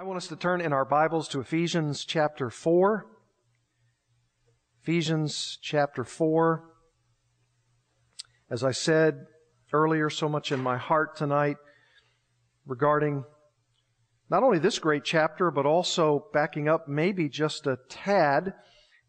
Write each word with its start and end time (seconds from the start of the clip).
I 0.00 0.02
want 0.02 0.16
us 0.16 0.28
to 0.28 0.36
turn 0.36 0.62
in 0.62 0.72
our 0.72 0.86
Bibles 0.86 1.28
to 1.28 1.40
Ephesians 1.40 2.06
chapter 2.06 2.48
4. 2.48 3.04
Ephesians 4.80 5.58
chapter 5.60 6.04
4. 6.04 6.64
As 8.50 8.64
I 8.64 8.70
said 8.70 9.26
earlier, 9.74 10.08
so 10.08 10.26
much 10.26 10.52
in 10.52 10.60
my 10.60 10.78
heart 10.78 11.16
tonight 11.16 11.58
regarding 12.64 13.24
not 14.30 14.42
only 14.42 14.58
this 14.58 14.78
great 14.78 15.04
chapter, 15.04 15.50
but 15.50 15.66
also 15.66 16.24
backing 16.32 16.66
up 16.66 16.88
maybe 16.88 17.28
just 17.28 17.66
a 17.66 17.76
tad 17.90 18.54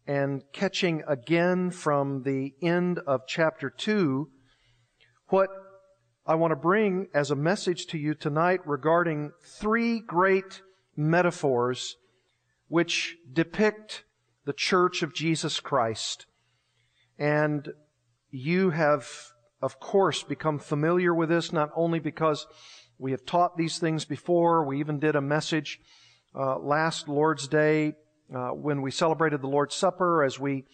and 0.06 0.42
catching 0.52 1.04
again 1.08 1.70
from 1.70 2.22
the 2.22 2.52
end 2.62 2.98
of 3.06 3.22
chapter 3.26 3.70
2 3.70 4.28
what 5.28 5.48
I 6.26 6.34
want 6.34 6.50
to 6.50 6.56
bring 6.56 7.06
as 7.14 7.30
a 7.30 7.34
message 7.34 7.86
to 7.86 7.98
you 7.98 8.12
tonight 8.12 8.60
regarding 8.66 9.32
three 9.42 9.98
great 9.98 10.60
metaphors 10.96 11.96
which 12.68 13.16
depict 13.32 14.04
the 14.44 14.52
church 14.52 15.02
of 15.02 15.14
Jesus 15.14 15.60
Christ. 15.60 16.26
And 17.18 17.68
you 18.30 18.70
have, 18.70 19.06
of 19.60 19.78
course, 19.78 20.22
become 20.22 20.58
familiar 20.58 21.14
with 21.14 21.28
this 21.28 21.52
not 21.52 21.70
only 21.76 21.98
because 21.98 22.46
we 22.98 23.10
have 23.10 23.24
taught 23.24 23.56
these 23.56 23.78
things 23.78 24.04
before, 24.04 24.64
we 24.64 24.80
even 24.80 24.98
did 24.98 25.16
a 25.16 25.20
message 25.20 25.80
uh, 26.34 26.58
last 26.58 27.08
Lord's 27.08 27.46
Day 27.46 27.94
uh, 28.34 28.48
when 28.50 28.80
we 28.80 28.90
celebrated 28.90 29.42
the 29.42 29.48
Lord's 29.48 29.74
Supper 29.74 30.24
as 30.24 30.40
we 30.40 30.64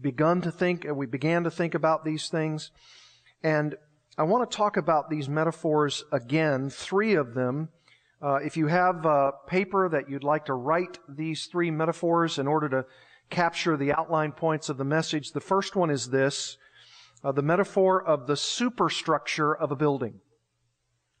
begun 0.00 0.40
to 0.42 0.50
think, 0.50 0.84
and 0.84 0.96
we 0.96 1.06
began 1.06 1.44
to 1.44 1.50
think 1.50 1.74
about 1.74 2.04
these 2.04 2.28
things. 2.28 2.70
And 3.42 3.76
I 4.18 4.24
want 4.24 4.50
to 4.50 4.56
talk 4.56 4.76
about 4.76 5.08
these 5.08 5.28
metaphors 5.28 6.04
again, 6.10 6.70
three 6.70 7.14
of 7.14 7.34
them, 7.34 7.68
uh, 8.24 8.36
if 8.36 8.56
you 8.56 8.68
have 8.68 9.04
a 9.04 9.32
paper 9.46 9.86
that 9.86 10.08
you'd 10.08 10.24
like 10.24 10.46
to 10.46 10.54
write 10.54 10.98
these 11.06 11.44
three 11.44 11.70
metaphors 11.70 12.38
in 12.38 12.46
order 12.46 12.70
to 12.70 12.86
capture 13.28 13.76
the 13.76 13.92
outline 13.92 14.32
points 14.32 14.70
of 14.70 14.78
the 14.78 14.84
message, 14.84 15.32
the 15.32 15.40
first 15.40 15.76
one 15.76 15.90
is 15.90 16.08
this 16.08 16.56
uh, 17.22 17.32
the 17.32 17.42
metaphor 17.42 18.02
of 18.02 18.26
the 18.26 18.36
superstructure 18.36 19.54
of 19.54 19.70
a 19.70 19.76
building. 19.76 20.20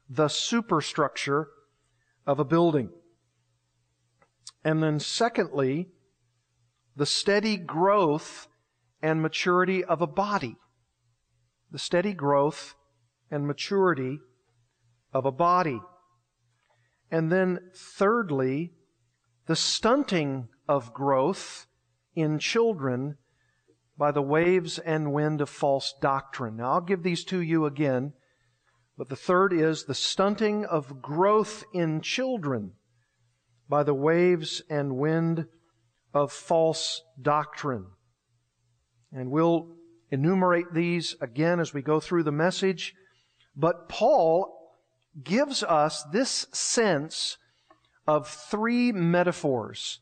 The 0.08 0.28
superstructure 0.28 1.48
of 2.26 2.40
a 2.40 2.44
building. 2.44 2.88
And 4.64 4.82
then, 4.82 4.98
secondly, 4.98 5.88
the 6.96 7.06
steady 7.06 7.58
growth 7.58 8.48
and 9.02 9.20
maturity 9.20 9.84
of 9.84 10.00
a 10.00 10.06
body. 10.06 10.56
The 11.70 11.78
steady 11.78 12.14
growth 12.14 12.74
and 13.30 13.46
maturity 13.46 14.20
of 15.12 15.26
a 15.26 15.32
body. 15.32 15.80
And 17.14 17.30
then, 17.30 17.60
thirdly, 17.72 18.72
the 19.46 19.54
stunting 19.54 20.48
of 20.68 20.92
growth 20.92 21.68
in 22.16 22.40
children 22.40 23.18
by 23.96 24.10
the 24.10 24.20
waves 24.20 24.80
and 24.80 25.12
wind 25.12 25.40
of 25.40 25.48
false 25.48 25.94
doctrine. 26.00 26.56
Now, 26.56 26.72
I'll 26.72 26.80
give 26.80 27.04
these 27.04 27.24
to 27.26 27.40
you 27.40 27.66
again, 27.66 28.14
but 28.98 29.10
the 29.10 29.14
third 29.14 29.52
is 29.52 29.84
the 29.84 29.94
stunting 29.94 30.64
of 30.64 31.00
growth 31.00 31.62
in 31.72 32.00
children 32.00 32.72
by 33.68 33.84
the 33.84 33.94
waves 33.94 34.60
and 34.68 34.96
wind 34.96 35.46
of 36.12 36.32
false 36.32 37.00
doctrine. 37.22 37.86
And 39.12 39.30
we'll 39.30 39.76
enumerate 40.10 40.74
these 40.74 41.14
again 41.20 41.60
as 41.60 41.72
we 41.72 41.80
go 41.80 42.00
through 42.00 42.24
the 42.24 42.32
message. 42.32 42.92
But 43.54 43.88
Paul 43.88 44.53
gives 45.22 45.62
us 45.62 46.04
this 46.12 46.46
sense 46.52 47.38
of 48.06 48.28
three 48.28 48.92
metaphors. 48.92 50.00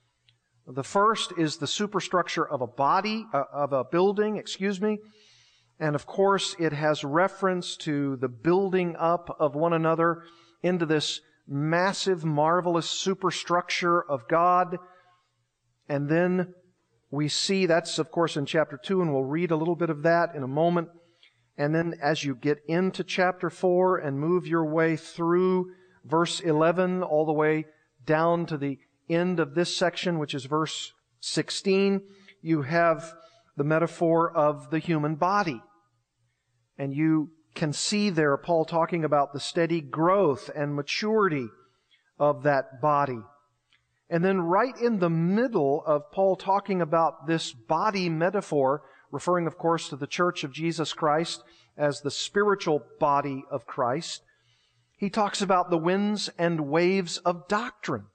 The 0.66 0.84
first 0.84 1.32
is 1.36 1.56
the 1.56 1.66
superstructure 1.66 2.48
of 2.48 2.62
a 2.62 2.66
body, 2.66 3.26
uh, 3.32 3.44
of 3.52 3.72
a 3.72 3.84
building, 3.84 4.36
excuse 4.36 4.80
me. 4.80 4.98
And 5.78 5.94
of 5.94 6.06
course, 6.06 6.54
it 6.58 6.72
has 6.72 7.02
reference 7.02 7.76
to 7.78 8.16
the 8.16 8.28
building 8.28 8.94
up 8.96 9.36
of 9.40 9.54
one 9.54 9.72
another 9.72 10.22
into 10.62 10.86
this 10.86 11.20
massive, 11.48 12.24
marvelous 12.24 12.88
superstructure 12.88 14.02
of 14.02 14.28
God. 14.28 14.78
And 15.88 16.08
then 16.08 16.54
we 17.10 17.28
see 17.28 17.66
that's, 17.66 17.98
of 17.98 18.10
course, 18.10 18.36
in 18.36 18.46
chapter 18.46 18.78
2, 18.82 19.02
and 19.02 19.12
we'll 19.12 19.24
read 19.24 19.50
a 19.50 19.56
little 19.56 19.76
bit 19.76 19.90
of 19.90 20.02
that 20.04 20.34
in 20.34 20.42
a 20.42 20.48
moment. 20.48 20.88
And 21.56 21.74
then 21.74 21.94
as 22.02 22.24
you 22.24 22.34
get 22.34 22.62
into 22.66 23.04
chapter 23.04 23.50
4 23.50 23.98
and 23.98 24.18
move 24.18 24.46
your 24.46 24.64
way 24.64 24.96
through 24.96 25.72
verse 26.04 26.40
11 26.40 27.02
all 27.02 27.26
the 27.26 27.32
way 27.32 27.66
down 28.04 28.46
to 28.46 28.56
the 28.56 28.78
end 29.08 29.38
of 29.38 29.54
this 29.54 29.76
section, 29.76 30.18
which 30.18 30.34
is 30.34 30.46
verse 30.46 30.92
16, 31.20 32.02
you 32.40 32.62
have 32.62 33.12
the 33.56 33.64
metaphor 33.64 34.30
of 34.34 34.70
the 34.70 34.78
human 34.78 35.14
body. 35.14 35.62
And 36.78 36.94
you 36.94 37.30
can 37.54 37.72
see 37.72 38.10
there 38.10 38.36
Paul 38.36 38.64
talking 38.64 39.04
about 39.04 39.32
the 39.32 39.40
steady 39.40 39.80
growth 39.80 40.50
and 40.54 40.74
maturity 40.74 41.48
of 42.18 42.44
that 42.44 42.80
body. 42.80 43.20
And 44.08 44.24
then 44.24 44.40
right 44.40 44.76
in 44.76 44.98
the 44.98 45.10
middle 45.10 45.82
of 45.86 46.10
Paul 46.12 46.36
talking 46.36 46.82
about 46.82 47.26
this 47.26 47.52
body 47.52 48.08
metaphor, 48.08 48.82
referring, 49.12 49.46
of 49.46 49.56
course, 49.56 49.88
to 49.90 49.96
the 49.96 50.06
church 50.08 50.42
of 50.42 50.52
Jesus 50.52 50.92
Christ 50.92 51.44
as 51.76 52.00
the 52.00 52.10
spiritual 52.10 52.82
body 52.98 53.44
of 53.50 53.66
Christ. 53.66 54.22
He 54.96 55.10
talks 55.10 55.40
about 55.40 55.70
the 55.70 55.78
winds 55.78 56.30
and 56.38 56.68
waves 56.68 57.18
of 57.18 57.46
doctrine, 57.46 58.06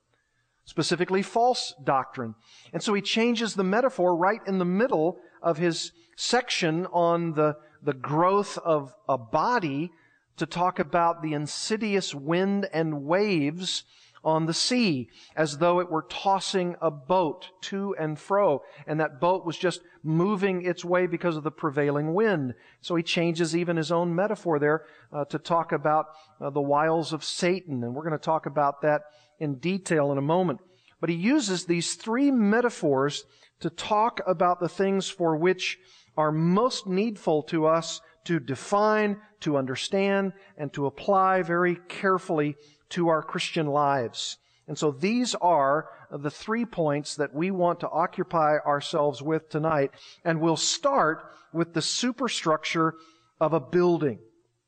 specifically 0.65 1.21
false 1.21 1.73
doctrine. 1.83 2.35
And 2.73 2.83
so 2.83 2.93
he 2.93 3.01
changes 3.01 3.53
the 3.53 3.63
metaphor 3.63 4.15
right 4.15 4.41
in 4.45 4.57
the 4.57 4.65
middle 4.65 5.19
of 5.41 5.57
his 5.57 5.91
section 6.15 6.85
on 6.87 7.33
the, 7.33 7.55
the 7.83 7.93
growth 7.93 8.57
of 8.57 8.93
a 9.07 9.17
body 9.17 9.91
to 10.37 10.45
talk 10.45 10.79
about 10.79 11.21
the 11.21 11.33
insidious 11.33 12.13
wind 12.13 12.67
and 12.71 13.03
waves 13.03 13.83
on 14.23 14.45
the 14.45 14.53
sea 14.53 15.09
as 15.35 15.57
though 15.57 15.79
it 15.79 15.89
were 15.89 16.05
tossing 16.09 16.75
a 16.81 16.91
boat 16.91 17.49
to 17.61 17.95
and 17.99 18.19
fro. 18.19 18.61
And 18.85 18.99
that 18.99 19.19
boat 19.19 19.45
was 19.45 19.57
just 19.57 19.81
moving 20.03 20.65
its 20.65 20.83
way 20.83 21.07
because 21.07 21.37
of 21.37 21.43
the 21.43 21.51
prevailing 21.51 22.13
wind. 22.13 22.53
So 22.81 22.95
he 22.95 23.03
changes 23.03 23.55
even 23.55 23.77
his 23.77 23.91
own 23.91 24.15
metaphor 24.15 24.59
there 24.59 24.85
uh, 25.11 25.25
to 25.25 25.39
talk 25.39 25.71
about 25.71 26.07
uh, 26.41 26.49
the 26.49 26.61
wiles 26.61 27.13
of 27.13 27.23
Satan. 27.23 27.83
And 27.83 27.93
we're 27.93 28.03
going 28.03 28.11
to 28.11 28.17
talk 28.17 28.45
about 28.45 28.81
that 28.81 29.03
in 29.39 29.55
detail 29.55 30.11
in 30.11 30.17
a 30.17 30.21
moment. 30.21 30.59
But 30.99 31.09
he 31.09 31.15
uses 31.15 31.65
these 31.65 31.95
three 31.95 32.31
metaphors 32.31 33.23
to 33.59 33.69
talk 33.69 34.21
about 34.25 34.59
the 34.59 34.69
things 34.69 35.09
for 35.09 35.35
which 35.35 35.77
are 36.15 36.31
most 36.31 36.87
needful 36.87 37.43
to 37.43 37.67
us 37.67 38.01
to 38.27 38.41
define, 38.41 39.17
to 39.39 39.55
understand, 39.55 40.33
and 40.57 40.73
to 40.73 40.85
apply 40.85 41.41
very 41.43 41.77
carefully 41.87 42.55
to 42.89 43.07
our 43.09 43.21
Christian 43.21 43.67
lives. 43.67 44.37
And 44.67 44.77
so 44.77 44.91
these 44.91 45.33
are 45.35 45.89
the 46.11 46.31
three 46.31 46.65
points 46.65 47.15
that 47.15 47.33
we 47.33 47.51
want 47.51 47.79
to 47.81 47.89
occupy 47.89 48.57
ourselves 48.65 49.21
with 49.21 49.49
tonight. 49.49 49.91
And 50.25 50.41
we'll 50.41 50.57
start 50.57 51.23
with 51.53 51.73
the 51.73 51.81
superstructure 51.81 52.95
of 53.39 53.53
a 53.53 53.59
building. 53.59 54.19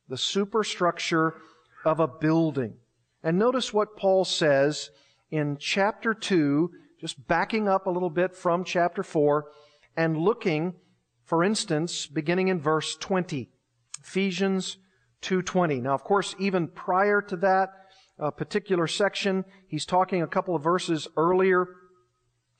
The 0.07 0.18
superstructure 0.18 1.35
of 1.85 2.00
a 2.00 2.07
building. 2.07 2.75
And 3.24 3.38
notice 3.38 3.74
what 3.74 3.97
Paul 3.97 4.24
says 4.25 4.90
in 5.30 5.57
chapter 5.59 6.13
2, 6.13 6.72
just 7.00 7.28
backing 7.28 7.68
up 7.68 7.86
a 7.86 7.91
little 7.91 8.09
bit 8.09 8.36
from 8.36 8.63
chapter 8.63 9.03
4 9.03 9.46
and 9.97 10.18
looking, 10.18 10.75
for 11.25 11.44
instance, 11.44 12.07
beginning 12.07 12.47
in 12.47 12.59
verse 12.59 12.96
20. 12.96 13.50
Ephesians 14.01 14.78
2.20. 15.22 15.81
Now, 15.81 15.94
of 15.94 16.03
course, 16.03 16.36
even 16.40 16.69
prior 16.69 17.22
to 17.24 17.36
that, 17.38 17.69
uh, 18.19 18.31
particular 18.31 18.88
section. 18.88 19.45
He's 19.68 19.86
talking 19.86 20.21
a 20.21 20.27
couple 20.27 20.56
of 20.56 20.63
verses 20.63 21.07
earlier 21.16 21.68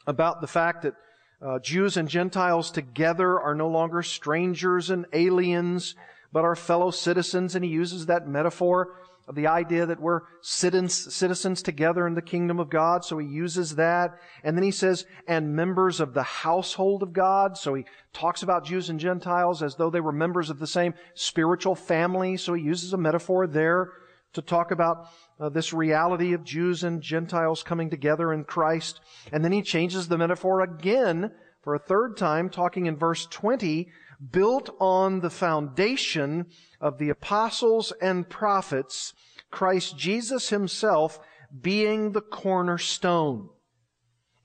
about 0.08 0.42
the 0.42 0.48
fact 0.48 0.84
that 0.84 0.94
uh, 1.42 1.60
Jews 1.60 1.98
and 1.98 2.10
Gentiles 2.10 2.72
together 2.72 3.40
are 3.40 3.56
no 3.56 3.68
longer 3.68 4.02
strangers 4.02 4.90
and 4.90 5.06
aliens, 5.14 5.96
but 6.32 6.44
are 6.44 6.56
fellow 6.56 6.92
citizens. 6.92 7.56
And 7.56 7.64
he 7.64 7.72
uses 7.72 8.08
that 8.08 8.28
metaphor 8.28 8.96
of 9.28 9.36
the 9.36 9.48
idea 9.48 9.86
that 9.86 10.02
we're 10.02 10.22
citizens, 10.42 11.14
citizens 11.14 11.62
together 11.62 12.08
in 12.08 12.16
the 12.16 12.22
kingdom 12.22 12.60
of 12.60 12.70
God. 12.70 13.06
So 13.06 13.20
he 13.20 13.28
uses 13.28 13.76
that. 13.76 14.18
And 14.44 14.58
then 14.58 14.64
he 14.64 14.72
says, 14.72 15.06
and 15.28 15.56
members 15.56 16.00
of 16.00 16.14
the 16.14 16.24
household 16.24 17.04
of 17.04 17.14
God. 17.14 17.56
So 17.56 17.76
he 17.76 17.86
talks 18.12 18.42
about 18.42 18.66
Jews 18.66 18.90
and 18.90 19.00
Gentiles 19.00 19.62
as 19.62 19.76
though 19.76 19.92
they 19.92 20.02
were 20.02 20.12
members 20.12 20.50
of 20.50 20.58
the 20.58 20.68
same 20.68 20.96
spiritual 21.14 21.76
family. 21.76 22.38
So 22.38 22.56
he 22.56 22.64
uses 22.64 22.92
a 22.92 22.98
metaphor 22.98 23.46
there 23.46 23.92
to 24.34 24.42
talk 24.42 24.72
about 24.72 25.08
uh, 25.40 25.50
this 25.50 25.74
reality 25.74 26.34
of 26.34 26.44
Jews 26.44 26.84
and 26.84 27.02
Gentiles 27.02 27.64
coming 27.64 27.90
together 27.90 28.34
in 28.34 28.44
Christ. 28.44 29.00
And 29.32 29.44
then 29.44 29.52
he 29.52 29.62
changes 29.62 30.08
the 30.08 30.18
metaphor 30.18 30.62
again 30.62 31.32
for 31.62 31.76
a 31.76 31.80
third 31.80 32.18
time, 32.18 32.50
talking 32.50 32.86
in 32.86 32.98
verse 32.98 33.26
20, 33.26 33.90
built 34.32 34.70
on 34.80 35.22
the 35.22 35.30
foundation 35.30 36.48
of 36.82 36.98
the 36.98 37.10
apostles 37.10 37.94
and 38.02 38.30
prophets, 38.30 39.14
Christ 39.50 39.98
Jesus 39.98 40.50
himself 40.50 41.20
being 41.62 42.12
the 42.12 42.22
cornerstone, 42.22 43.50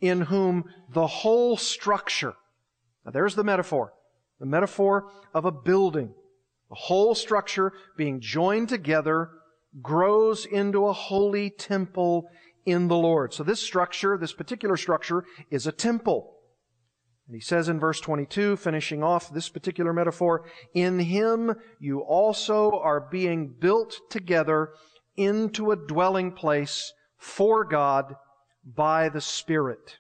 in 0.01 0.23
whom 0.23 0.65
the 0.93 1.07
whole 1.07 1.57
structure, 1.57 2.35
now 3.05 3.11
there's 3.11 3.35
the 3.35 3.45
metaphor, 3.45 3.93
the 4.41 4.47
metaphor 4.47 5.11
of 5.35 5.45
a 5.45 5.53
building, 5.53 6.15
the 6.69 6.75
whole 6.75 7.15
structure 7.15 7.73
being 7.97 8.21
joined 8.21 8.69
together 8.69 9.31
grows 9.83 10.47
into 10.47 10.87
a 10.87 10.93
holy 10.93 11.51
temple 11.51 12.29
in 12.67 12.89
the 12.89 12.97
Lord. 12.97 13.35
So 13.35 13.43
this 13.43 13.61
structure, 13.61 14.17
this 14.17 14.33
particular 14.33 14.77
structure, 14.77 15.25
is 15.51 15.67
a 15.67 15.73
temple. 15.73 16.35
And 17.27 17.35
he 17.35 17.41
says 17.41 17.69
in 17.69 17.81
verse 17.81 18.01
22, 18.01 18.57
finishing 18.57 19.03
off 19.03 19.33
this 19.33 19.49
particular 19.49 19.93
metaphor, 19.93 20.47
in 20.75 20.99
him 20.99 21.55
you 21.81 22.01
also 22.01 22.79
are 22.81 23.09
being 23.11 23.55
built 23.59 23.99
together 24.11 24.71
into 25.17 25.71
a 25.71 25.77
dwelling 25.77 26.33
place 26.33 26.93
for 27.17 27.65
God 27.65 28.17
by 28.65 29.09
the 29.09 29.21
Spirit. 29.21 29.99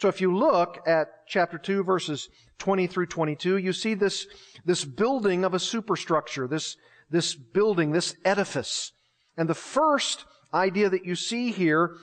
So 0.00 0.08
if 0.08 0.20
you 0.20 0.36
look 0.36 0.78
at 0.86 1.08
chapter 1.26 1.58
2 1.58 1.82
verses 1.82 2.28
20 2.58 2.86
through 2.86 3.06
22, 3.06 3.56
you 3.56 3.72
see 3.72 3.94
this, 3.94 4.26
this 4.64 4.84
building 4.84 5.44
of 5.44 5.54
a 5.54 5.58
superstructure, 5.58 6.46
this, 6.46 6.76
this 7.10 7.34
building, 7.34 7.92
this 7.92 8.14
edifice. 8.24 8.92
And 9.36 9.48
the 9.48 9.54
first 9.54 10.24
idea 10.52 10.88
that 10.88 11.04
you 11.04 11.14
see 11.14 11.50
here 11.50 11.96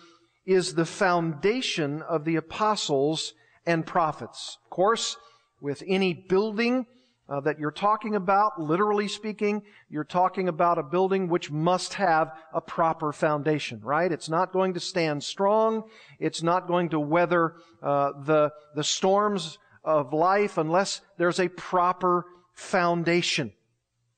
is 0.45 0.75
the 0.75 0.85
foundation 0.85 2.01
of 2.03 2.23
the 2.25 2.35
apostles 2.35 3.33
and 3.65 3.85
prophets. 3.85 4.57
Of 4.63 4.69
course, 4.69 5.17
with 5.59 5.83
any 5.87 6.13
building 6.13 6.85
uh, 7.27 7.39
that 7.39 7.57
you're 7.57 7.71
talking 7.71 8.15
about, 8.15 8.61
literally 8.61 9.07
speaking, 9.07 9.63
you're 9.89 10.03
talking 10.03 10.47
about 10.47 10.77
a 10.77 10.83
building 10.83 11.27
which 11.27 11.49
must 11.49 11.95
have 11.95 12.31
a 12.53 12.61
proper 12.61 13.11
foundation, 13.11 13.81
right? 13.83 14.11
It's 14.11 14.29
not 14.29 14.53
going 14.53 14.75
to 14.75 14.79
stand 14.79 15.23
strong. 15.23 15.89
It's 16.19 16.43
not 16.43 16.67
going 16.67 16.89
to 16.89 16.99
weather 16.99 17.55
uh, 17.81 18.11
the 18.23 18.51
the 18.75 18.83
storms 18.83 19.57
of 19.83 20.13
life 20.13 20.57
unless 20.57 21.01
there's 21.17 21.39
a 21.39 21.47
proper 21.49 22.25
foundation. 22.53 23.53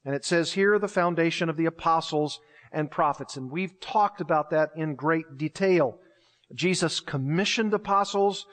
And 0.08 0.16
it 0.16 0.24
says 0.24 0.54
here 0.54 0.80
the 0.80 0.88
foundation 0.88 1.50
of 1.50 1.58
the 1.58 1.66
apostles 1.66 2.40
and 2.72 2.90
prophets, 2.90 3.36
and 3.36 3.52
we've 3.52 3.78
talked 3.82 4.22
about 4.22 4.52
that 4.52 4.70
in 4.74 4.96
great 4.96 5.38
detail. 5.38 6.00
Jesus 6.56 7.02
commissioned 7.02 7.74
apostles 7.74 8.46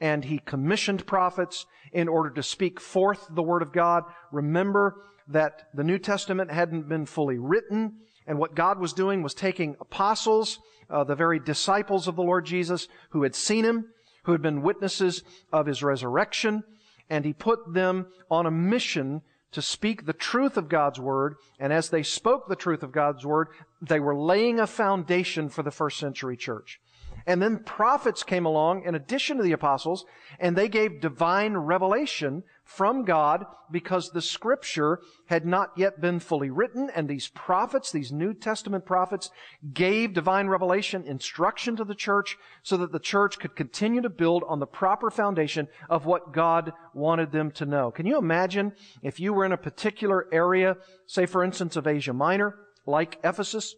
and 0.00 0.24
he 0.24 0.38
commissioned 0.38 1.04
prophets 1.08 1.66
in 1.92 2.06
order 2.06 2.30
to 2.30 2.44
speak 2.44 2.78
forth 2.78 3.26
the 3.28 3.42
word 3.42 3.60
of 3.60 3.72
God. 3.72 4.04
Remember 4.30 5.02
that 5.26 5.64
the 5.74 5.82
New 5.82 5.98
Testament 5.98 6.52
hadn't 6.52 6.88
been 6.88 7.06
fully 7.06 7.38
written, 7.38 7.96
and 8.28 8.38
what 8.38 8.54
God 8.54 8.78
was 8.78 8.92
doing 8.92 9.20
was 9.20 9.34
taking 9.34 9.74
apostles, 9.80 10.60
uh, 10.88 11.02
the 11.02 11.16
very 11.16 11.40
disciples 11.40 12.06
of 12.06 12.14
the 12.14 12.22
Lord 12.22 12.46
Jesus 12.46 12.86
who 13.10 13.24
had 13.24 13.34
seen 13.34 13.64
him, 13.64 13.86
who 14.26 14.32
had 14.32 14.42
been 14.42 14.62
witnesses 14.62 15.24
of 15.52 15.66
his 15.66 15.82
resurrection, 15.82 16.62
and 17.08 17.24
he 17.24 17.32
put 17.32 17.74
them 17.74 18.06
on 18.30 18.46
a 18.46 18.50
mission 18.52 19.22
to 19.52 19.62
speak 19.62 20.06
the 20.06 20.12
truth 20.12 20.56
of 20.56 20.68
God's 20.68 21.00
word. 21.00 21.36
And 21.58 21.72
as 21.72 21.90
they 21.90 22.02
spoke 22.02 22.48
the 22.48 22.56
truth 22.56 22.82
of 22.82 22.92
God's 22.92 23.26
word, 23.26 23.48
they 23.82 24.00
were 24.00 24.16
laying 24.16 24.60
a 24.60 24.66
foundation 24.66 25.48
for 25.48 25.62
the 25.62 25.70
first 25.70 25.98
century 25.98 26.36
church. 26.36 26.80
And 27.26 27.42
then 27.42 27.58
prophets 27.64 28.22
came 28.22 28.46
along 28.46 28.84
in 28.84 28.94
addition 28.94 29.36
to 29.36 29.42
the 29.42 29.52
apostles, 29.52 30.04
and 30.38 30.56
they 30.56 30.68
gave 30.68 31.00
divine 31.00 31.54
revelation 31.56 32.44
from 32.70 33.04
God 33.04 33.46
because 33.70 34.10
the 34.10 34.22
scripture 34.22 35.00
had 35.26 35.44
not 35.44 35.72
yet 35.76 36.00
been 36.00 36.20
fully 36.20 36.50
written, 36.50 36.88
and 36.94 37.08
these 37.08 37.28
prophets, 37.28 37.90
these 37.90 38.12
New 38.12 38.32
Testament 38.32 38.86
prophets, 38.86 39.30
gave 39.74 40.14
divine 40.14 40.46
revelation, 40.46 41.04
instruction 41.04 41.74
to 41.76 41.84
the 41.84 41.96
church 41.96 42.36
so 42.62 42.76
that 42.76 42.92
the 42.92 43.00
church 43.00 43.40
could 43.40 43.56
continue 43.56 44.00
to 44.00 44.08
build 44.08 44.44
on 44.46 44.60
the 44.60 44.66
proper 44.66 45.10
foundation 45.10 45.66
of 45.88 46.06
what 46.06 46.32
God 46.32 46.72
wanted 46.94 47.32
them 47.32 47.50
to 47.52 47.66
know. 47.66 47.90
Can 47.90 48.06
you 48.06 48.18
imagine 48.18 48.72
if 49.02 49.18
you 49.18 49.32
were 49.32 49.44
in 49.44 49.52
a 49.52 49.56
particular 49.56 50.26
area, 50.32 50.76
say 51.06 51.26
for 51.26 51.42
instance 51.42 51.74
of 51.74 51.88
Asia 51.88 52.12
Minor, 52.12 52.54
like 52.86 53.18
Ephesus, 53.24 53.74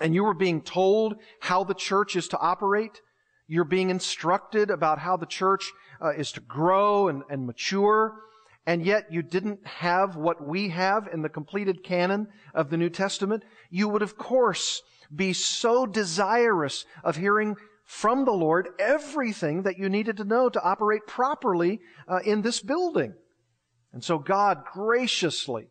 and 0.00 0.14
you 0.14 0.24
were 0.24 0.34
being 0.34 0.62
told 0.62 1.16
how 1.40 1.64
the 1.64 1.74
church 1.74 2.16
is 2.16 2.28
to 2.28 2.38
operate. 2.38 3.02
You're 3.46 3.64
being 3.64 3.90
instructed 3.90 4.70
about 4.70 5.00
how 5.00 5.18
the 5.18 5.26
church 5.26 5.70
uh, 6.02 6.10
is 6.10 6.32
to 6.32 6.40
grow 6.40 7.08
and, 7.08 7.22
and 7.30 7.46
mature. 7.46 8.14
And 8.66 8.84
yet 8.84 9.06
you 9.10 9.22
didn't 9.22 9.66
have 9.66 10.16
what 10.16 10.46
we 10.46 10.68
have 10.68 11.08
in 11.12 11.22
the 11.22 11.28
completed 11.28 11.82
canon 11.82 12.28
of 12.54 12.70
the 12.70 12.76
New 12.76 12.90
Testament. 12.90 13.42
You 13.70 13.88
would, 13.88 14.02
of 14.02 14.16
course, 14.16 14.82
be 15.14 15.32
so 15.32 15.86
desirous 15.86 16.84
of 17.02 17.16
hearing 17.16 17.56
from 17.84 18.24
the 18.24 18.32
Lord 18.32 18.68
everything 18.78 19.62
that 19.62 19.78
you 19.78 19.88
needed 19.88 20.18
to 20.18 20.24
know 20.24 20.48
to 20.48 20.62
operate 20.62 21.06
properly 21.06 21.80
uh, 22.06 22.20
in 22.24 22.42
this 22.42 22.60
building. 22.60 23.14
And 23.92 24.04
so 24.04 24.18
God 24.18 24.62
graciously, 24.72 25.66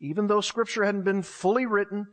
even 0.00 0.28
though 0.28 0.40
scripture 0.40 0.84
hadn't 0.84 1.02
been 1.02 1.22
fully 1.22 1.66
written, 1.66 2.06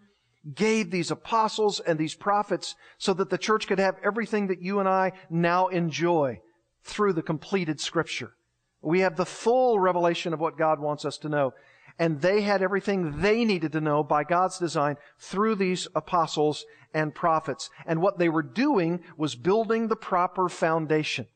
gave 0.55 0.89
these 0.89 1.11
apostles 1.11 1.79
and 1.79 1.99
these 1.99 2.15
prophets 2.15 2.73
so 2.97 3.13
that 3.13 3.29
the 3.29 3.37
church 3.37 3.67
could 3.67 3.77
have 3.77 3.97
everything 4.03 4.47
that 4.47 4.61
you 4.61 4.79
and 4.79 4.89
I 4.89 5.11
now 5.29 5.67
enjoy 5.67 6.41
through 6.83 7.13
the 7.13 7.21
completed 7.21 7.79
scripture. 7.79 8.33
We 8.81 9.01
have 9.01 9.15
the 9.15 9.25
full 9.25 9.79
revelation 9.79 10.33
of 10.33 10.39
what 10.39 10.57
God 10.57 10.79
wants 10.79 11.05
us 11.05 11.17
to 11.19 11.29
know. 11.29 11.53
And 11.99 12.21
they 12.21 12.41
had 12.41 12.63
everything 12.63 13.21
they 13.21 13.45
needed 13.45 13.73
to 13.73 13.81
know 13.81 14.03
by 14.03 14.23
God's 14.23 14.57
design 14.57 14.95
through 15.19 15.55
these 15.55 15.87
apostles 15.93 16.65
and 16.93 17.13
prophets. 17.13 17.69
And 17.85 18.01
what 18.01 18.17
they 18.17 18.29
were 18.29 18.43
doing 18.43 19.01
was 19.17 19.35
building 19.35 19.87
the 19.87 19.95
proper 19.95 20.49
foundation. 20.49 21.27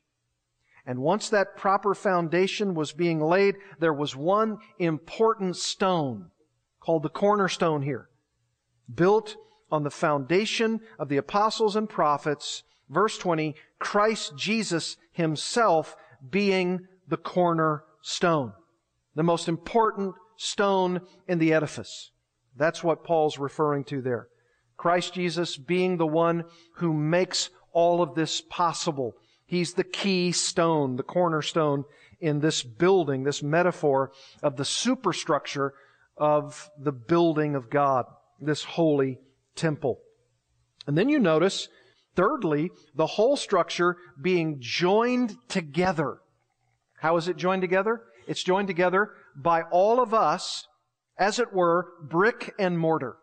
And 0.85 0.99
once 0.99 1.29
that 1.29 1.57
proper 1.57 1.93
foundation 1.93 2.73
was 2.73 2.93
being 2.93 3.19
laid, 3.19 3.55
there 3.79 3.93
was 3.93 4.15
one 4.15 4.57
important 4.79 5.55
stone 5.57 6.31
called 6.79 7.03
the 7.03 7.09
cornerstone 7.09 7.81
here 7.81 8.09
built 8.93 9.35
on 9.71 9.83
the 9.83 9.89
foundation 9.89 10.79
of 10.99 11.09
the 11.09 11.17
apostles 11.17 11.75
and 11.75 11.89
prophets. 11.89 12.63
Verse 12.89 13.17
20, 13.17 13.55
Christ 13.79 14.33
Jesus 14.35 14.97
himself 15.11 15.95
being 16.29 16.87
the 17.07 17.17
cornerstone, 17.17 18.53
the 19.15 19.23
most 19.23 19.47
important 19.47 20.15
stone 20.37 21.01
in 21.27 21.39
the 21.39 21.53
edifice. 21.53 22.11
That's 22.55 22.83
what 22.83 23.03
Paul's 23.03 23.37
referring 23.37 23.83
to 23.85 24.01
there. 24.01 24.27
Christ 24.77 25.13
Jesus 25.13 25.57
being 25.57 25.97
the 25.97 26.07
one 26.07 26.43
who 26.75 26.93
makes 26.93 27.49
all 27.71 28.01
of 28.01 28.15
this 28.15 28.41
possible. 28.41 29.15
He's 29.45 29.73
the 29.73 29.83
key 29.83 30.31
stone, 30.31 30.95
the 30.95 31.03
cornerstone 31.03 31.85
in 32.19 32.39
this 32.39 32.63
building, 32.63 33.23
this 33.23 33.43
metaphor 33.43 34.11
of 34.41 34.57
the 34.57 34.65
superstructure 34.65 35.73
of 36.17 36.69
the 36.77 36.91
building 36.91 37.55
of 37.55 37.69
God 37.69 38.05
this 38.39 38.63
holy 38.63 39.19
temple. 39.55 39.99
And 40.87 40.97
then 40.97 41.09
you 41.09 41.19
notice, 41.19 41.67
thirdly, 42.15 42.71
the 42.95 43.05
whole 43.05 43.37
structure 43.37 43.97
being 44.19 44.57
joined 44.59 45.37
together. 45.47 46.19
How 46.99 47.17
is 47.17 47.27
it 47.27 47.37
joined 47.37 47.61
together? 47.61 48.01
It's 48.27 48.43
joined 48.43 48.67
together 48.67 49.11
by 49.35 49.63
all 49.63 49.99
of 49.99 50.13
us, 50.13 50.67
as 51.17 51.39
it 51.39 51.53
were, 51.53 51.87
brick 52.01 52.53
and 52.57 52.79
mortar. 52.79 53.17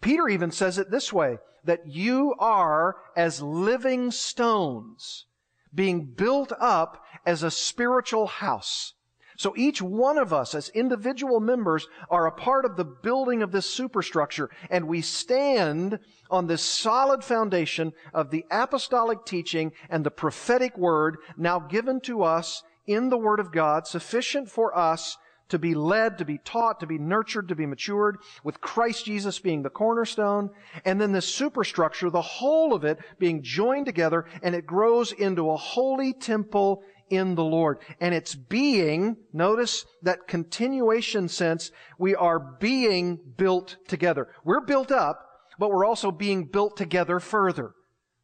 Peter 0.00 0.28
even 0.28 0.50
says 0.50 0.78
it 0.78 0.90
this 0.90 1.12
way, 1.12 1.38
that 1.64 1.86
you 1.86 2.34
are 2.38 2.96
as 3.16 3.40
living 3.40 4.10
stones 4.10 5.26
being 5.74 6.04
built 6.04 6.52
up 6.58 7.04
as 7.24 7.42
a 7.42 7.50
spiritual 7.50 8.26
house. 8.26 8.94
So 9.36 9.54
each 9.56 9.80
one 9.80 10.18
of 10.18 10.32
us 10.32 10.54
as 10.54 10.68
individual 10.70 11.40
members 11.40 11.88
are 12.10 12.26
a 12.26 12.32
part 12.32 12.64
of 12.64 12.76
the 12.76 12.84
building 12.84 13.42
of 13.42 13.52
this 13.52 13.66
superstructure 13.66 14.50
and 14.70 14.86
we 14.86 15.00
stand 15.00 15.98
on 16.30 16.46
this 16.46 16.62
solid 16.62 17.24
foundation 17.24 17.92
of 18.14 18.30
the 18.30 18.44
apostolic 18.50 19.24
teaching 19.24 19.72
and 19.90 20.04
the 20.04 20.10
prophetic 20.10 20.76
word 20.76 21.16
now 21.36 21.58
given 21.58 22.00
to 22.00 22.22
us 22.22 22.62
in 22.86 23.08
the 23.08 23.18
Word 23.18 23.40
of 23.40 23.52
God, 23.52 23.86
sufficient 23.86 24.50
for 24.50 24.76
us 24.76 25.16
to 25.48 25.58
be 25.58 25.74
led, 25.74 26.16
to 26.16 26.24
be 26.24 26.38
taught, 26.38 26.80
to 26.80 26.86
be 26.86 26.98
nurtured, 26.98 27.48
to 27.48 27.54
be 27.54 27.66
matured, 27.66 28.16
with 28.42 28.60
Christ 28.60 29.04
Jesus 29.04 29.38
being 29.38 29.62
the 29.62 29.70
cornerstone, 29.70 30.50
and 30.84 30.98
then 30.98 31.12
this 31.12 31.28
superstructure, 31.28 32.08
the 32.08 32.22
whole 32.22 32.72
of 32.72 32.84
it 32.84 32.98
being 33.18 33.42
joined 33.42 33.84
together, 33.84 34.24
and 34.42 34.54
it 34.54 34.66
grows 34.66 35.12
into 35.12 35.50
a 35.50 35.56
holy 35.56 36.14
temple 36.14 36.82
in 37.12 37.34
the 37.34 37.44
Lord. 37.44 37.78
And 38.00 38.14
it's 38.14 38.34
being, 38.34 39.18
notice 39.34 39.84
that 40.00 40.26
continuation 40.26 41.28
sense, 41.28 41.70
we 41.98 42.14
are 42.14 42.40
being 42.40 43.20
built 43.36 43.76
together. 43.86 44.28
We're 44.44 44.64
built 44.64 44.90
up, 44.90 45.28
but 45.58 45.70
we're 45.70 45.84
also 45.84 46.10
being 46.10 46.46
built 46.46 46.78
together 46.78 47.20
further. 47.20 47.74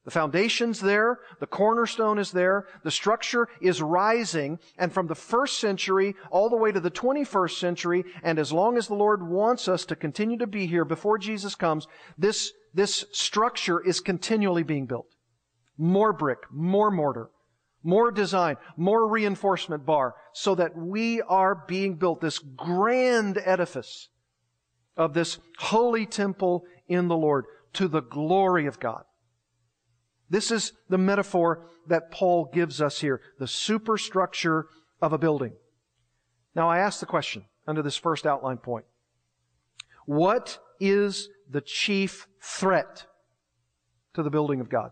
The 0.07 0.13
foundation's 0.13 0.81
there, 0.81 1.19
the 1.39 1.47
cornerstone 1.47 2.19
is 2.19 2.33
there, 2.33 2.67
the 2.83 2.91
structure 2.91 3.47
is 3.61 3.83
rising, 3.83 4.59
and 4.79 4.91
from 4.91 5.07
the 5.07 5.15
first 5.15 5.59
century 5.59 6.15
all 6.31 6.49
the 6.49 6.57
way 6.57 6.73
to 6.73 6.81
the 6.81 6.91
21st 6.91 7.59
century, 7.59 8.05
and 8.23 8.39
as 8.39 8.51
long 8.51 8.79
as 8.79 8.89
the 8.89 8.95
Lord 8.95 9.29
wants 9.29 9.69
us 9.69 9.85
to 9.85 9.95
continue 9.95 10.39
to 10.39 10.47
be 10.47 10.67
here 10.67 10.87
before 10.87 11.19
Jesus 11.19 11.55
comes, 11.55 11.87
this, 12.17 12.55
this 12.73 13.05
structure 13.13 13.85
is 13.85 14.01
continually 14.01 14.63
being 14.63 14.87
built. 14.87 15.09
More 15.77 16.15
brick, 16.15 16.39
more 16.51 16.91
mortar, 16.91 17.29
more 17.83 18.11
design, 18.11 18.57
more 18.77 19.09
reinforcement 19.09 19.87
bar, 19.87 20.15
so 20.33 20.55
that 20.55 20.77
we 20.77 21.23
are 21.23 21.65
being 21.67 21.95
built, 21.95 22.21
this 22.21 22.39
grand 22.39 23.39
edifice 23.45 24.09
of 24.97 25.15
this 25.15 25.39
holy 25.59 26.07
temple 26.07 26.65
in 26.89 27.09
the 27.09 27.17
Lord 27.17 27.45
to 27.75 27.89
the 27.89 28.03
glory 28.03 28.67
of 28.67 28.81
God. 28.81 29.05
This 30.29 30.51
is 30.51 30.73
the 30.89 30.99
metaphor 30.99 31.71
that 31.87 32.11
Paul 32.11 32.51
gives 32.53 32.83
us 32.83 33.01
here, 33.01 33.21
the 33.39 33.47
superstructure 33.47 34.67
of 35.01 35.13
a 35.13 35.19
building. 35.19 35.53
Now 36.55 36.69
I 36.69 36.79
ask 36.79 37.01
the 37.01 37.07
question 37.07 37.45
under 37.67 37.83
this 37.83 37.97
first 37.97 38.27
outline 38.27 38.59
point. 38.59 38.85
What 40.07 40.59
is 40.81 41.29
the 41.49 41.61
chief 41.61 42.27
threat 42.43 43.07
to 44.15 44.23
the 44.23 44.31
building 44.31 44.61
of 44.61 44.69
God? 44.69 44.91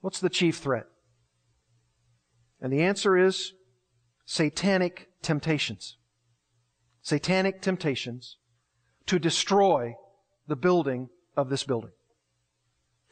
What's 0.00 0.20
the 0.20 0.30
chief 0.30 0.56
threat? 0.56 0.86
And 2.60 2.72
the 2.72 2.82
answer 2.82 3.16
is 3.16 3.52
satanic 4.24 5.08
temptations. 5.22 5.96
Satanic 7.02 7.62
temptations 7.62 8.36
to 9.06 9.18
destroy 9.18 9.94
the 10.46 10.56
building 10.56 11.08
of 11.36 11.48
this 11.48 11.64
building. 11.64 11.92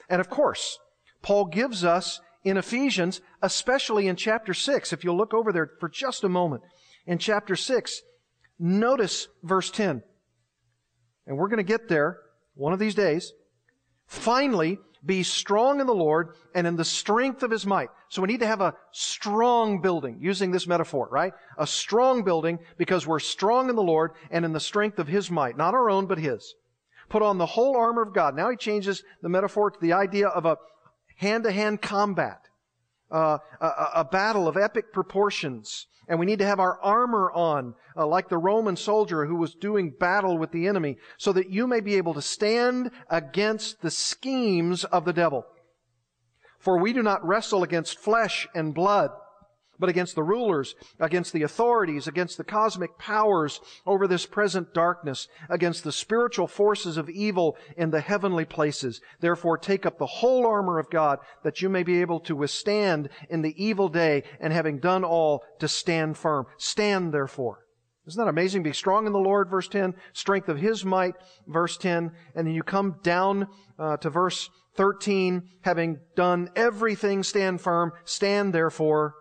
And 0.08 0.20
of 0.20 0.28
course, 0.28 0.78
Paul 1.22 1.46
gives 1.46 1.84
us 1.84 2.20
in 2.44 2.56
Ephesians, 2.56 3.20
especially 3.42 4.06
in 4.06 4.16
chapter 4.16 4.54
6. 4.54 4.92
If 4.92 5.02
you'll 5.02 5.16
look 5.16 5.34
over 5.34 5.52
there 5.52 5.70
for 5.80 5.88
just 5.88 6.22
a 6.22 6.28
moment. 6.28 6.62
In 7.06 7.18
chapter 7.18 7.56
6, 7.56 8.02
notice 8.58 9.28
verse 9.42 9.70
10. 9.70 10.02
And 11.26 11.36
we're 11.36 11.48
going 11.48 11.58
to 11.58 11.64
get 11.64 11.88
there 11.88 12.18
one 12.54 12.72
of 12.72 12.78
these 12.78 12.94
days. 12.94 13.32
Finally, 14.06 14.78
be 15.06 15.22
strong 15.22 15.80
in 15.80 15.86
the 15.86 15.94
Lord 15.94 16.34
and 16.54 16.66
in 16.66 16.76
the 16.76 16.84
strength 16.84 17.42
of 17.42 17.50
his 17.50 17.64
might. 17.64 17.90
So 18.08 18.20
we 18.20 18.28
need 18.28 18.40
to 18.40 18.46
have 18.46 18.60
a 18.60 18.74
strong 18.92 19.80
building, 19.80 20.18
using 20.20 20.50
this 20.50 20.66
metaphor, 20.66 21.08
right? 21.10 21.32
A 21.58 21.66
strong 21.66 22.24
building 22.24 22.58
because 22.76 23.06
we're 23.06 23.20
strong 23.20 23.70
in 23.70 23.76
the 23.76 23.82
Lord 23.82 24.12
and 24.30 24.44
in 24.44 24.52
the 24.52 24.60
strength 24.60 24.98
of 24.98 25.08
his 25.08 25.30
might. 25.30 25.56
Not 25.56 25.74
our 25.74 25.88
own, 25.88 26.06
but 26.06 26.18
his. 26.18 26.54
Put 27.08 27.22
on 27.22 27.38
the 27.38 27.46
whole 27.46 27.76
armor 27.76 28.02
of 28.02 28.12
God. 28.12 28.34
Now 28.34 28.50
he 28.50 28.56
changes 28.56 29.04
the 29.22 29.28
metaphor 29.28 29.70
to 29.70 29.80
the 29.80 29.92
idea 29.92 30.26
of 30.26 30.44
a 30.44 30.58
hand-to-hand 31.16 31.80
combat, 31.80 32.40
uh, 33.10 33.38
a, 33.60 33.70
a, 33.96 34.04
battle 34.04 34.48
of 34.48 34.56
epic 34.56 34.92
proportions. 34.92 35.86
And 36.08 36.18
we 36.18 36.26
need 36.26 36.38
to 36.38 36.46
have 36.46 36.60
our 36.60 36.80
armor 36.80 37.30
on, 37.32 37.74
uh, 37.96 38.06
like 38.06 38.28
the 38.28 38.38
Roman 38.38 38.76
soldier 38.76 39.26
who 39.26 39.36
was 39.36 39.54
doing 39.54 39.90
battle 39.98 40.38
with 40.38 40.52
the 40.52 40.68
enemy, 40.68 40.96
so 41.16 41.32
that 41.32 41.50
you 41.50 41.66
may 41.66 41.80
be 41.80 41.96
able 41.96 42.14
to 42.14 42.22
stand 42.22 42.90
against 43.10 43.80
the 43.82 43.90
schemes 43.90 44.84
of 44.84 45.04
the 45.04 45.12
devil. 45.12 45.44
For 46.58 46.78
we 46.78 46.92
do 46.92 47.02
not 47.02 47.24
wrestle 47.26 47.62
against 47.62 47.98
flesh 47.98 48.48
and 48.54 48.74
blood, 48.74 49.10
but 49.78 49.88
against 49.88 50.14
the 50.14 50.22
rulers, 50.22 50.74
against 50.98 51.32
the 51.32 51.42
authorities, 51.42 52.06
against 52.06 52.36
the 52.36 52.44
cosmic 52.44 52.98
powers 52.98 53.60
over 53.86 54.06
this 54.06 54.26
present 54.26 54.72
darkness, 54.74 55.28
against 55.48 55.84
the 55.84 55.92
spiritual 55.92 56.46
forces 56.46 56.96
of 56.96 57.10
evil 57.10 57.56
in 57.76 57.90
the 57.90 58.00
heavenly 58.00 58.44
places. 58.44 59.00
Therefore 59.20 59.58
take 59.58 59.86
up 59.86 59.98
the 59.98 60.06
whole 60.06 60.46
armor 60.46 60.78
of 60.78 60.90
God 60.90 61.18
that 61.42 61.62
you 61.62 61.68
may 61.68 61.82
be 61.82 62.00
able 62.00 62.20
to 62.20 62.36
withstand 62.36 63.08
in 63.28 63.42
the 63.42 63.54
evil 63.62 63.88
day 63.88 64.22
and 64.40 64.52
having 64.52 64.78
done 64.78 65.04
all 65.04 65.42
to 65.60 65.68
stand 65.68 66.16
firm. 66.16 66.46
Stand 66.58 67.12
therefore. 67.12 67.66
Isn't 68.06 68.22
that 68.24 68.30
amazing? 68.30 68.62
Be 68.62 68.72
strong 68.72 69.06
in 69.06 69.12
the 69.12 69.18
Lord, 69.18 69.50
verse 69.50 69.66
10, 69.66 69.94
strength 70.12 70.48
of 70.48 70.58
His 70.58 70.84
might, 70.84 71.14
verse 71.48 71.76
10, 71.76 72.12
and 72.36 72.46
then 72.46 72.54
you 72.54 72.62
come 72.62 73.00
down 73.02 73.48
uh, 73.80 73.96
to 73.96 74.10
verse 74.10 74.48
13, 74.76 75.42
having 75.62 75.98
done 76.14 76.50
everything, 76.54 77.24
stand 77.24 77.60
firm, 77.60 77.92
stand 78.04 78.52
therefore, 78.52 79.14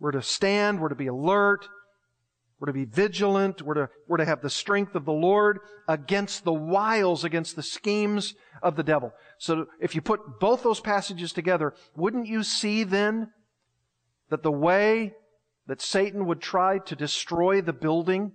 we're 0.00 0.12
to 0.12 0.22
stand, 0.22 0.80
we're 0.80 0.88
to 0.88 0.94
be 0.94 1.08
alert, 1.08 1.68
we're 2.60 2.66
to 2.66 2.72
be 2.72 2.84
vigilant, 2.84 3.62
we're 3.62 3.74
to, 3.74 3.88
we're 4.08 4.16
to 4.16 4.24
have 4.24 4.42
the 4.42 4.50
strength 4.50 4.94
of 4.94 5.04
the 5.04 5.12
Lord 5.12 5.60
against 5.86 6.44
the 6.44 6.52
wiles, 6.52 7.24
against 7.24 7.56
the 7.56 7.62
schemes 7.62 8.34
of 8.62 8.76
the 8.76 8.82
devil. 8.82 9.12
So 9.38 9.66
if 9.80 9.94
you 9.94 10.00
put 10.00 10.40
both 10.40 10.62
those 10.62 10.80
passages 10.80 11.32
together, 11.32 11.74
wouldn't 11.96 12.26
you 12.26 12.42
see 12.42 12.84
then 12.84 13.30
that 14.30 14.42
the 14.42 14.52
way 14.52 15.14
that 15.68 15.80
Satan 15.80 16.26
would 16.26 16.40
try 16.40 16.78
to 16.78 16.96
destroy 16.96 17.60
the 17.60 17.72
building, 17.72 18.32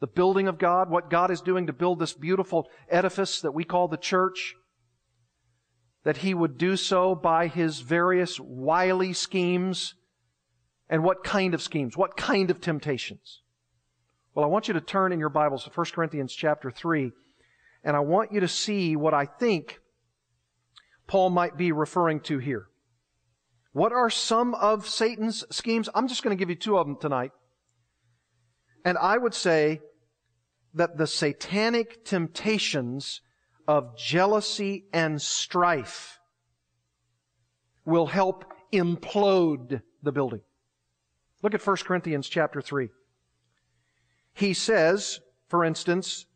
the 0.00 0.06
building 0.06 0.48
of 0.48 0.58
God, 0.58 0.90
what 0.90 1.10
God 1.10 1.30
is 1.30 1.40
doing 1.40 1.66
to 1.66 1.72
build 1.72 1.98
this 1.98 2.12
beautiful 2.12 2.68
edifice 2.90 3.40
that 3.40 3.52
we 3.52 3.64
call 3.64 3.88
the 3.88 3.96
church, 3.96 4.54
that 6.04 6.18
he 6.18 6.34
would 6.34 6.58
do 6.58 6.76
so 6.76 7.14
by 7.14 7.46
his 7.46 7.80
various 7.80 8.38
wily 8.38 9.12
schemes, 9.12 9.94
and 10.88 11.02
what 11.02 11.24
kind 11.24 11.54
of 11.54 11.62
schemes? 11.62 11.96
What 11.96 12.16
kind 12.16 12.50
of 12.50 12.60
temptations? 12.60 13.42
Well, 14.34 14.44
I 14.44 14.48
want 14.48 14.68
you 14.68 14.74
to 14.74 14.80
turn 14.80 15.12
in 15.12 15.18
your 15.18 15.28
Bibles 15.28 15.64
to 15.64 15.70
1 15.70 15.86
Corinthians 15.92 16.34
chapter 16.34 16.70
3, 16.70 17.12
and 17.84 17.96
I 17.96 18.00
want 18.00 18.32
you 18.32 18.40
to 18.40 18.48
see 18.48 18.94
what 18.94 19.14
I 19.14 19.24
think 19.24 19.80
Paul 21.06 21.30
might 21.30 21.56
be 21.56 21.72
referring 21.72 22.20
to 22.20 22.38
here. 22.38 22.66
What 23.72 23.92
are 23.92 24.10
some 24.10 24.54
of 24.54 24.88
Satan's 24.88 25.44
schemes? 25.50 25.88
I'm 25.94 26.08
just 26.08 26.22
going 26.22 26.36
to 26.36 26.38
give 26.40 26.50
you 26.50 26.56
two 26.56 26.78
of 26.78 26.86
them 26.86 26.96
tonight. 27.00 27.30
And 28.84 28.96
I 28.98 29.18
would 29.18 29.34
say 29.34 29.80
that 30.74 30.96
the 30.96 31.06
satanic 31.06 32.04
temptations 32.04 33.20
of 33.66 33.96
jealousy 33.96 34.84
and 34.92 35.20
strife 35.20 36.18
will 37.84 38.06
help 38.06 38.44
implode 38.72 39.82
the 40.02 40.12
building. 40.12 40.40
Look 41.46 41.54
at 41.54 41.64
1 41.64 41.76
Corinthians 41.84 42.28
chapter 42.28 42.60
3. 42.60 42.88
He 44.34 44.52
says, 44.52 45.20
for 45.46 45.64
instance, 45.64 46.26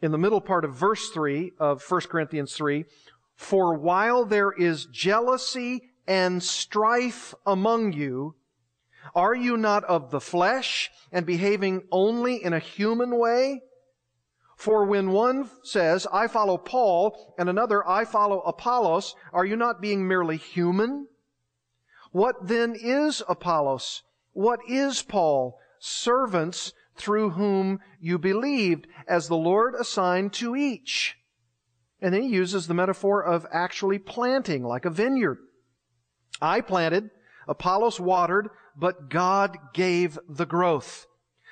in 0.00 0.12
the 0.12 0.16
middle 0.16 0.40
part 0.40 0.64
of 0.64 0.76
verse 0.76 1.10
3 1.10 1.54
of 1.58 1.82
1 1.82 2.02
Corinthians 2.02 2.52
3, 2.54 2.84
For 3.34 3.76
while 3.76 4.24
there 4.24 4.52
is 4.52 4.86
jealousy 4.86 5.90
and 6.06 6.40
strife 6.40 7.34
among 7.44 7.94
you, 7.94 8.36
are 9.12 9.34
you 9.34 9.56
not 9.56 9.82
of 9.86 10.12
the 10.12 10.20
flesh 10.20 10.88
and 11.10 11.26
behaving 11.26 11.88
only 11.90 12.36
in 12.36 12.52
a 12.52 12.60
human 12.60 13.18
way? 13.18 13.62
For 14.54 14.84
when 14.84 15.10
one 15.10 15.50
says, 15.64 16.06
I 16.12 16.28
follow 16.28 16.58
Paul, 16.58 17.34
and 17.40 17.48
another, 17.48 17.84
I 17.88 18.04
follow 18.04 18.42
Apollos, 18.42 19.16
are 19.32 19.44
you 19.44 19.56
not 19.56 19.80
being 19.80 20.06
merely 20.06 20.36
human? 20.36 21.08
What 22.12 22.46
then 22.46 22.76
is 22.80 23.20
Apollos? 23.28 24.04
What 24.38 24.60
is 24.68 25.02
Paul? 25.02 25.58
Servants 25.80 26.72
through 26.94 27.30
whom 27.30 27.80
you 27.98 28.20
believed, 28.20 28.86
as 29.08 29.26
the 29.26 29.36
Lord 29.36 29.74
assigned 29.74 30.32
to 30.34 30.54
each. 30.54 31.16
And 32.00 32.14
then 32.14 32.22
he 32.22 32.28
uses 32.28 32.68
the 32.68 32.72
metaphor 32.72 33.20
of 33.20 33.48
actually 33.50 33.98
planting, 33.98 34.62
like 34.62 34.84
a 34.84 34.90
vineyard. 34.90 35.38
I 36.40 36.60
planted, 36.60 37.10
Apollos 37.48 37.98
watered, 37.98 38.50
but 38.76 39.08
God 39.10 39.58
gave 39.74 40.20
the 40.28 40.46
growth. 40.46 41.08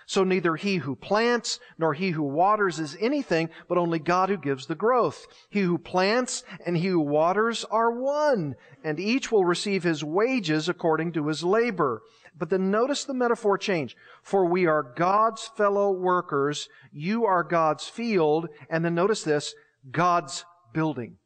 So 0.08 0.22
neither 0.22 0.54
he 0.54 0.76
who 0.76 0.94
plants 0.94 1.58
nor 1.76 1.92
he 1.92 2.10
who 2.10 2.22
waters 2.22 2.78
is 2.78 2.96
anything, 3.00 3.50
but 3.68 3.78
only 3.78 3.98
God 3.98 4.28
who 4.28 4.36
gives 4.36 4.66
the 4.66 4.76
growth. 4.76 5.26
He 5.50 5.62
who 5.62 5.78
plants 5.78 6.44
and 6.64 6.76
he 6.76 6.86
who 6.86 7.00
waters 7.00 7.64
are 7.64 7.90
one, 7.90 8.54
and 8.84 9.00
each 9.00 9.32
will 9.32 9.44
receive 9.44 9.82
his 9.82 10.04
wages 10.04 10.68
according 10.68 11.14
to 11.14 11.26
his 11.26 11.42
labor. 11.42 12.02
But 12.38 12.50
then 12.50 12.70
notice 12.70 13.04
the 13.04 13.14
metaphor 13.14 13.56
change. 13.56 13.96
For 14.22 14.44
we 14.44 14.66
are 14.66 14.82
God's 14.82 15.50
fellow 15.56 15.90
workers. 15.90 16.68
You 16.92 17.24
are 17.24 17.42
God's 17.42 17.88
field. 17.88 18.48
And 18.68 18.84
then 18.84 18.94
notice 18.94 19.22
this, 19.22 19.54
God's 19.90 20.44
building. 20.74 21.16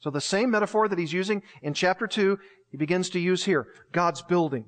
So 0.00 0.10
the 0.10 0.20
same 0.20 0.50
metaphor 0.50 0.88
that 0.88 0.98
he's 0.98 1.12
using 1.12 1.42
in 1.62 1.74
chapter 1.74 2.06
2, 2.06 2.38
he 2.70 2.76
begins 2.76 3.10
to 3.10 3.20
use 3.20 3.44
here. 3.44 3.66
God's 3.92 4.22
building. 4.22 4.66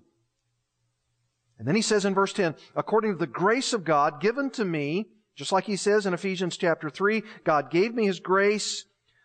And 1.58 1.66
then 1.66 1.76
he 1.76 1.82
says 1.82 2.04
in 2.04 2.14
verse 2.14 2.32
10, 2.32 2.54
according 2.76 3.12
to 3.12 3.18
the 3.18 3.26
grace 3.26 3.72
of 3.72 3.84
God 3.84 4.20
given 4.20 4.50
to 4.50 4.64
me, 4.64 5.06
just 5.36 5.50
like 5.50 5.64
he 5.64 5.76
says 5.76 6.06
in 6.06 6.14
Ephesians 6.14 6.56
chapter 6.56 6.90
3, 6.90 7.22
God 7.44 7.70
gave 7.70 7.94
me 7.94 8.06
his 8.06 8.20
grace 8.20 8.84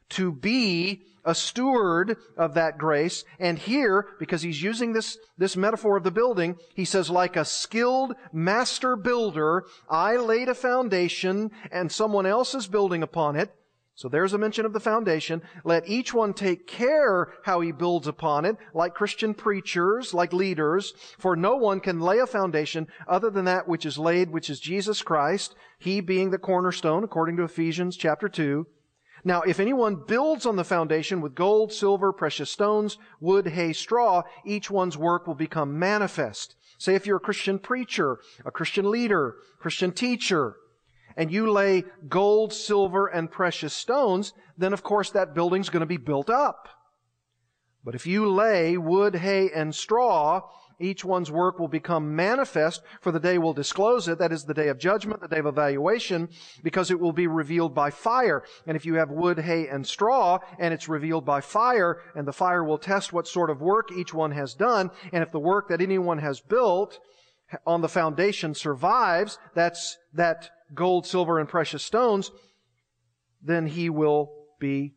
to 0.09 0.31
be 0.31 1.03
a 1.25 1.35
steward 1.35 2.17
of 2.37 2.53
that 2.53 2.77
grace. 2.77 3.23
And 3.39 3.57
here, 3.57 4.07
because 4.19 4.41
he's 4.41 4.61
using 4.61 4.93
this, 4.93 5.17
this 5.37 5.57
metaphor 5.57 5.97
of 5.97 6.03
the 6.03 6.11
building, 6.11 6.57
he 6.75 6.85
says, 6.85 7.09
like 7.09 7.35
a 7.35 7.45
skilled 7.45 8.13
master 8.31 8.95
builder, 8.95 9.65
I 9.89 10.17
laid 10.17 10.49
a 10.49 10.55
foundation 10.55 11.51
and 11.71 11.91
someone 11.91 12.25
else 12.25 12.55
is 12.55 12.67
building 12.67 13.03
upon 13.03 13.35
it. 13.35 13.53
So 13.99 14.07
there's 14.07 14.31
a 14.31 14.37
mention 14.37 14.65
of 14.65 14.71
the 14.71 14.79
foundation. 14.79 15.41
Let 15.65 15.89
each 15.89 16.13
one 16.13 16.33
take 16.33 16.67
care 16.67 17.33
how 17.43 17.59
he 17.59 17.73
builds 17.73 18.07
upon 18.07 18.45
it, 18.45 18.55
like 18.73 18.93
Christian 18.93 19.33
preachers, 19.33 20.13
like 20.13 20.31
leaders, 20.31 20.93
for 21.17 21.35
no 21.35 21.57
one 21.57 21.81
can 21.81 21.99
lay 21.99 22.19
a 22.19 22.25
foundation 22.25 22.87
other 23.09 23.29
than 23.29 23.43
that 23.43 23.67
which 23.67 23.85
is 23.85 23.97
laid, 23.97 24.29
which 24.29 24.49
is 24.49 24.61
Jesus 24.61 25.01
Christ, 25.01 25.53
he 25.79 25.99
being 25.99 26.31
the 26.31 26.37
cornerstone, 26.37 27.03
according 27.03 27.35
to 27.35 27.43
Ephesians 27.43 27.97
chapter 27.97 28.29
2. 28.29 28.65
Now, 29.23 29.41
if 29.41 29.59
anyone 29.59 30.03
builds 30.07 30.45
on 30.45 30.55
the 30.55 30.63
foundation 30.63 31.21
with 31.21 31.35
gold, 31.35 31.73
silver, 31.73 32.13
precious 32.13 32.51
stones, 32.51 32.97
wood, 33.19 33.47
hay, 33.47 33.73
straw, 33.73 34.23
each 34.45 34.71
one's 34.71 34.97
work 34.97 35.27
will 35.27 35.35
become 35.35 35.77
manifest. 35.77 36.55
Say 36.77 36.95
if 36.95 37.05
you're 37.05 37.17
a 37.17 37.21
Christian 37.21 37.59
preacher, 37.59 38.19
a 38.45 38.51
Christian 38.51 38.89
leader, 38.89 39.35
Christian 39.59 39.91
teacher, 39.91 40.55
and 41.17 41.31
you 41.31 41.51
lay 41.51 41.83
gold, 42.07 42.53
silver, 42.53 43.07
and 43.07 43.29
precious 43.29 43.73
stones, 43.73 44.33
then 44.57 44.71
of 44.71 44.83
course 44.83 45.11
that 45.11 45.35
building's 45.35 45.69
going 45.69 45.81
to 45.81 45.85
be 45.85 45.97
built 45.97 46.29
up. 46.29 46.69
But 47.83 47.95
if 47.95 48.07
you 48.07 48.29
lay 48.29 48.77
wood, 48.77 49.15
hay, 49.15 49.49
and 49.53 49.75
straw, 49.75 50.43
each 50.79 51.03
one's 51.03 51.29
work 51.29 51.59
will 51.59 51.67
become 51.67 52.15
manifest, 52.15 52.81
for 53.01 53.11
the 53.11 53.19
day 53.19 53.37
will 53.37 53.53
disclose 53.53 54.07
it. 54.07 54.17
That 54.17 54.31
is 54.31 54.45
the 54.45 54.53
day 54.53 54.69
of 54.69 54.77
judgment, 54.77 55.21
the 55.21 55.27
day 55.27 55.39
of 55.39 55.45
evaluation, 55.45 56.29
because 56.63 56.89
it 56.89 56.99
will 56.99 57.11
be 57.11 57.27
revealed 57.27 57.75
by 57.75 57.89
fire. 57.89 58.43
And 58.65 58.77
if 58.77 58.85
you 58.85 58.95
have 58.95 59.11
wood, 59.11 59.39
hay, 59.39 59.67
and 59.67 59.85
straw, 59.85 60.39
and 60.57 60.73
it's 60.73 60.89
revealed 60.89 61.25
by 61.25 61.41
fire, 61.41 62.01
and 62.15 62.27
the 62.27 62.33
fire 62.33 62.63
will 62.63 62.77
test 62.77 63.11
what 63.11 63.27
sort 63.27 63.49
of 63.49 63.61
work 63.61 63.91
each 63.91 64.13
one 64.13 64.31
has 64.31 64.53
done, 64.53 64.91
and 65.11 65.21
if 65.23 65.31
the 65.31 65.39
work 65.39 65.67
that 65.69 65.81
anyone 65.81 66.19
has 66.19 66.39
built 66.39 66.99
on 67.65 67.81
the 67.81 67.89
foundation 67.89 68.53
survives, 68.53 69.37
that's 69.55 69.97
that 70.13 70.49
gold, 70.73 71.05
silver, 71.05 71.39
and 71.39 71.49
precious 71.49 71.83
stones, 71.83 72.31
then 73.41 73.67
he 73.67 73.89
will 73.89 74.31
be 74.59 74.93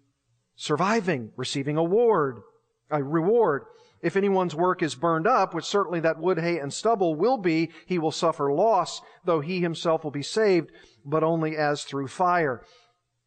surviving, 0.55 1.33
receiving 1.37 1.77
a 1.77 1.81
award, 1.81 2.43
a 2.91 3.03
reward. 3.03 3.65
If 4.03 4.17
anyone's 4.17 4.55
work 4.55 4.83
is 4.83 4.97
burned 4.97 5.29
up, 5.29 5.55
which 5.55 5.65
certainly 5.65 6.01
that 6.01 6.19
wood, 6.19 6.39
hay, 6.39 6.59
and 6.59 6.73
stubble 6.73 7.15
will 7.15 7.39
be, 7.39 7.71
he 7.87 7.99
will 7.99 8.11
suffer 8.11 8.53
loss, 8.53 9.01
though 9.25 9.41
he 9.41 9.61
himself 9.61 10.03
will 10.03 10.11
be 10.11 10.23
saved, 10.23 10.71
but 11.05 11.23
only 11.23 11.57
as 11.57 11.85
through 11.85 12.09
fire. 12.09 12.65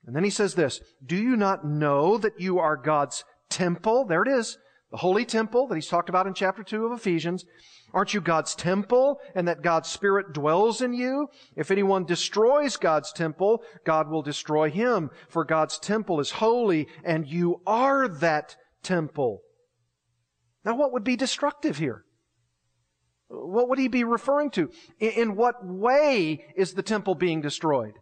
And 0.06 0.16
then 0.16 0.24
he 0.24 0.30
says 0.30 0.56
this, 0.56 0.82
Do 1.04 1.16
you 1.16 1.38
not 1.38 1.66
know 1.66 2.18
that 2.18 2.40
you 2.40 2.60
are 2.60 2.76
God's 2.76 3.24
temple? 3.50 4.06
There 4.06 4.22
it 4.22 4.28
is. 4.28 4.58
The 4.92 4.98
holy 4.98 5.26
temple 5.26 5.68
that 5.68 5.76
he's 5.76 5.88
talked 5.88 6.10
about 6.10 6.28
in 6.28 6.34
chapter 6.34 6.64
2 6.64 6.86
of 6.86 6.92
Ephesians. 6.92 7.46
Aren't 7.94 8.14
you 8.14 8.20
God's 8.20 8.54
temple 8.56 9.20
and 9.34 9.48
that 9.48 9.62
God's 9.62 9.90
Spirit 9.90 10.34
dwells 10.34 10.82
in 10.82 10.94
you? 10.94 11.28
If 11.56 11.72
anyone 11.72 12.04
destroys 12.04 12.76
God's 12.76 13.14
temple, 13.14 13.64
God 13.86 14.10
will 14.10 14.22
destroy 14.22 14.70
him, 14.70 15.10
for 15.30 15.46
God's 15.46 15.80
temple 15.80 16.20
is 16.20 16.32
holy 16.32 16.88
and 17.06 17.26
you 17.26 17.62
are 17.66 18.10
that 18.10 18.58
temple. 18.84 19.42
Now 20.66 20.76
what 20.76 20.92
would 20.92 21.04
be 21.04 21.16
destructive 21.16 21.78
here? 21.78 22.04
What 23.28 23.70
would 23.70 23.80
he 23.80 23.88
be 23.88 24.04
referring 24.04 24.50
to? 24.52 24.72
In 25.00 25.36
what 25.36 25.66
way 25.66 26.46
is 26.58 26.74
the 26.74 26.84
temple 26.84 27.16
being 27.16 27.42
destroyed? 27.42 27.94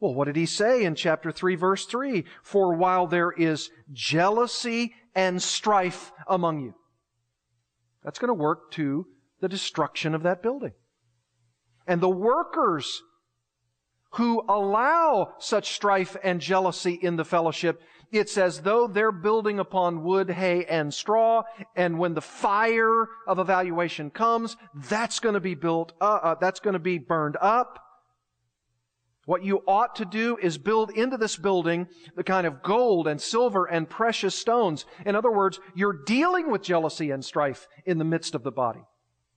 Well, 0.00 0.14
what 0.14 0.26
did 0.26 0.36
he 0.36 0.46
say 0.46 0.84
in 0.84 0.94
chapter 0.94 1.30
3 1.30 1.56
verse 1.56 1.84
3? 1.84 2.24
For 2.42 2.74
while 2.74 3.06
there 3.06 3.32
is 3.32 3.70
jealousy 3.92 4.94
and 5.14 5.42
strife 5.42 6.12
among 6.26 6.60
you. 6.60 6.74
That's 8.04 8.18
going 8.18 8.28
to 8.28 8.34
work 8.34 8.70
to 8.72 9.06
the 9.40 9.48
destruction 9.48 10.14
of 10.14 10.22
that 10.22 10.42
building. 10.42 10.72
And 11.86 12.00
the 12.00 12.08
workers 12.08 13.02
who 14.12 14.42
allow 14.48 15.34
such 15.38 15.74
strife 15.74 16.16
and 16.22 16.40
jealousy 16.40 16.94
in 16.94 17.16
the 17.16 17.24
fellowship, 17.24 17.82
it's 18.10 18.38
as 18.38 18.60
though 18.60 18.86
they're 18.86 19.12
building 19.12 19.58
upon 19.58 20.02
wood, 20.02 20.30
hay, 20.30 20.64
and 20.64 20.92
straw, 20.92 21.42
and 21.76 21.98
when 21.98 22.14
the 22.14 22.20
fire 22.20 23.08
of 23.26 23.38
evaluation 23.38 24.10
comes, 24.10 24.56
that's 24.74 25.20
going 25.20 25.34
to 25.34 25.40
be 25.40 25.54
built, 25.54 25.92
uh, 26.00 26.18
uh, 26.22 26.34
that's 26.40 26.60
going 26.60 26.74
to 26.74 26.78
be 26.78 26.98
burned 26.98 27.36
up, 27.40 27.84
what 29.28 29.44
you 29.44 29.62
ought 29.66 29.96
to 29.96 30.06
do 30.06 30.38
is 30.40 30.56
build 30.56 30.90
into 30.90 31.18
this 31.18 31.36
building 31.36 31.86
the 32.16 32.24
kind 32.24 32.46
of 32.46 32.62
gold 32.62 33.06
and 33.06 33.20
silver 33.20 33.66
and 33.66 33.86
precious 33.86 34.34
stones. 34.34 34.86
In 35.04 35.14
other 35.14 35.30
words, 35.30 35.60
you're 35.74 36.02
dealing 36.06 36.50
with 36.50 36.62
jealousy 36.62 37.10
and 37.10 37.22
strife 37.22 37.68
in 37.84 37.98
the 37.98 38.06
midst 38.06 38.34
of 38.34 38.42
the 38.42 38.50
body. 38.50 38.80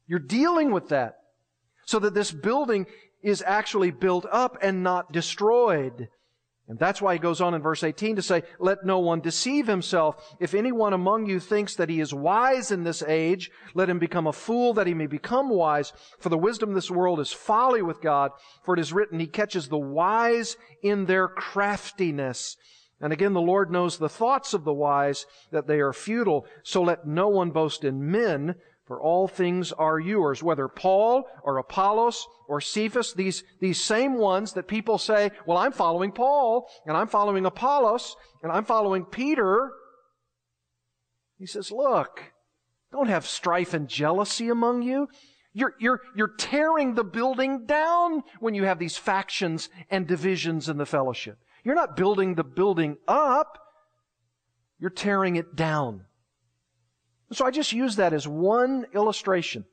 You're 0.07 0.19
dealing 0.19 0.71
with 0.71 0.87
that 0.89 1.17
so 1.85 1.99
that 1.99 2.13
this 2.13 2.31
building 2.31 2.85
is 3.21 3.43
actually 3.45 3.91
built 3.91 4.25
up 4.31 4.57
and 4.61 4.81
not 4.81 5.11
destroyed. 5.11 6.07
And 6.71 6.79
that's 6.79 7.01
why 7.01 7.11
he 7.11 7.19
goes 7.19 7.41
on 7.41 7.53
in 7.53 7.61
verse 7.61 7.83
18 7.83 8.15
to 8.15 8.21
say, 8.21 8.43
let 8.57 8.85
no 8.85 8.99
one 8.99 9.19
deceive 9.19 9.67
himself. 9.67 10.33
If 10.39 10.53
anyone 10.53 10.93
among 10.93 11.25
you 11.25 11.41
thinks 11.41 11.75
that 11.75 11.89
he 11.89 11.99
is 11.99 12.13
wise 12.13 12.71
in 12.71 12.85
this 12.85 13.03
age, 13.03 13.51
let 13.73 13.89
him 13.89 13.99
become 13.99 14.25
a 14.25 14.31
fool 14.31 14.73
that 14.75 14.87
he 14.87 14.93
may 14.93 15.07
become 15.07 15.49
wise. 15.49 15.91
For 16.19 16.29
the 16.29 16.37
wisdom 16.37 16.69
of 16.69 16.75
this 16.75 16.89
world 16.89 17.19
is 17.19 17.33
folly 17.33 17.81
with 17.81 17.99
God. 17.99 18.31
For 18.63 18.73
it 18.73 18.79
is 18.79 18.93
written, 18.93 19.19
he 19.19 19.27
catches 19.27 19.67
the 19.67 19.77
wise 19.77 20.55
in 20.81 21.07
their 21.07 21.27
craftiness. 21.27 22.55
And 23.01 23.11
again, 23.11 23.33
the 23.33 23.41
Lord 23.41 23.69
knows 23.69 23.97
the 23.97 24.07
thoughts 24.07 24.53
of 24.53 24.63
the 24.63 24.71
wise, 24.71 25.25
that 25.51 25.67
they 25.67 25.81
are 25.81 25.91
futile. 25.91 26.45
So 26.63 26.83
let 26.83 27.05
no 27.05 27.27
one 27.27 27.51
boast 27.51 27.83
in 27.83 28.09
men, 28.09 28.55
for 28.91 28.99
all 28.99 29.25
things 29.25 29.71
are 29.71 30.01
yours. 30.01 30.43
Whether 30.43 30.67
Paul 30.67 31.23
or 31.43 31.59
Apollos 31.59 32.27
or 32.49 32.59
Cephas, 32.59 33.13
these, 33.13 33.41
these 33.61 33.81
same 33.81 34.15
ones 34.15 34.51
that 34.51 34.67
people 34.67 34.97
say, 34.97 35.31
well, 35.45 35.57
I'm 35.57 35.71
following 35.71 36.11
Paul 36.11 36.67
and 36.85 36.97
I'm 36.97 37.07
following 37.07 37.45
Apollos 37.45 38.17
and 38.43 38.51
I'm 38.51 38.65
following 38.65 39.05
Peter. 39.05 39.71
He 41.39 41.45
says, 41.45 41.71
look, 41.71 42.21
don't 42.91 43.07
have 43.07 43.25
strife 43.25 43.73
and 43.73 43.87
jealousy 43.87 44.49
among 44.49 44.81
you. 44.81 45.07
You're, 45.53 45.75
you're, 45.79 46.01
you're 46.13 46.35
tearing 46.37 46.95
the 46.95 47.05
building 47.05 47.65
down 47.65 48.23
when 48.41 48.55
you 48.55 48.65
have 48.65 48.77
these 48.77 48.97
factions 48.97 49.69
and 49.89 50.05
divisions 50.05 50.67
in 50.67 50.77
the 50.77 50.85
fellowship. 50.85 51.37
You're 51.63 51.75
not 51.75 51.95
building 51.95 52.35
the 52.35 52.43
building 52.43 52.97
up. 53.07 53.57
You're 54.81 54.89
tearing 54.89 55.37
it 55.37 55.55
down. 55.55 56.07
So 57.33 57.45
I 57.45 57.51
just 57.51 57.71
use 57.71 57.95
that 57.95 58.13
as 58.13 58.27
one 58.27 58.85
illustration. 58.93 59.65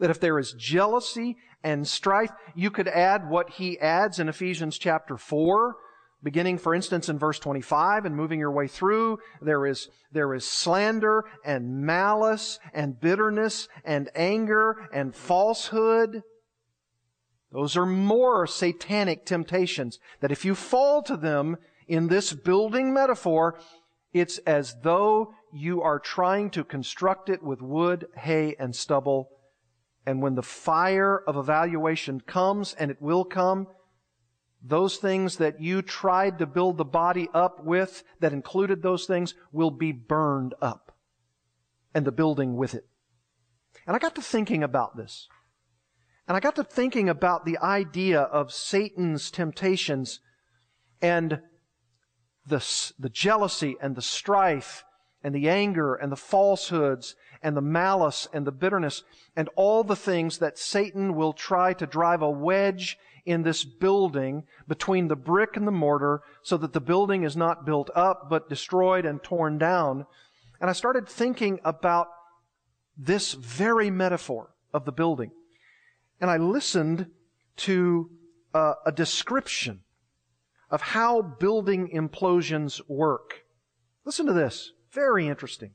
That 0.00 0.10
if 0.10 0.18
there 0.18 0.38
is 0.38 0.54
jealousy 0.58 1.36
and 1.62 1.86
strife, 1.86 2.30
you 2.54 2.70
could 2.70 2.88
add 2.88 3.28
what 3.28 3.50
he 3.50 3.78
adds 3.78 4.18
in 4.18 4.28
Ephesians 4.28 4.76
chapter 4.76 5.16
4, 5.16 5.76
beginning, 6.22 6.58
for 6.58 6.74
instance, 6.74 7.08
in 7.08 7.18
verse 7.18 7.38
25 7.38 8.04
and 8.04 8.16
moving 8.16 8.40
your 8.40 8.50
way 8.50 8.66
through. 8.66 9.18
There 9.40 9.66
is, 9.66 9.88
there 10.10 10.34
is 10.34 10.44
slander 10.44 11.24
and 11.44 11.82
malice 11.82 12.58
and 12.74 13.00
bitterness 13.00 13.68
and 13.84 14.10
anger 14.16 14.88
and 14.92 15.14
falsehood. 15.14 16.22
Those 17.52 17.76
are 17.76 17.86
more 17.86 18.46
satanic 18.46 19.26
temptations 19.26 20.00
that 20.20 20.32
if 20.32 20.44
you 20.44 20.54
fall 20.54 21.02
to 21.02 21.16
them 21.16 21.58
in 21.86 22.08
this 22.08 22.32
building 22.32 22.92
metaphor, 22.92 23.58
it's 24.12 24.38
as 24.38 24.76
though 24.82 25.34
you 25.52 25.82
are 25.82 25.98
trying 25.98 26.50
to 26.50 26.64
construct 26.64 27.28
it 27.28 27.42
with 27.42 27.60
wood, 27.62 28.06
hay, 28.16 28.56
and 28.58 28.74
stubble. 28.74 29.30
And 30.06 30.20
when 30.20 30.34
the 30.34 30.42
fire 30.42 31.22
of 31.26 31.36
evaluation 31.36 32.20
comes, 32.20 32.74
and 32.74 32.90
it 32.90 33.00
will 33.00 33.24
come, 33.24 33.68
those 34.62 34.96
things 34.96 35.36
that 35.36 35.60
you 35.60 35.82
tried 35.82 36.38
to 36.38 36.46
build 36.46 36.78
the 36.78 36.84
body 36.84 37.28
up 37.34 37.64
with 37.64 38.04
that 38.20 38.32
included 38.32 38.82
those 38.82 39.06
things 39.06 39.34
will 39.50 39.70
be 39.70 39.92
burned 39.92 40.54
up. 40.60 40.96
And 41.94 42.06
the 42.06 42.12
building 42.12 42.56
with 42.56 42.74
it. 42.74 42.86
And 43.86 43.96
I 43.96 43.98
got 43.98 44.14
to 44.14 44.22
thinking 44.22 44.62
about 44.62 44.96
this. 44.96 45.28
And 46.28 46.36
I 46.36 46.40
got 46.40 46.56
to 46.56 46.64
thinking 46.64 47.08
about 47.08 47.44
the 47.44 47.58
idea 47.58 48.20
of 48.20 48.52
Satan's 48.52 49.30
temptations 49.30 50.20
and 51.00 51.40
the, 52.46 52.92
the 52.98 53.08
jealousy 53.08 53.76
and 53.80 53.96
the 53.96 54.02
strife 54.02 54.84
and 55.22 55.34
the 55.34 55.48
anger 55.48 55.94
and 55.94 56.10
the 56.10 56.16
falsehoods 56.16 57.14
and 57.42 57.56
the 57.56 57.62
malice 57.62 58.28
and 58.32 58.46
the 58.46 58.52
bitterness 58.52 59.02
and 59.36 59.48
all 59.56 59.84
the 59.84 59.96
things 59.96 60.38
that 60.38 60.58
Satan 60.58 61.14
will 61.14 61.32
try 61.32 61.72
to 61.74 61.86
drive 61.86 62.22
a 62.22 62.30
wedge 62.30 62.98
in 63.24 63.42
this 63.42 63.64
building 63.64 64.44
between 64.66 65.08
the 65.08 65.16
brick 65.16 65.56
and 65.56 65.66
the 65.66 65.72
mortar 65.72 66.22
so 66.42 66.56
that 66.56 66.72
the 66.72 66.80
building 66.80 67.22
is 67.22 67.36
not 67.36 67.64
built 67.64 67.90
up 67.94 68.28
but 68.28 68.48
destroyed 68.48 69.04
and 69.04 69.22
torn 69.22 69.58
down. 69.58 70.06
And 70.60 70.68
I 70.68 70.72
started 70.72 71.08
thinking 71.08 71.60
about 71.64 72.08
this 72.96 73.32
very 73.32 73.90
metaphor 73.90 74.50
of 74.74 74.84
the 74.84 74.92
building. 74.92 75.30
And 76.20 76.30
I 76.30 76.36
listened 76.36 77.06
to 77.58 78.10
uh, 78.54 78.74
a 78.86 78.92
description 78.92 79.80
of 80.72 80.80
how 80.80 81.20
building 81.20 81.90
implosions 81.94 82.80
work. 82.88 83.42
Listen 84.06 84.26
to 84.26 84.32
this. 84.32 84.72
Very 84.92 85.28
interesting. 85.28 85.72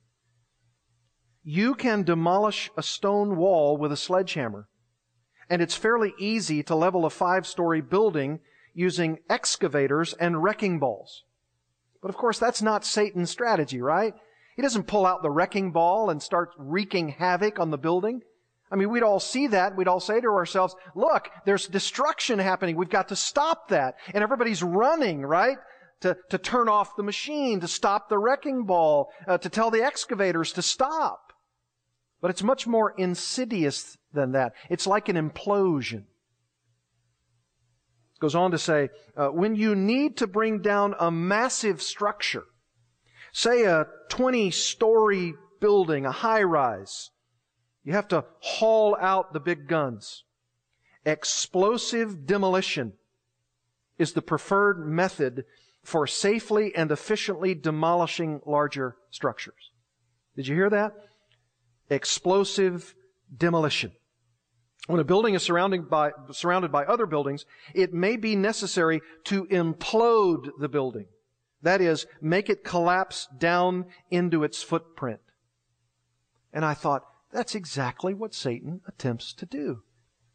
You 1.44 1.76
can 1.76 2.04
demolish 2.04 2.72
a 2.76 2.84
stone 2.84 3.38
wall 3.38 3.78
with 3.78 3.92
a 3.92 3.98
sledgehammer. 3.98 4.68
And 5.50 5.62
it's 5.62 5.76
fairly 5.76 6.14
easy 6.20 6.62
to 6.64 6.76
level 6.76 7.06
a 7.06 7.10
five 7.10 7.48
story 7.48 7.80
building 7.80 8.40
using 8.74 9.20
excavators 9.30 10.14
and 10.16 10.44
wrecking 10.44 10.80
balls. 10.80 11.24
But 12.02 12.10
of 12.10 12.18
course, 12.18 12.40
that's 12.40 12.62
not 12.62 12.84
Satan's 12.84 13.30
strategy, 13.30 13.82
right? 13.82 14.14
He 14.56 14.62
doesn't 14.62 14.88
pull 14.88 15.06
out 15.06 15.22
the 15.22 15.32
wrecking 15.32 15.72
ball 15.72 16.10
and 16.10 16.22
start 16.22 16.50
wreaking 16.58 17.10
havoc 17.10 17.60
on 17.60 17.70
the 17.70 17.78
building. 17.78 18.22
I 18.72 18.76
mean, 18.76 18.90
we'd 18.90 19.04
all 19.04 19.20
see 19.20 19.48
that. 19.48 19.76
We'd 19.76 19.88
all 19.88 20.00
say 20.00 20.20
to 20.20 20.28
ourselves, 20.28 20.76
look, 20.94 21.30
there's 21.46 21.68
destruction 21.68 22.40
happening. 22.40 22.76
We've 22.76 22.90
got 22.90 23.10
to 23.10 23.16
stop 23.16 23.70
that. 23.70 23.96
And 24.14 24.24
everybody's 24.24 24.62
running, 24.62 25.22
right? 25.22 25.58
To, 26.02 26.18
to 26.30 26.38
turn 26.38 26.68
off 26.68 26.96
the 26.96 27.04
machine, 27.04 27.62
to 27.62 27.68
stop 27.68 28.10
the 28.10 28.20
wrecking 28.20 28.66
ball, 28.66 29.10
uh, 29.28 29.38
to 29.40 29.50
tell 29.50 29.72
the 29.72 29.84
excavators 29.84 30.54
to 30.54 30.62
stop. 30.62 31.34
But 32.22 32.32
it's 32.32 32.44
much 32.44 32.68
more 32.68 32.94
insidious 32.98 33.98
than 34.14 34.34
that. 34.34 34.54
It's 34.70 34.86
like 34.86 35.08
an 35.10 35.16
implosion. 35.16 36.04
It 38.16 38.20
goes 38.20 38.36
on 38.36 38.52
to 38.52 38.58
say, 38.58 38.90
uh, 39.16 39.28
when 39.28 39.56
you 39.56 39.76
need 39.76 40.18
to 40.18 40.28
bring 40.28 40.62
down 40.62 40.94
a 41.00 41.10
massive 41.10 41.82
structure, 41.82 42.44
say 43.32 43.64
a 43.64 43.86
20 44.10 44.52
story 44.52 45.36
building, 45.62 46.06
a 46.06 46.12
high 46.12 46.44
rise, 46.44 47.12
you 47.88 47.94
have 47.94 48.10
to 48.10 48.26
haul 48.42 48.98
out 49.00 49.32
the 49.32 49.40
big 49.40 49.66
guns. 49.66 50.26
Explosive 51.06 52.26
demolition 52.26 52.92
is 53.98 54.12
the 54.12 54.22
preferred 54.22 54.86
method 54.86 55.46
for 55.86 56.06
safely 56.06 56.76
and 56.76 56.92
efficiently 56.92 57.56
demolishing 57.56 58.42
larger 58.46 58.98
structures. 59.10 59.72
Did 60.36 60.50
you 60.50 60.56
hear 60.56 60.70
that? 60.70 60.92
Explosive 61.90 62.94
demolition. 63.34 63.94
When 64.88 65.00
a 65.00 65.06
building 65.06 65.34
is 65.34 65.44
surrounded 65.44 65.90
by, 65.90 66.12
surrounded 66.32 66.74
by 66.74 66.84
other 66.84 67.06
buildings, 67.06 67.46
it 67.74 67.94
may 67.94 68.18
be 68.18 68.36
necessary 68.36 69.00
to 69.24 69.46
implode 69.46 70.50
the 70.60 70.68
building. 70.68 71.06
That 71.62 71.80
is, 71.80 72.06
make 72.20 72.50
it 72.50 72.66
collapse 72.66 73.30
down 73.38 73.86
into 74.12 74.44
its 74.44 74.62
footprint. 74.62 75.22
And 76.52 76.66
I 76.66 76.74
thought, 76.74 77.04
that's 77.32 77.56
exactly 77.56 78.14
what 78.14 78.34
Satan 78.34 78.82
attempts 78.88 79.34
to 79.34 79.46
do. 79.46 79.84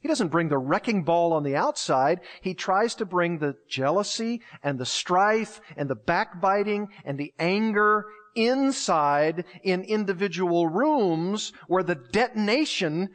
He 0.01 0.09
doesn't 0.09 0.29
bring 0.29 0.49
the 0.49 0.59
wrecking 0.59 1.05
ball 1.05 1.33
on 1.33 1.45
the 1.45 1.55
outside. 1.55 2.21
He 2.41 2.55
tries 2.55 2.97
to 2.97 3.05
bring 3.05 3.39
the 3.39 3.57
jealousy 3.69 4.43
and 4.63 4.79
the 4.79 4.85
strife 4.85 5.61
and 5.77 5.89
the 5.89 5.95
backbiting 5.95 6.89
and 7.05 7.17
the 7.17 7.33
anger 7.39 8.07
inside 8.35 9.45
in 9.63 9.83
individual 9.83 10.67
rooms 10.67 11.53
where 11.69 11.85
the 11.85 11.95
detonation 11.95 13.11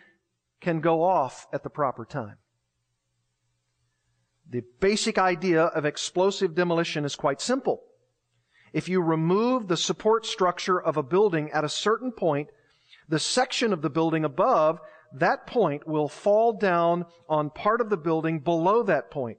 can 0.62 0.80
go 0.80 1.04
off 1.04 1.46
at 1.52 1.64
the 1.64 1.70
proper 1.70 2.06
time. 2.06 2.38
The 4.50 4.64
basic 4.80 5.18
idea 5.18 5.64
of 5.64 5.84
explosive 5.86 6.56
demolition 6.56 7.04
is 7.04 7.18
quite 7.18 7.42
simple. 7.42 7.84
If 8.72 8.88
you 8.88 9.02
remove 9.02 9.68
the 9.68 9.76
support 9.76 10.26
structure 10.26 10.82
of 10.82 10.96
a 10.96 11.04
building 11.04 11.52
at 11.52 11.66
a 11.66 11.70
certain 11.70 12.14
point, 12.14 12.48
the 13.10 13.20
section 13.20 13.74
of 13.74 13.82
the 13.82 13.90
building 13.90 14.26
above 14.26 14.80
that 15.14 15.48
point 15.48 15.88
will 15.88 16.10
fall 16.10 16.54
down 16.54 17.06
on 17.30 17.50
part 17.50 17.82
of 17.82 17.90
the 17.90 17.98
building 17.98 18.40
below 18.40 18.84
that 18.84 19.10
point. 19.10 19.38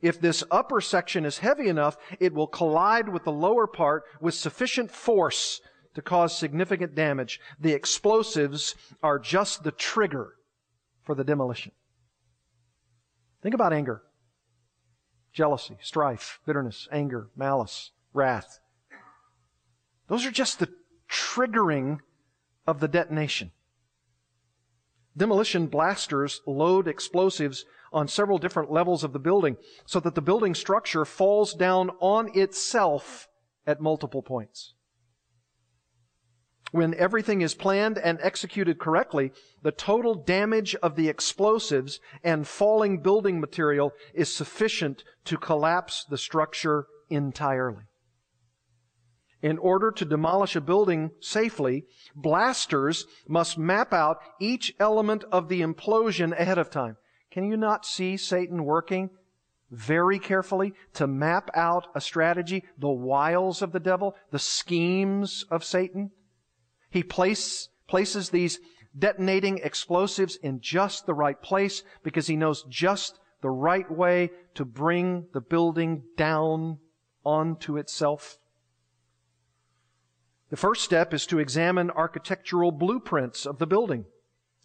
If 0.00 0.20
this 0.20 0.44
upper 0.50 0.80
section 0.80 1.24
is 1.24 1.38
heavy 1.38 1.68
enough, 1.68 1.96
it 2.20 2.32
will 2.32 2.46
collide 2.46 3.08
with 3.08 3.24
the 3.24 3.32
lower 3.32 3.66
part 3.66 4.04
with 4.20 4.34
sufficient 4.34 4.92
force 4.92 5.60
to 5.94 6.02
cause 6.02 6.36
significant 6.36 6.94
damage. 6.94 7.40
The 7.58 7.72
explosives 7.72 8.76
are 9.02 9.18
just 9.18 9.64
the 9.64 9.72
trigger 9.72 10.34
for 11.02 11.16
the 11.16 11.24
demolition. 11.24 11.72
Think 13.42 13.54
about 13.54 13.72
anger, 13.72 14.02
jealousy, 15.32 15.78
strife, 15.80 16.38
bitterness, 16.46 16.86
anger, 16.92 17.30
malice, 17.34 17.90
wrath. 18.12 18.60
Those 20.06 20.24
are 20.24 20.30
just 20.30 20.60
the 20.60 20.68
triggering 21.10 21.98
of 22.68 22.80
the 22.80 22.86
detonation. 22.86 23.50
Demolition 25.16 25.68
blasters 25.68 26.42
load 26.46 26.86
explosives 26.86 27.64
on 27.94 28.06
several 28.06 28.36
different 28.36 28.70
levels 28.70 29.02
of 29.02 29.14
the 29.14 29.18
building 29.18 29.56
so 29.86 29.98
that 30.00 30.14
the 30.14 30.20
building 30.20 30.54
structure 30.54 31.06
falls 31.06 31.54
down 31.54 31.90
on 31.98 32.30
itself 32.38 33.26
at 33.66 33.80
multiple 33.80 34.20
points. 34.20 34.74
When 36.70 36.92
everything 36.94 37.40
is 37.40 37.54
planned 37.54 37.96
and 37.96 38.18
executed 38.20 38.78
correctly, 38.78 39.32
the 39.62 39.72
total 39.72 40.14
damage 40.14 40.74
of 40.76 40.94
the 40.94 41.08
explosives 41.08 42.00
and 42.22 42.46
falling 42.46 43.00
building 43.00 43.40
material 43.40 43.94
is 44.12 44.30
sufficient 44.30 45.04
to 45.24 45.38
collapse 45.38 46.04
the 46.04 46.18
structure 46.18 46.86
entirely 47.08 47.87
in 49.42 49.58
order 49.58 49.90
to 49.90 50.04
demolish 50.04 50.56
a 50.56 50.60
building 50.60 51.10
safely, 51.20 51.84
blasters 52.14 53.06
must 53.28 53.58
map 53.58 53.92
out 53.92 54.18
each 54.40 54.74
element 54.80 55.24
of 55.30 55.48
the 55.48 55.60
implosion 55.60 56.38
ahead 56.38 56.58
of 56.58 56.70
time. 56.70 56.96
Can 57.30 57.44
you 57.44 57.56
not 57.56 57.86
see 57.86 58.16
Satan 58.16 58.64
working 58.64 59.10
very 59.70 60.18
carefully 60.18 60.72
to 60.94 61.06
map 61.06 61.50
out 61.54 61.86
a 61.94 62.00
strategy, 62.00 62.64
the 62.78 62.88
wiles 62.88 63.62
of 63.62 63.72
the 63.72 63.80
devil, 63.80 64.16
the 64.30 64.38
schemes 64.38 65.44
of 65.50 65.62
Satan? 65.62 66.10
He 66.90 67.02
place, 67.02 67.68
places 67.86 68.30
these 68.30 68.58
detonating 68.98 69.58
explosives 69.58 70.36
in 70.36 70.60
just 70.60 71.06
the 71.06 71.14
right 71.14 71.40
place 71.40 71.82
because 72.02 72.26
he 72.26 72.36
knows 72.36 72.64
just 72.68 73.20
the 73.40 73.50
right 73.50 73.88
way 73.90 74.30
to 74.54 74.64
bring 74.64 75.26
the 75.32 75.40
building 75.40 76.02
down 76.16 76.78
onto 77.24 77.76
itself. 77.76 78.38
The 80.50 80.56
first 80.56 80.82
step 80.82 81.12
is 81.12 81.26
to 81.26 81.38
examine 81.38 81.90
architectural 81.90 82.72
blueprints 82.72 83.46
of 83.46 83.58
the 83.58 83.66
building, 83.66 84.06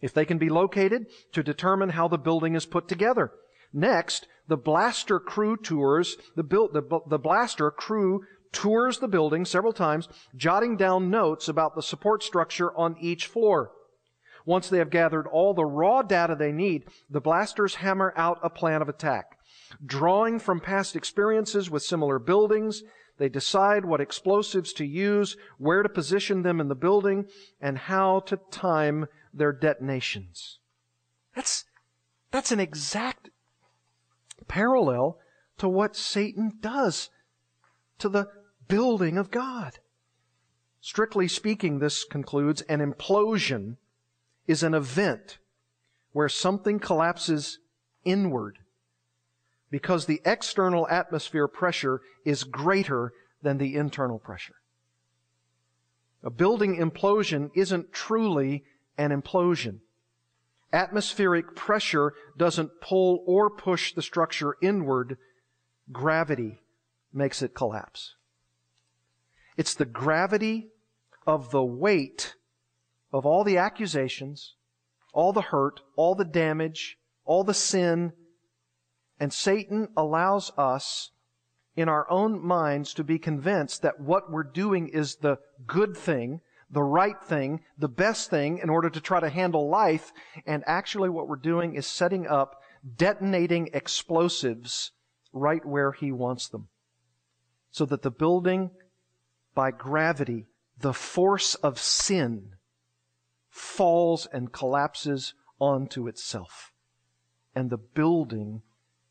if 0.01 0.13
they 0.13 0.25
can 0.25 0.37
be 0.37 0.49
located, 0.49 1.07
to 1.33 1.43
determine 1.43 1.89
how 1.89 2.07
the 2.07 2.17
building 2.17 2.55
is 2.55 2.65
put 2.65 2.87
together. 2.87 3.31
Next, 3.73 4.27
the 4.47 4.57
blaster 4.57 5.19
crew 5.19 5.57
tours, 5.57 6.17
the, 6.35 6.43
the, 6.43 6.99
the 7.07 7.19
blaster 7.19 7.71
crew 7.71 8.23
tours 8.51 8.99
the 8.99 9.07
building 9.07 9.45
several 9.45 9.73
times, 9.73 10.07
jotting 10.35 10.77
down 10.77 11.09
notes 11.09 11.47
about 11.47 11.75
the 11.75 11.81
support 11.81 12.23
structure 12.23 12.75
on 12.77 12.95
each 13.01 13.25
floor. 13.25 13.71
Once 14.45 14.69
they 14.69 14.77
have 14.77 14.89
gathered 14.89 15.25
all 15.27 15.53
the 15.53 15.65
raw 15.65 16.01
data 16.01 16.35
they 16.35 16.51
need, 16.51 16.83
the 17.09 17.21
blasters 17.21 17.75
hammer 17.75 18.13
out 18.15 18.39
a 18.43 18.49
plan 18.49 18.81
of 18.81 18.89
attack. 18.89 19.37
Drawing 19.83 20.39
from 20.39 20.59
past 20.59 20.95
experiences 20.95 21.69
with 21.69 21.81
similar 21.81 22.19
buildings, 22.19 22.83
they 23.23 23.29
decide 23.29 23.85
what 23.85 24.01
explosives 24.01 24.73
to 24.73 24.83
use, 24.83 25.37
where 25.57 25.81
to 25.81 25.87
position 25.87 26.41
them 26.41 26.59
in 26.59 26.67
the 26.67 26.75
building, 26.75 27.25
and 27.61 27.77
how 27.77 28.19
to 28.19 28.35
time 28.51 29.05
their 29.33 29.53
detonations. 29.53 30.59
That's, 31.33 31.63
that's 32.31 32.51
an 32.51 32.59
exact 32.59 33.29
parallel 34.49 35.19
to 35.57 35.69
what 35.69 35.95
Satan 35.95 36.57
does 36.59 37.11
to 37.99 38.09
the 38.09 38.27
building 38.67 39.17
of 39.17 39.31
God. 39.31 39.79
Strictly 40.81 41.29
speaking, 41.29 41.79
this 41.79 42.03
concludes 42.03 42.61
an 42.63 42.81
implosion 42.81 43.77
is 44.47 44.63
an 44.63 44.73
event 44.73 45.37
where 46.11 46.27
something 46.27 46.77
collapses 46.77 47.59
inward 48.03 48.59
because 49.73 50.05
the 50.05 50.21
external 50.23 50.87
atmosphere 50.87 51.47
pressure 51.47 51.99
is 52.23 52.43
greater 52.43 53.11
than 53.41 53.57
the 53.57 53.75
internal 53.75 54.19
pressure. 54.19 54.53
A 56.21 56.29
building 56.29 56.77
implosion 56.77 57.49
isn't 57.55 57.91
truly 57.91 58.65
an 58.99 59.09
implosion. 59.09 59.79
Atmospheric 60.71 61.55
pressure 61.55 62.13
doesn't 62.37 62.81
pull 62.81 63.23
or 63.25 63.49
push 63.49 63.95
the 63.95 64.03
structure 64.03 64.57
inward. 64.61 65.17
Gravity 65.91 66.61
makes 67.11 67.41
it 67.41 67.55
collapse. 67.55 68.13
It's 69.57 69.73
the 69.73 69.85
gravity 69.85 70.67
of 71.25 71.49
the 71.49 71.63
weight 71.63 72.35
of 73.11 73.25
all 73.25 73.43
the 73.43 73.57
accusations, 73.57 74.53
all 75.15 75.33
the 75.33 75.41
hurt, 75.41 75.79
all 75.95 76.13
the 76.13 76.25
damage, 76.25 76.99
all 77.25 77.43
the 77.43 77.55
sin, 77.55 78.13
and 79.23 79.31
Satan 79.31 79.87
allows 79.95 80.51
us 80.57 81.11
in 81.77 81.87
our 81.87 82.11
own 82.11 82.45
minds 82.45 82.93
to 82.95 83.05
be 83.05 83.17
convinced 83.17 83.81
that 83.81 84.01
what 84.01 84.29
we're 84.29 84.43
doing 84.43 84.89
is 84.89 85.15
the 85.15 85.37
good 85.65 85.95
thing, 85.95 86.41
the 86.69 86.83
right 86.83 87.15
thing, 87.23 87.61
the 87.77 87.87
best 87.87 88.29
thing 88.29 88.57
in 88.57 88.69
order 88.69 88.89
to 88.89 88.99
try 88.99 89.21
to 89.21 89.29
handle 89.29 89.69
life. 89.69 90.11
And 90.45 90.61
actually 90.67 91.07
what 91.07 91.29
we're 91.29 91.37
doing 91.37 91.75
is 91.75 91.87
setting 91.87 92.27
up 92.27 92.61
detonating 92.97 93.69
explosives 93.71 94.91
right 95.31 95.65
where 95.65 95.93
he 95.93 96.11
wants 96.11 96.49
them. 96.49 96.67
So 97.71 97.85
that 97.85 98.01
the 98.01 98.11
building, 98.11 98.71
by 99.55 99.71
gravity, 99.71 100.47
the 100.77 100.93
force 100.93 101.55
of 101.55 101.79
sin, 101.79 102.55
falls 103.49 104.25
and 104.33 104.51
collapses 104.51 105.33
onto 105.61 106.09
itself. 106.09 106.73
And 107.55 107.69
the 107.69 107.77
building 107.77 108.63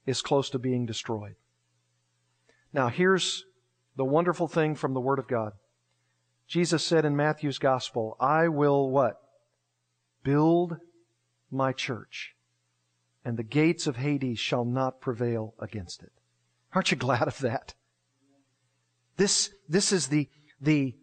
is 0.07 0.23
close 0.23 0.51
to 0.51 0.59
being 0.59 0.87
destroyed. 0.87 1.37
Now, 2.73 2.89
here's 2.89 3.45
the 3.97 4.05
wonderful 4.05 4.49
thing 4.49 4.75
from 4.75 4.95
the 4.95 5.01
Word 5.01 5.19
of 5.19 5.29
God. 5.29 5.53
Jesus 6.47 6.85
said 6.85 7.05
in 7.05 7.17
Matthew's 7.17 7.59
Gospel, 7.59 8.17
I 8.21 8.49
will 8.49 8.91
what? 8.91 9.21
Build 10.23 10.77
my 11.51 11.73
church, 11.73 12.35
and 13.25 13.37
the 13.37 13.43
gates 13.43 13.87
of 13.87 13.97
Hades 13.97 14.39
shall 14.39 14.65
not 14.65 15.01
prevail 15.01 15.55
against 15.59 16.03
it. 16.03 16.13
Aren't 16.75 16.91
you 16.91 16.97
glad 16.97 17.29
of 17.29 17.39
that? 17.41 17.75
This, 19.17 19.51
this 19.69 19.93
is 19.93 20.09
the, 20.09 20.29
the 20.61 20.97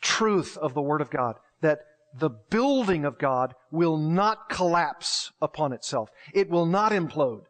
truth 0.00 0.58
of 0.58 0.74
the 0.74 0.82
Word 0.82 1.00
of 1.00 1.10
God, 1.10 1.36
that 1.60 1.80
the 2.18 2.30
building 2.30 3.04
of 3.04 3.18
God 3.18 3.54
will 3.70 3.96
not 3.96 4.48
collapse 4.48 5.32
upon 5.40 5.72
itself. 5.72 6.10
It 6.34 6.50
will 6.50 6.66
not 6.66 6.92
implode. 6.92 7.44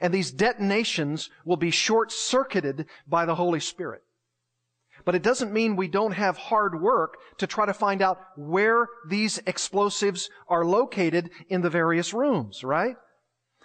And 0.00 0.12
these 0.12 0.30
detonations 0.30 1.30
will 1.44 1.56
be 1.56 1.70
short-circuited 1.70 2.86
by 3.06 3.24
the 3.26 3.34
Holy 3.34 3.60
Spirit. 3.60 4.02
But 5.04 5.14
it 5.14 5.22
doesn't 5.22 5.52
mean 5.52 5.76
we 5.76 5.88
don't 5.88 6.12
have 6.12 6.36
hard 6.36 6.80
work 6.80 7.18
to 7.38 7.46
try 7.46 7.66
to 7.66 7.72
find 7.72 8.02
out 8.02 8.20
where 8.36 8.88
these 9.08 9.38
explosives 9.46 10.28
are 10.48 10.64
located 10.64 11.30
in 11.48 11.62
the 11.62 11.70
various 11.70 12.12
rooms, 12.12 12.62
right? 12.64 12.96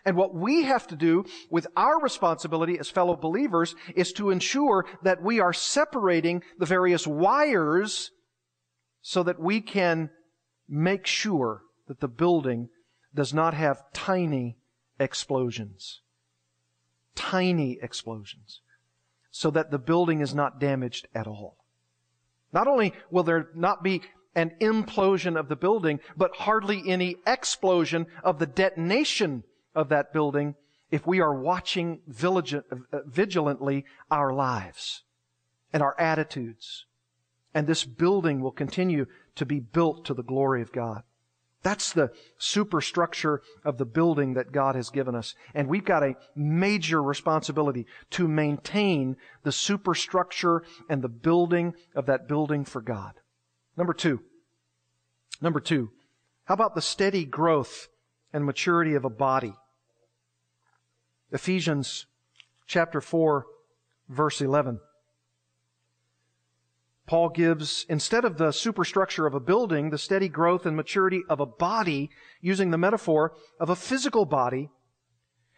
And 0.05 0.15
what 0.15 0.35
we 0.35 0.63
have 0.63 0.87
to 0.87 0.95
do 0.95 1.25
with 1.49 1.67
our 1.75 1.99
responsibility 1.99 2.77
as 2.77 2.89
fellow 2.89 3.15
believers 3.15 3.73
is 3.95 4.13
to 4.13 4.29
ensure 4.29 4.85
that 5.01 5.21
we 5.21 5.39
are 5.39 5.53
separating 5.53 6.43
the 6.59 6.65
various 6.65 7.07
wires 7.07 8.11
so 9.01 9.23
that 9.23 9.39
we 9.39 9.61
can 9.61 10.09
make 10.67 11.05
sure 11.05 11.61
that 11.87 11.99
the 11.99 12.07
building 12.07 12.69
does 13.13 13.33
not 13.33 13.53
have 13.53 13.83
tiny 13.93 14.57
explosions. 14.99 16.01
Tiny 17.15 17.79
explosions. 17.81 18.61
So 19.31 19.49
that 19.51 19.71
the 19.71 19.79
building 19.79 20.21
is 20.21 20.33
not 20.33 20.59
damaged 20.59 21.07
at 21.15 21.27
all. 21.27 21.57
Not 22.51 22.67
only 22.67 22.93
will 23.09 23.23
there 23.23 23.49
not 23.55 23.81
be 23.83 24.01
an 24.35 24.51
implosion 24.61 25.37
of 25.39 25.47
the 25.47 25.55
building, 25.55 25.99
but 26.15 26.35
hardly 26.35 26.83
any 26.87 27.17
explosion 27.25 28.05
of 28.23 28.39
the 28.39 28.45
detonation 28.45 29.43
of 29.75 29.89
that 29.89 30.13
building 30.13 30.55
if 30.91 31.07
we 31.07 31.19
are 31.19 31.33
watching 31.33 31.99
uh, 32.23 32.61
vigilantly 33.07 33.85
our 34.11 34.31
lives 34.31 35.03
and 35.71 35.81
our 35.81 35.99
attitudes. 35.99 36.85
And 37.53 37.65
this 37.65 37.83
building 37.83 38.41
will 38.41 38.51
continue 38.51 39.07
to 39.35 39.45
be 39.45 39.59
built 39.59 40.05
to 40.05 40.13
the 40.13 40.23
glory 40.23 40.61
of 40.61 40.71
God. 40.71 41.03
That's 41.63 41.93
the 41.93 42.11
superstructure 42.37 43.41
of 43.63 43.77
the 43.77 43.85
building 43.85 44.33
that 44.33 44.51
God 44.51 44.75
has 44.75 44.89
given 44.89 45.15
us. 45.15 45.33
And 45.53 45.69
we've 45.69 45.85
got 45.85 46.03
a 46.03 46.15
major 46.35 47.01
responsibility 47.01 47.87
to 48.11 48.27
maintain 48.27 49.15
the 49.43 49.51
superstructure 49.51 50.63
and 50.89 51.01
the 51.01 51.09
building 51.09 51.73
of 51.95 52.05
that 52.07 52.27
building 52.27 52.65
for 52.65 52.81
God. 52.81 53.13
Number 53.77 53.93
two. 53.93 54.21
Number 55.41 55.61
two. 55.61 55.91
How 56.45 56.53
about 56.53 56.75
the 56.75 56.81
steady 56.81 57.23
growth 57.23 57.87
and 58.33 58.45
maturity 58.45 58.95
of 58.95 59.05
a 59.05 59.09
body? 59.09 59.53
Ephesians 61.31 62.05
chapter 62.67 62.99
4 62.99 63.45
verse 64.09 64.41
11. 64.41 64.79
Paul 67.05 67.29
gives, 67.29 67.85
instead 67.89 68.23
of 68.23 68.37
the 68.37 68.51
superstructure 68.51 69.27
of 69.27 69.33
a 69.33 69.39
building, 69.39 69.89
the 69.89 69.97
steady 69.97 70.29
growth 70.29 70.65
and 70.65 70.75
maturity 70.75 71.21
of 71.27 71.39
a 71.39 71.45
body, 71.45 72.09
using 72.39 72.71
the 72.71 72.77
metaphor 72.77 73.33
of 73.59 73.69
a 73.69 73.75
physical 73.75 74.25
body. 74.25 74.69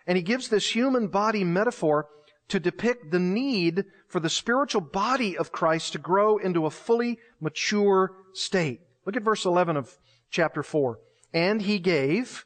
And 0.07 0.17
he 0.17 0.23
gives 0.23 0.49
this 0.49 0.75
human 0.75 1.07
body 1.07 1.43
metaphor 1.43 2.07
to 2.47 2.59
depict 2.59 3.11
the 3.11 3.19
need 3.19 3.85
for 4.07 4.19
the 4.19 4.29
spiritual 4.29 4.81
body 4.81 5.37
of 5.37 5.51
Christ 5.51 5.93
to 5.93 5.99
grow 5.99 6.37
into 6.37 6.65
a 6.65 6.71
fully 6.71 7.19
mature 7.39 8.11
state. 8.33 8.81
Look 9.05 9.15
at 9.15 9.23
verse 9.23 9.45
11 9.45 9.77
of 9.77 9.97
chapter 10.29 10.63
4. 10.63 10.99
And 11.33 11.61
he 11.61 11.79
gave, 11.79 12.45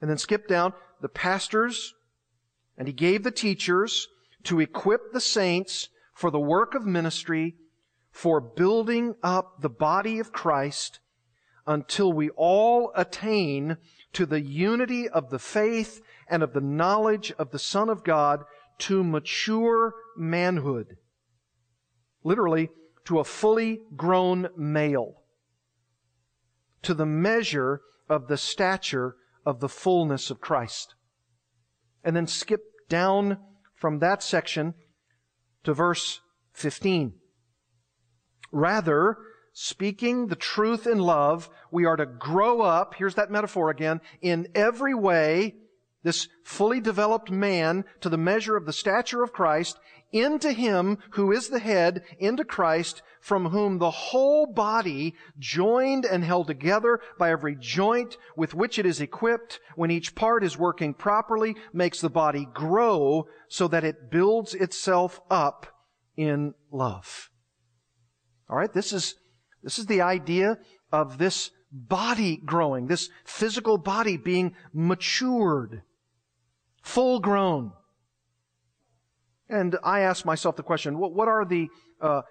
and 0.00 0.10
then 0.10 0.18
skip 0.18 0.46
down, 0.46 0.72
the 1.00 1.08
pastors, 1.08 1.94
and 2.76 2.88
he 2.88 2.94
gave 2.94 3.22
the 3.22 3.30
teachers 3.30 4.08
to 4.44 4.60
equip 4.60 5.12
the 5.12 5.20
saints 5.20 5.88
for 6.12 6.30
the 6.30 6.40
work 6.40 6.74
of 6.74 6.84
ministry, 6.84 7.56
for 8.14 8.40
building 8.40 9.16
up 9.24 9.60
the 9.60 9.68
body 9.68 10.20
of 10.20 10.32
Christ 10.32 11.00
until 11.66 12.12
we 12.12 12.30
all 12.30 12.92
attain 12.94 13.76
to 14.12 14.24
the 14.24 14.40
unity 14.40 15.08
of 15.08 15.30
the 15.30 15.38
faith 15.40 16.00
and 16.28 16.40
of 16.40 16.52
the 16.52 16.60
knowledge 16.60 17.32
of 17.32 17.50
the 17.50 17.58
Son 17.58 17.88
of 17.88 18.04
God 18.04 18.44
to 18.78 19.02
mature 19.02 19.94
manhood. 20.16 20.96
Literally, 22.22 22.70
to 23.06 23.18
a 23.18 23.24
fully 23.24 23.80
grown 23.96 24.48
male. 24.56 25.16
To 26.82 26.94
the 26.94 27.06
measure 27.06 27.80
of 28.08 28.28
the 28.28 28.38
stature 28.38 29.16
of 29.44 29.58
the 29.58 29.68
fullness 29.68 30.30
of 30.30 30.40
Christ 30.40 30.94
and 32.04 32.14
then 32.14 32.28
skip 32.28 32.60
down 32.88 33.38
from 33.74 33.98
that 33.98 34.22
section 34.22 34.74
to 35.64 35.74
verse 35.74 36.20
15. 36.52 37.14
Rather, 38.54 39.18
speaking 39.52 40.28
the 40.28 40.36
truth 40.36 40.86
in 40.86 40.98
love, 40.98 41.50
we 41.72 41.84
are 41.84 41.96
to 41.96 42.06
grow 42.06 42.60
up, 42.60 42.94
here's 42.94 43.16
that 43.16 43.28
metaphor 43.28 43.68
again, 43.68 44.00
in 44.22 44.46
every 44.54 44.94
way, 44.94 45.56
this 46.04 46.28
fully 46.44 46.78
developed 46.80 47.32
man 47.32 47.84
to 48.00 48.08
the 48.08 48.16
measure 48.16 48.56
of 48.56 48.64
the 48.64 48.72
stature 48.72 49.24
of 49.24 49.32
Christ, 49.32 49.80
into 50.12 50.52
Him 50.52 50.98
who 51.10 51.32
is 51.32 51.48
the 51.48 51.58
head, 51.58 52.04
into 52.20 52.44
Christ, 52.44 53.02
from 53.20 53.46
whom 53.46 53.78
the 53.78 53.90
whole 53.90 54.46
body, 54.46 55.16
joined 55.36 56.04
and 56.04 56.22
held 56.22 56.46
together 56.46 57.00
by 57.18 57.32
every 57.32 57.56
joint 57.58 58.16
with 58.36 58.54
which 58.54 58.78
it 58.78 58.86
is 58.86 59.00
equipped, 59.00 59.58
when 59.74 59.90
each 59.90 60.14
part 60.14 60.44
is 60.44 60.56
working 60.56 60.94
properly, 60.94 61.56
makes 61.72 62.00
the 62.00 62.08
body 62.08 62.46
grow 62.54 63.26
so 63.48 63.66
that 63.66 63.82
it 63.82 64.12
builds 64.12 64.54
itself 64.54 65.20
up 65.28 65.66
in 66.16 66.54
love. 66.70 67.30
Alright, 68.50 68.72
this 68.72 68.92
is, 68.92 69.14
this 69.62 69.78
is 69.78 69.86
the 69.86 70.02
idea 70.02 70.58
of 70.92 71.18
this 71.18 71.50
body 71.72 72.36
growing, 72.36 72.86
this 72.86 73.10
physical 73.24 73.78
body 73.78 74.16
being 74.16 74.54
matured, 74.72 75.82
full 76.82 77.20
grown. 77.20 77.72
And 79.48 79.76
I 79.82 80.00
ask 80.00 80.24
myself 80.24 80.56
the 80.56 80.62
question, 80.62 80.98
what, 80.98 81.12
what 81.12 81.28
are 81.28 81.44
the 81.44 81.68
uh, 82.00 82.22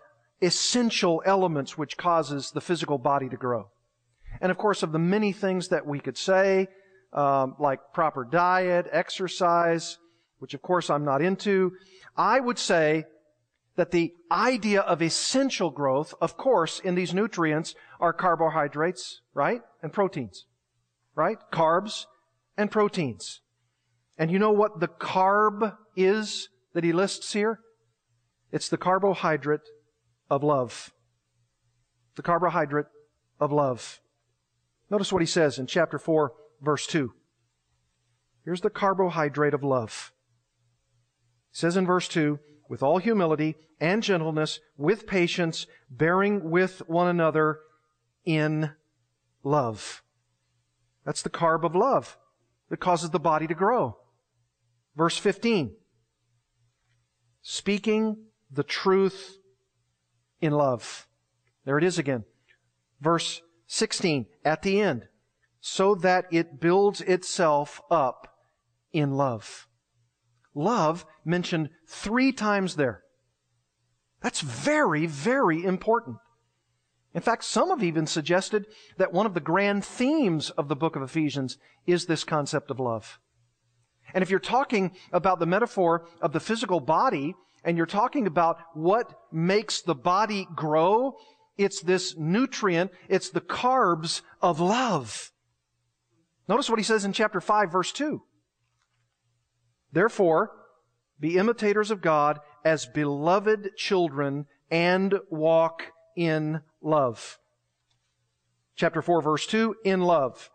essential 0.42 1.22
elements 1.26 1.78
which 1.78 1.98
causes 1.98 2.52
the 2.52 2.62
physical 2.62 2.98
body 2.98 3.30
to 3.30 3.38
grow? 3.38 3.70
And 4.42 4.52
of 4.52 4.58
course, 4.58 4.82
of 4.84 4.92
the 4.92 5.00
many 5.00 5.32
things 5.32 5.68
that 5.70 5.86
we 5.86 6.00
could 6.00 6.18
say, 6.18 6.68
um, 7.12 7.56
like 7.60 7.80
proper 7.94 8.24
diet, 8.24 8.88
exercise, 8.92 9.98
which 10.40 10.54
of 10.54 10.62
course 10.62 10.90
I'm 10.90 11.06
not 11.06 11.22
into, 11.22 11.74
I 12.18 12.40
would 12.40 12.58
say 12.58 13.06
that 13.76 13.92
the 13.92 14.14
idea 14.32 14.82
of 14.82 15.02
essential 15.02 15.72
growth, 15.72 16.14
of 16.22 16.38
course, 16.38 16.80
in 16.80 16.96
these 16.96 17.14
nutrients 17.14 17.74
are 18.00 18.14
carbohydrates, 18.14 19.22
right? 19.34 19.62
And 19.82 19.92
proteins, 19.92 20.46
right? 21.16 21.38
Carbs 21.52 22.06
and 22.58 22.70
proteins. 22.70 23.42
And 24.18 24.30
you 24.30 24.38
know 24.38 24.52
what 24.52 24.80
the 24.80 24.88
carb 24.88 25.76
is 25.96 26.50
that 26.74 26.84
he 26.84 26.94
lists 26.94 27.34
here? 27.34 27.60
It's 28.52 28.70
the 28.70 28.78
carbohydrate 28.78 29.62
of 30.30 30.44
love. 30.44 30.92
The 32.16 32.22
carbohydrate 32.22 32.86
of 33.40 33.52
love. 33.52 34.00
Notice 34.92 35.12
what 35.12 35.24
he 35.24 35.28
says 35.28 35.58
in 35.58 35.66
chapter 35.66 35.98
4, 35.98 36.34
verse 36.62 36.86
2. 36.86 37.12
Here's 38.46 38.62
the 38.62 38.70
carbohydrate 38.70 39.56
of 39.56 39.64
love. 39.64 40.12
He 41.52 41.58
says 41.58 41.76
in 41.76 41.88
verse 41.88 42.08
2, 42.08 42.40
with 42.70 42.84
all 42.84 42.98
humility 42.98 43.56
and 43.80 44.02
gentleness, 44.02 44.60
with 44.78 45.08
patience, 45.08 45.68
bearing 45.90 46.50
with 46.50 46.80
one 46.88 47.08
another 47.08 47.60
in 48.26 48.72
love. 49.44 50.02
That's 51.06 51.22
the 51.22 51.30
carb 51.30 51.64
of 51.64 51.76
love 51.76 52.18
that 52.70 52.80
causes 52.80 53.10
the 53.10 53.20
body 53.20 53.48
to 53.48 53.54
grow. 53.54 53.98
Verse 54.96 55.18
15 55.18 55.76
speaking 57.46 58.18
the 58.50 58.64
truth 58.64 59.38
in 60.40 60.54
love. 60.54 61.08
There 61.66 61.78
it 61.78 61.84
is 61.84 62.00
again. 62.00 62.24
Verse 63.02 63.42
16 63.68 64.28
at 64.46 64.62
the 64.62 64.80
end. 64.80 65.08
So 65.60 65.96
that 65.96 66.26
it 66.32 66.60
builds 66.60 67.02
itself 67.02 67.82
up 67.92 68.28
in 68.92 69.12
love. 69.12 69.68
Love 70.56 71.06
mentioned 71.26 71.70
three 71.88 72.32
times 72.32 72.76
there. 72.76 73.04
That's 74.22 74.42
very, 74.42 75.06
very 75.06 75.64
important. 75.64 76.18
In 77.14 77.22
fact, 77.22 77.44
some 77.44 77.70
have 77.70 77.84
even 77.84 78.08
suggested 78.08 78.66
that 78.98 79.14
one 79.14 79.26
of 79.26 79.34
the 79.34 79.40
grand 79.40 79.86
themes 79.86 80.50
of 80.52 80.68
the 80.68 80.76
book 80.76 80.96
of 80.96 81.04
Ephesians 81.04 81.58
is 81.86 82.06
this 82.06 82.24
concept 82.24 82.72
of 82.72 82.80
love. 82.80 83.20
And 84.14 84.22
if 84.22 84.30
you're 84.30 84.40
talking 84.40 84.96
about 85.12 85.40
the 85.40 85.46
metaphor 85.46 86.08
of 86.22 86.34
the 86.34 86.40
physical 86.40 86.80
body 86.80 87.36
and 87.64 87.78
you're 87.78 87.86
talking 87.86 88.28
about 88.28 88.58
what 88.74 89.14
makes 89.32 89.82
the 89.82 89.96
body 89.96 90.48
grow, 90.56 91.16
it's 91.58 91.82
this 91.82 92.16
nutrient, 92.18 92.92
it's 93.08 93.30
the 93.30 93.42
carbs 93.42 94.22
of 94.42 94.60
love. 94.60 95.32
Notice 96.48 96.70
what 96.70 96.80
he 96.80 96.84
says 96.84 97.06
in 97.06 97.14
chapter 97.14 97.40
5 97.40 97.72
verse 97.72 97.92
2. 97.92 98.22
Therefore, 99.94 100.52
be 101.20 101.38
imitators 101.38 101.92
of 101.92 102.02
God 102.02 102.40
as 102.66 102.88
beloved 102.88 103.78
children 103.78 104.48
and 104.72 105.14
walk 105.30 105.84
in 106.18 106.62
love. 106.82 107.38
Chapter 108.76 109.04
4 109.04 109.22
verse 109.22 109.46
2, 109.46 109.76
in 109.86 110.02
love. 110.02 110.50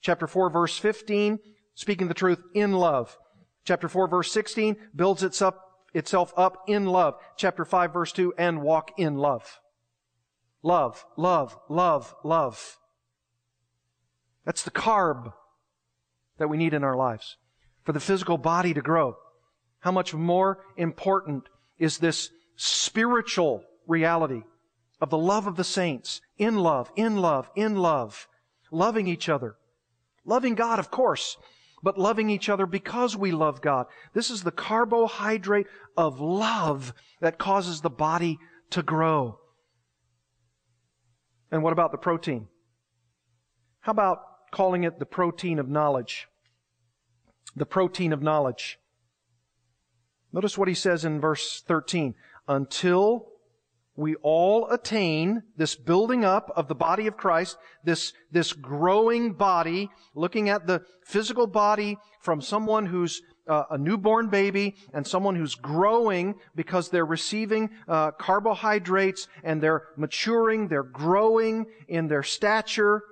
Chapter 0.00 0.28
4 0.28 0.48
verse 0.48 0.78
15, 0.78 1.40
speaking 1.74 2.06
the 2.06 2.14
truth 2.14 2.40
in 2.54 2.72
love. 2.72 3.18
Chapter 3.64 3.88
4 3.88 4.06
verse 4.06 4.30
16 4.30 4.76
builds 4.94 5.24
itself, 5.24 5.56
itself 5.92 6.32
up 6.36 6.62
in 6.68 6.86
love. 6.86 7.14
Chapter 7.36 7.64
5 7.64 7.92
verse 7.92 8.12
2, 8.12 8.32
and 8.38 8.62
walk 8.62 8.92
in 8.96 9.16
love. 9.16 9.60
Love, 10.62 11.04
love, 11.16 11.58
love, 11.68 12.14
love. 12.22 12.78
That's 14.44 14.62
the 14.62 14.70
carb 14.70 15.32
that 16.38 16.48
we 16.48 16.56
need 16.56 16.74
in 16.74 16.84
our 16.84 16.96
lives 16.96 17.36
for 17.88 17.92
the 17.92 18.00
physical 18.00 18.36
body 18.36 18.74
to 18.74 18.82
grow. 18.82 19.16
How 19.80 19.92
much 19.92 20.12
more 20.12 20.58
important 20.76 21.44
is 21.78 21.96
this 21.96 22.28
spiritual 22.54 23.64
reality 23.86 24.42
of 25.00 25.08
the 25.08 25.16
love 25.16 25.46
of 25.46 25.56
the 25.56 25.64
saints 25.64 26.20
in 26.36 26.58
love, 26.58 26.92
in 26.96 27.16
love, 27.16 27.48
in 27.56 27.76
love, 27.76 28.28
loving 28.70 29.06
each 29.06 29.30
other, 29.30 29.56
loving 30.26 30.54
God, 30.54 30.78
of 30.78 30.90
course, 30.90 31.38
but 31.82 31.96
loving 31.96 32.28
each 32.28 32.50
other 32.50 32.66
because 32.66 33.16
we 33.16 33.30
love 33.30 33.62
God. 33.62 33.86
This 34.12 34.28
is 34.28 34.42
the 34.42 34.52
carbohydrate 34.52 35.68
of 35.96 36.20
love 36.20 36.92
that 37.22 37.38
causes 37.38 37.80
the 37.80 37.88
body 37.88 38.38
to 38.68 38.82
grow. 38.82 39.38
And 41.50 41.62
what 41.62 41.72
about 41.72 41.92
the 41.92 41.96
protein? 41.96 42.48
How 43.80 43.92
about 43.92 44.20
calling 44.52 44.84
it 44.84 44.98
the 44.98 45.06
protein 45.06 45.58
of 45.58 45.70
knowledge? 45.70 46.28
The 47.56 47.66
protein 47.66 48.12
of 48.12 48.22
knowledge. 48.22 48.78
Notice 50.32 50.58
what 50.58 50.68
he 50.68 50.74
says 50.74 51.04
in 51.04 51.20
verse 51.20 51.62
13. 51.66 52.14
Until 52.46 53.28
we 53.96 54.14
all 54.16 54.70
attain 54.70 55.42
this 55.56 55.74
building 55.74 56.24
up 56.24 56.52
of 56.54 56.68
the 56.68 56.74
body 56.74 57.08
of 57.08 57.16
Christ, 57.16 57.56
this, 57.82 58.12
this 58.30 58.52
growing 58.52 59.32
body, 59.32 59.90
looking 60.14 60.48
at 60.48 60.66
the 60.66 60.82
physical 61.04 61.48
body 61.48 61.98
from 62.20 62.40
someone 62.40 62.86
who's 62.86 63.20
uh, 63.48 63.64
a 63.70 63.78
newborn 63.78 64.28
baby 64.28 64.76
and 64.92 65.06
someone 65.06 65.34
who's 65.34 65.56
growing 65.56 66.34
because 66.54 66.90
they're 66.90 67.04
receiving 67.04 67.70
uh, 67.88 68.12
carbohydrates 68.12 69.26
and 69.42 69.60
they're 69.60 69.88
maturing, 69.96 70.68
they're 70.68 70.82
growing 70.82 71.66
in 71.88 72.06
their 72.06 72.22
stature 72.22 73.02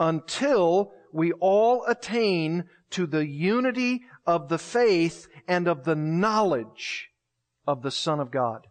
until 0.00 0.92
we 1.12 1.32
all 1.32 1.84
attain 1.86 2.64
to 2.90 3.06
the 3.06 3.26
unity 3.26 4.02
of 4.26 4.48
the 4.48 4.58
faith 4.58 5.28
and 5.48 5.68
of 5.68 5.84
the 5.84 5.96
knowledge 5.96 7.10
of 7.66 7.82
the 7.82 7.90
Son 7.90 8.20
of 8.20 8.30
God. 8.30 8.66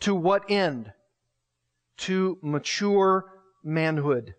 To 0.00 0.14
what 0.14 0.50
end? 0.50 0.92
To 1.98 2.38
mature 2.42 3.24
manhood. 3.62 4.34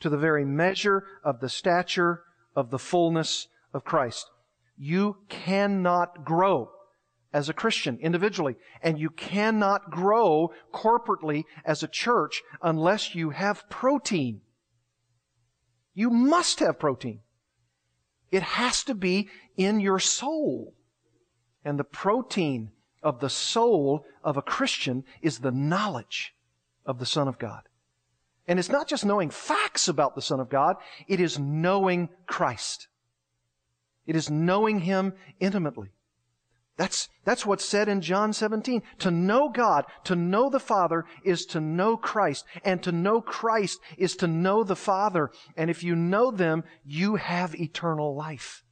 To 0.00 0.08
the 0.08 0.18
very 0.18 0.44
measure 0.44 1.04
of 1.24 1.40
the 1.40 1.48
stature 1.48 2.22
of 2.54 2.70
the 2.70 2.78
fullness 2.78 3.48
of 3.72 3.84
Christ. 3.84 4.30
You 4.76 5.18
cannot 5.28 6.24
grow 6.24 6.70
as 7.32 7.48
a 7.48 7.54
Christian 7.54 7.98
individually, 8.00 8.54
and 8.80 8.98
you 8.98 9.10
cannot 9.10 9.90
grow 9.90 10.52
corporately 10.72 11.44
as 11.64 11.82
a 11.82 11.88
church 11.88 12.42
unless 12.62 13.14
you 13.14 13.30
have 13.30 13.68
protein. 13.68 14.40
You 15.94 16.10
must 16.10 16.60
have 16.60 16.78
protein. 16.78 17.20
It 18.34 18.42
has 18.42 18.82
to 18.84 18.96
be 18.96 19.28
in 19.56 19.78
your 19.78 20.00
soul. 20.00 20.74
And 21.64 21.78
the 21.78 21.84
protein 21.84 22.72
of 23.00 23.20
the 23.20 23.30
soul 23.30 24.04
of 24.24 24.36
a 24.36 24.42
Christian 24.42 25.04
is 25.22 25.38
the 25.38 25.52
knowledge 25.52 26.34
of 26.84 26.98
the 26.98 27.06
Son 27.06 27.28
of 27.28 27.38
God. 27.38 27.62
And 28.48 28.58
it's 28.58 28.70
not 28.70 28.88
just 28.88 29.04
knowing 29.04 29.30
facts 29.30 29.86
about 29.86 30.16
the 30.16 30.20
Son 30.20 30.40
of 30.40 30.48
God, 30.48 30.74
it 31.06 31.20
is 31.20 31.38
knowing 31.38 32.08
Christ. 32.26 32.88
It 34.04 34.16
is 34.16 34.28
knowing 34.28 34.80
Him 34.80 35.12
intimately. 35.38 35.93
That's, 36.76 37.08
that's 37.24 37.46
what's 37.46 37.64
said 37.64 37.88
in 37.88 38.00
John 38.00 38.32
17. 38.32 38.82
To 38.98 39.10
know 39.10 39.48
God, 39.48 39.84
to 40.04 40.16
know 40.16 40.50
the 40.50 40.60
Father 40.60 41.04
is 41.24 41.46
to 41.46 41.60
know 41.60 41.96
Christ. 41.96 42.44
And 42.64 42.82
to 42.82 42.90
know 42.90 43.20
Christ 43.20 43.78
is 43.96 44.16
to 44.16 44.26
know 44.26 44.64
the 44.64 44.76
Father. 44.76 45.30
And 45.56 45.70
if 45.70 45.84
you 45.84 45.94
know 45.94 46.30
them, 46.30 46.64
you 46.84 47.16
have 47.16 47.54
eternal 47.54 48.16
life. 48.16 48.64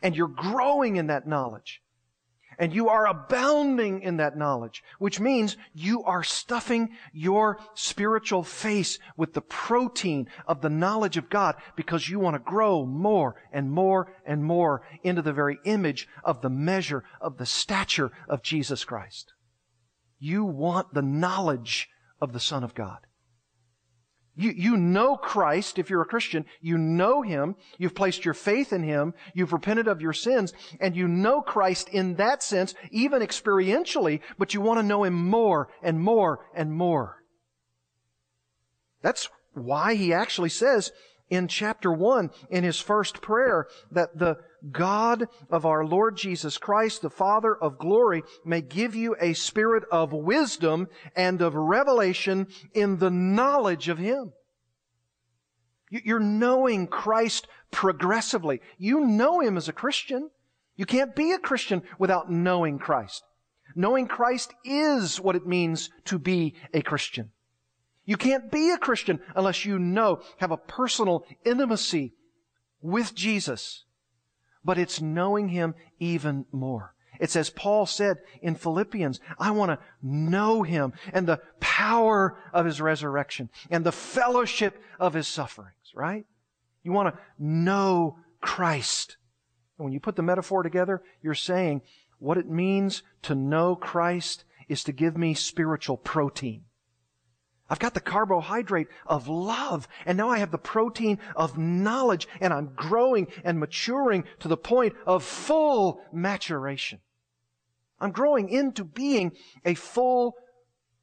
And 0.00 0.16
you're 0.16 0.28
growing 0.28 0.96
in 0.96 1.08
that 1.08 1.26
knowledge. 1.26 1.82
And 2.58 2.74
you 2.74 2.88
are 2.88 3.06
abounding 3.06 4.02
in 4.02 4.16
that 4.16 4.36
knowledge, 4.36 4.82
which 4.98 5.20
means 5.20 5.56
you 5.72 6.02
are 6.02 6.24
stuffing 6.24 6.90
your 7.12 7.58
spiritual 7.74 8.42
face 8.42 8.98
with 9.16 9.34
the 9.34 9.40
protein 9.40 10.28
of 10.46 10.60
the 10.60 10.70
knowledge 10.70 11.16
of 11.16 11.30
God 11.30 11.54
because 11.76 12.08
you 12.08 12.18
want 12.18 12.34
to 12.34 12.50
grow 12.50 12.84
more 12.84 13.36
and 13.52 13.70
more 13.70 14.12
and 14.26 14.44
more 14.44 14.82
into 15.04 15.22
the 15.22 15.32
very 15.32 15.58
image 15.64 16.08
of 16.24 16.40
the 16.40 16.50
measure 16.50 17.04
of 17.20 17.36
the 17.38 17.46
stature 17.46 18.10
of 18.28 18.42
Jesus 18.42 18.84
Christ. 18.84 19.32
You 20.18 20.44
want 20.44 20.94
the 20.94 21.02
knowledge 21.02 21.88
of 22.20 22.32
the 22.32 22.40
Son 22.40 22.64
of 22.64 22.74
God. 22.74 22.98
You, 24.38 24.52
you 24.52 24.76
know 24.76 25.16
Christ 25.16 25.80
if 25.80 25.90
you're 25.90 26.00
a 26.00 26.06
Christian. 26.06 26.46
You 26.60 26.78
know 26.78 27.22
Him. 27.22 27.56
You've 27.76 27.96
placed 27.96 28.24
your 28.24 28.34
faith 28.34 28.72
in 28.72 28.84
Him. 28.84 29.12
You've 29.34 29.52
repented 29.52 29.88
of 29.88 30.00
your 30.00 30.12
sins. 30.12 30.52
And 30.80 30.94
you 30.94 31.08
know 31.08 31.42
Christ 31.42 31.88
in 31.88 32.14
that 32.14 32.44
sense, 32.44 32.74
even 32.92 33.20
experientially, 33.20 34.20
but 34.38 34.54
you 34.54 34.60
want 34.60 34.78
to 34.78 34.86
know 34.86 35.02
Him 35.02 35.14
more 35.14 35.68
and 35.82 36.00
more 36.00 36.46
and 36.54 36.72
more. 36.72 37.16
That's 39.02 39.28
why 39.54 39.94
He 39.94 40.12
actually 40.12 40.50
says 40.50 40.92
in 41.30 41.48
chapter 41.48 41.92
1 41.92 42.30
in 42.50 42.64
His 42.64 42.80
first 42.80 43.20
prayer 43.20 43.66
that 43.90 44.18
the 44.18 44.38
God 44.70 45.28
of 45.50 45.64
our 45.64 45.84
Lord 45.84 46.16
Jesus 46.16 46.58
Christ, 46.58 47.02
the 47.02 47.10
Father 47.10 47.54
of 47.54 47.78
glory, 47.78 48.22
may 48.44 48.60
give 48.60 48.94
you 48.94 49.16
a 49.20 49.34
spirit 49.34 49.84
of 49.90 50.12
wisdom 50.12 50.88
and 51.14 51.40
of 51.40 51.54
revelation 51.54 52.48
in 52.74 52.98
the 52.98 53.10
knowledge 53.10 53.88
of 53.88 53.98
Him. 53.98 54.32
You're 55.90 56.18
knowing 56.20 56.86
Christ 56.86 57.46
progressively. 57.70 58.60
You 58.76 59.00
know 59.00 59.40
Him 59.40 59.56
as 59.56 59.68
a 59.68 59.72
Christian. 59.72 60.30
You 60.76 60.86
can't 60.86 61.16
be 61.16 61.32
a 61.32 61.38
Christian 61.38 61.82
without 61.98 62.30
knowing 62.30 62.78
Christ. 62.78 63.22
Knowing 63.74 64.06
Christ 64.06 64.54
is 64.64 65.20
what 65.20 65.36
it 65.36 65.46
means 65.46 65.90
to 66.06 66.18
be 66.18 66.54
a 66.72 66.82
Christian. 66.82 67.30
You 68.08 68.16
can't 68.16 68.50
be 68.50 68.70
a 68.70 68.78
Christian 68.78 69.20
unless 69.36 69.64
you 69.64 69.78
know, 69.78 70.22
have 70.38 70.50
a 70.50 70.56
personal 70.56 71.24
intimacy 71.44 72.14
with 72.80 73.14
Jesus 73.14 73.84
but 74.68 74.76
it's 74.76 75.00
knowing 75.00 75.48
Him 75.48 75.74
even 75.98 76.44
more. 76.52 76.94
It's 77.18 77.36
as 77.36 77.48
Paul 77.48 77.86
said 77.86 78.18
in 78.42 78.54
Philippians, 78.54 79.18
I 79.38 79.50
want 79.50 79.70
to 79.70 79.78
know 80.02 80.62
Him 80.62 80.92
and 81.12 81.26
the 81.26 81.40
power 81.58 82.38
of 82.52 82.66
His 82.66 82.78
resurrection 82.78 83.48
and 83.70 83.82
the 83.82 83.92
fellowship 83.92 84.78
of 85.00 85.14
His 85.14 85.26
sufferings, 85.26 85.92
right? 85.94 86.26
You 86.82 86.92
want 86.92 87.14
to 87.14 87.20
know 87.38 88.18
Christ. 88.42 89.16
And 89.78 89.84
when 89.84 89.94
you 89.94 90.00
put 90.00 90.16
the 90.16 90.22
metaphor 90.22 90.62
together, 90.62 91.02
you're 91.22 91.34
saying 91.34 91.80
what 92.18 92.36
it 92.36 92.48
means 92.48 93.02
to 93.22 93.34
know 93.34 93.74
Christ 93.74 94.44
is 94.68 94.84
to 94.84 94.92
give 94.92 95.16
me 95.16 95.32
spiritual 95.32 95.96
protein. 95.96 96.64
I've 97.70 97.78
got 97.78 97.94
the 97.94 98.00
carbohydrate 98.00 98.88
of 99.06 99.28
love, 99.28 99.88
and 100.06 100.16
now 100.16 100.30
I 100.30 100.38
have 100.38 100.50
the 100.50 100.58
protein 100.58 101.18
of 101.36 101.58
knowledge, 101.58 102.26
and 102.40 102.52
I'm 102.52 102.72
growing 102.74 103.26
and 103.44 103.60
maturing 103.60 104.24
to 104.40 104.48
the 104.48 104.56
point 104.56 104.94
of 105.06 105.22
full 105.22 106.00
maturation. 106.12 107.00
I'm 108.00 108.12
growing 108.12 108.48
into 108.48 108.84
being 108.84 109.32
a 109.64 109.74
full 109.74 110.36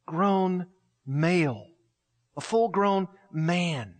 grown 0.08 0.68
male, 1.06 1.68
a 2.36 2.42
full 2.42 2.70
grown 2.70 3.10
man. 3.32 3.96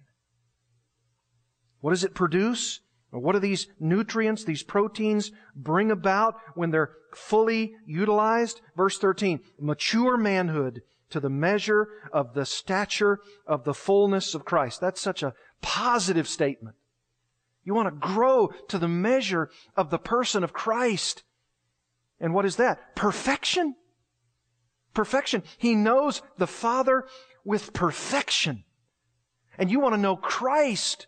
What 1.82 1.92
does 1.92 2.04
it 2.04 2.16
produce? 2.16 2.80
Or 3.12 3.20
what 3.20 3.34
do 3.34 3.40
these 3.40 3.68
nutrients, 3.80 4.44
these 4.44 4.64
proteins 4.64 5.32
bring 5.56 5.92
about 5.92 6.36
when 6.56 6.72
they're 6.72 6.94
fully 7.14 7.76
utilized? 7.86 8.60
Verse 8.76 8.98
13, 8.98 9.40
mature 9.60 10.18
manhood 10.18 10.82
to 11.10 11.20
the 11.20 11.30
measure 11.30 11.88
of 12.12 12.34
the 12.34 12.46
stature 12.46 13.20
of 13.46 13.64
the 13.64 13.74
fullness 13.74 14.34
of 14.34 14.46
Christ. 14.46 14.82
That's 14.82 15.02
such 15.02 15.24
a 15.24 15.34
positive 15.62 16.28
statement. 16.28 16.76
You 17.64 17.74
want 17.74 17.88
to 17.88 18.08
grow 18.08 18.52
to 18.70 18.78
the 18.78 18.88
measure 18.88 19.50
of 19.76 19.90
the 19.90 19.98
person 19.98 20.44
of 20.44 20.54
Christ. 20.54 21.24
And 22.20 22.34
what 22.34 22.46
is 22.46 22.56
that? 22.58 22.96
Perfection. 22.96 23.76
Perfection. 24.94 25.44
He 25.58 25.76
knows 25.76 26.22
the 26.38 26.48
Father 26.48 27.06
with 27.44 27.74
perfection. 27.74 28.64
And 29.58 29.72
you 29.72 29.80
want 29.80 29.96
to 29.96 30.02
know 30.02 30.16
Christ 30.16 31.08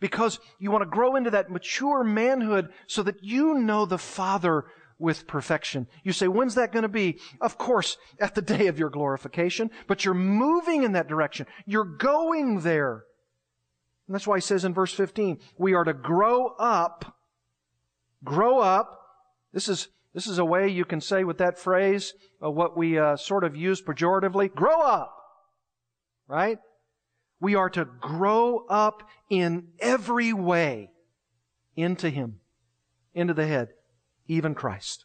because 0.00 0.38
you 0.58 0.70
want 0.70 0.82
to 0.82 0.90
grow 0.90 1.16
into 1.16 1.30
that 1.30 1.50
mature 1.50 2.04
manhood 2.04 2.70
so 2.86 3.02
that 3.02 3.22
you 3.22 3.54
know 3.54 3.84
the 3.84 3.98
Father 3.98 4.64
with 4.98 5.26
perfection. 5.26 5.86
You 6.02 6.12
say, 6.12 6.28
when's 6.28 6.56
that 6.56 6.72
going 6.72 6.82
to 6.82 6.88
be? 6.88 7.18
Of 7.40 7.56
course, 7.56 7.96
at 8.20 8.34
the 8.34 8.42
day 8.42 8.66
of 8.66 8.78
your 8.78 8.90
glorification, 8.90 9.70
but 9.86 10.04
you're 10.04 10.14
moving 10.14 10.82
in 10.82 10.92
that 10.92 11.08
direction. 11.08 11.46
You're 11.66 11.84
going 11.84 12.60
there. 12.60 13.04
And 14.06 14.14
that's 14.14 14.26
why 14.26 14.38
he 14.38 14.42
says 14.42 14.64
in 14.64 14.74
verse 14.74 14.92
15, 14.92 15.38
we 15.56 15.74
are 15.74 15.84
to 15.84 15.92
grow 15.92 16.48
up, 16.58 17.16
grow 18.24 18.58
up. 18.58 18.98
This 19.52 19.68
is, 19.68 19.88
this 20.14 20.26
is 20.26 20.38
a 20.38 20.44
way 20.44 20.68
you 20.68 20.84
can 20.84 21.00
say 21.00 21.24
with 21.24 21.38
that 21.38 21.58
phrase, 21.58 22.14
uh, 22.42 22.50
what 22.50 22.76
we 22.76 22.98
uh, 22.98 23.16
sort 23.16 23.44
of 23.44 23.54
use 23.54 23.82
pejoratively, 23.82 24.52
grow 24.52 24.80
up. 24.80 25.14
Right? 26.26 26.58
We 27.40 27.54
are 27.54 27.70
to 27.70 27.84
grow 27.84 28.66
up 28.68 29.02
in 29.30 29.68
every 29.78 30.32
way 30.32 30.90
into 31.76 32.10
Him, 32.10 32.40
into 33.14 33.34
the 33.34 33.46
head, 33.46 33.68
even 34.28 34.54
Christ. 34.54 35.04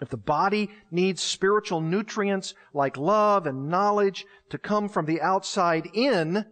If 0.00 0.10
the 0.10 0.16
body 0.16 0.70
needs 0.90 1.22
spiritual 1.22 1.80
nutrients 1.80 2.54
like 2.72 2.96
love 2.96 3.46
and 3.46 3.68
knowledge 3.68 4.26
to 4.50 4.58
come 4.58 4.88
from 4.88 5.06
the 5.06 5.20
outside 5.20 5.88
in, 5.92 6.44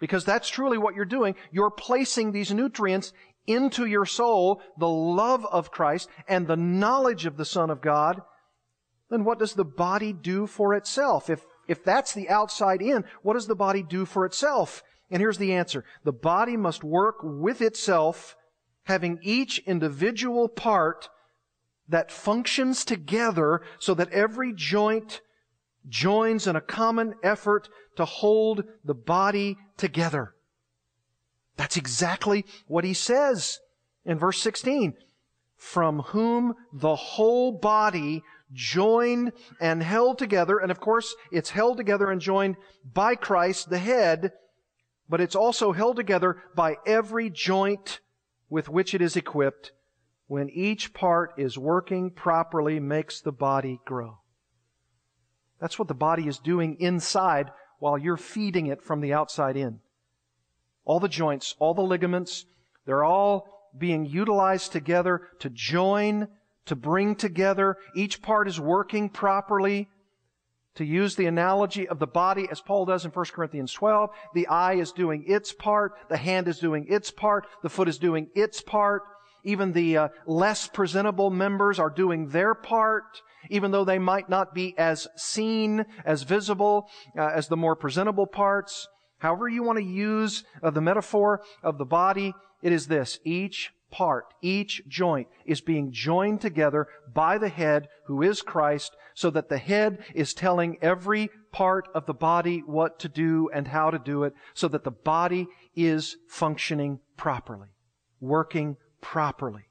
because 0.00 0.24
that's 0.24 0.48
truly 0.48 0.78
what 0.78 0.96
you're 0.96 1.04
doing, 1.04 1.36
you're 1.52 1.70
placing 1.70 2.32
these 2.32 2.52
nutrients 2.52 3.12
into 3.46 3.86
your 3.86 4.06
soul, 4.06 4.60
the 4.78 4.88
love 4.88 5.46
of 5.46 5.70
Christ 5.70 6.08
and 6.26 6.46
the 6.46 6.56
knowledge 6.56 7.26
of 7.26 7.36
the 7.36 7.44
Son 7.44 7.70
of 7.70 7.80
God, 7.80 8.20
then 9.10 9.24
what 9.24 9.38
does 9.38 9.54
the 9.54 9.64
body 9.64 10.12
do 10.12 10.46
for 10.46 10.74
itself? 10.74 11.30
If 11.30 11.44
if 11.68 11.84
that's 11.84 12.12
the 12.12 12.28
outside 12.28 12.82
in, 12.82 13.04
what 13.22 13.34
does 13.34 13.46
the 13.46 13.54
body 13.54 13.82
do 13.82 14.04
for 14.04 14.26
itself? 14.26 14.82
And 15.10 15.20
here's 15.20 15.38
the 15.38 15.52
answer. 15.52 15.84
The 16.04 16.12
body 16.12 16.56
must 16.56 16.82
work 16.82 17.16
with 17.22 17.60
itself, 17.62 18.34
having 18.84 19.18
each 19.22 19.58
individual 19.60 20.48
part 20.48 21.08
that 21.88 22.10
functions 22.10 22.84
together 22.84 23.62
so 23.78 23.94
that 23.94 24.10
every 24.10 24.52
joint 24.52 25.20
joins 25.88 26.46
in 26.46 26.56
a 26.56 26.60
common 26.60 27.14
effort 27.22 27.68
to 27.96 28.04
hold 28.04 28.64
the 28.84 28.94
body 28.94 29.56
together. 29.76 30.34
That's 31.56 31.76
exactly 31.76 32.44
what 32.66 32.84
he 32.84 32.94
says 32.94 33.60
in 34.04 34.18
verse 34.18 34.40
16. 34.40 34.94
From 35.56 36.00
whom 36.00 36.54
the 36.72 36.96
whole 36.96 37.52
body 37.52 38.22
joined 38.52 39.32
and 39.60 39.82
held 39.82 40.18
together. 40.18 40.58
And 40.58 40.70
of 40.70 40.80
course, 40.80 41.14
it's 41.30 41.50
held 41.50 41.76
together 41.76 42.10
and 42.10 42.20
joined 42.20 42.56
by 42.92 43.14
Christ, 43.14 43.70
the 43.70 43.78
head, 43.78 44.32
but 45.08 45.20
it's 45.20 45.36
also 45.36 45.72
held 45.72 45.96
together 45.96 46.42
by 46.54 46.76
every 46.86 47.30
joint 47.30 48.00
with 48.52 48.68
which 48.68 48.92
it 48.92 49.00
is 49.00 49.16
equipped. 49.16 49.72
When 50.26 50.50
each 50.50 50.92
part 50.92 51.32
is 51.38 51.56
working 51.56 52.10
properly, 52.10 52.78
makes 52.78 53.22
the 53.22 53.32
body 53.32 53.80
grow. 53.86 54.18
That's 55.58 55.78
what 55.78 55.88
the 55.88 55.94
body 55.94 56.28
is 56.28 56.38
doing 56.38 56.76
inside 56.78 57.50
while 57.78 57.96
you're 57.96 58.18
feeding 58.18 58.66
it 58.66 58.82
from 58.82 59.00
the 59.00 59.14
outside 59.14 59.56
in. 59.56 59.80
All 60.84 61.00
the 61.00 61.08
joints, 61.08 61.54
all 61.58 61.72
the 61.72 61.80
ligaments, 61.80 62.44
they're 62.84 63.04
all 63.04 63.70
being 63.76 64.04
utilized 64.04 64.70
together 64.70 65.22
to 65.38 65.48
join 65.48 66.28
to 66.66 66.76
bring 66.76 67.16
together. 67.16 67.78
Each 67.96 68.20
part 68.20 68.48
is 68.48 68.60
working 68.60 69.08
properly. 69.08 69.88
To 70.76 70.84
use 70.84 71.16
the 71.16 71.26
analogy 71.26 71.86
of 71.86 71.98
the 71.98 72.06
body, 72.06 72.48
as 72.50 72.62
Paul 72.62 72.86
does 72.86 73.04
in 73.04 73.10
1 73.10 73.26
Corinthians 73.26 73.72
12, 73.72 74.10
the 74.34 74.46
eye 74.46 74.74
is 74.74 74.92
doing 74.92 75.24
its 75.26 75.52
part, 75.52 75.92
the 76.08 76.16
hand 76.16 76.48
is 76.48 76.58
doing 76.58 76.86
its 76.88 77.10
part, 77.10 77.46
the 77.62 77.68
foot 77.68 77.88
is 77.88 77.98
doing 77.98 78.28
its 78.34 78.62
part. 78.62 79.02
Even 79.44 79.72
the 79.72 79.96
uh, 79.96 80.08
less 80.24 80.68
presentable 80.68 81.28
members 81.28 81.78
are 81.78 81.90
doing 81.90 82.28
their 82.28 82.54
part, 82.54 83.20
even 83.50 83.70
though 83.70 83.84
they 83.84 83.98
might 83.98 84.30
not 84.30 84.54
be 84.54 84.74
as 84.78 85.08
seen, 85.16 85.84
as 86.04 86.22
visible 86.22 86.88
uh, 87.18 87.26
as 87.26 87.48
the 87.48 87.56
more 87.56 87.74
presentable 87.74 88.26
parts. 88.26 88.86
However 89.18 89.48
you 89.48 89.62
want 89.62 89.78
to 89.78 89.84
use 89.84 90.44
uh, 90.62 90.70
the 90.70 90.80
metaphor 90.80 91.42
of 91.62 91.76
the 91.76 91.84
body, 91.84 92.34
it 92.62 92.72
is 92.72 92.86
this. 92.86 93.18
Each 93.24 93.70
part, 93.92 94.24
each 94.42 94.82
joint 94.88 95.28
is 95.46 95.60
being 95.60 95.92
joined 95.92 96.40
together 96.40 96.88
by 97.14 97.38
the 97.38 97.48
head 97.48 97.86
who 98.06 98.22
is 98.22 98.42
Christ 98.42 98.96
so 99.14 99.30
that 99.30 99.48
the 99.48 99.58
head 99.58 100.04
is 100.14 100.34
telling 100.34 100.78
every 100.82 101.30
part 101.52 101.86
of 101.94 102.06
the 102.06 102.14
body 102.14 102.62
what 102.66 102.98
to 103.00 103.08
do 103.08 103.50
and 103.54 103.68
how 103.68 103.90
to 103.90 103.98
do 103.98 104.24
it 104.24 104.34
so 104.54 104.66
that 104.68 104.82
the 104.82 104.90
body 104.90 105.46
is 105.76 106.16
functioning 106.28 106.98
properly, 107.16 107.68
working 108.20 108.76
properly. 109.00 109.66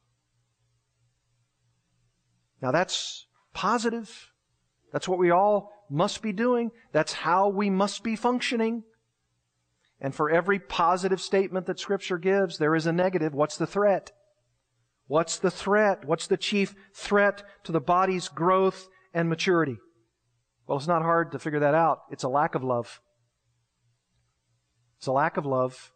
Now 2.61 2.72
that's 2.72 3.26
positive. 3.53 4.32
That's 4.93 5.07
what 5.07 5.19
we 5.19 5.32
all 5.32 5.72
must 5.89 6.22
be 6.22 6.32
doing. 6.32 6.72
That's 6.91 7.13
how 7.13 7.49
we 7.49 7.69
must 7.69 8.03
be 8.03 8.15
functioning. 8.15 8.84
And 10.02 10.16
for 10.16 10.32
every 10.32 10.58
positive 10.58 11.22
statement 11.22 11.68
that 11.68 11.80
Scripture 11.80 12.18
gives, 12.18 12.58
there 12.58 12.76
is 12.76 12.88
a 12.88 12.91
negative. 12.91 13.36
What's 13.36 13.58
the 13.58 13.68
threat? 13.68 14.12
What's 15.08 15.38
the 15.38 15.52
threat? 15.52 16.06
What's 16.06 16.26
the 16.26 16.38
chief 16.38 16.74
threat 16.93 17.43
to 17.66 17.72
the 17.72 17.80
body's 17.80 18.28
growth 18.28 18.89
and 19.14 19.30
maturity? 19.30 19.78
Well, 20.66 20.80
it's 20.80 20.88
not 20.88 21.04
hard 21.04 21.32
to 21.34 21.39
figure 21.39 21.60
that 21.60 21.76
out. 21.76 22.02
It's 22.10 22.24
a 22.24 22.30
lack 22.30 22.56
of 22.56 22.64
love. 22.64 22.99
It's 24.97 25.08
a 25.08 25.12
lack 25.12 25.38
of 25.38 25.45
love, 25.45 25.91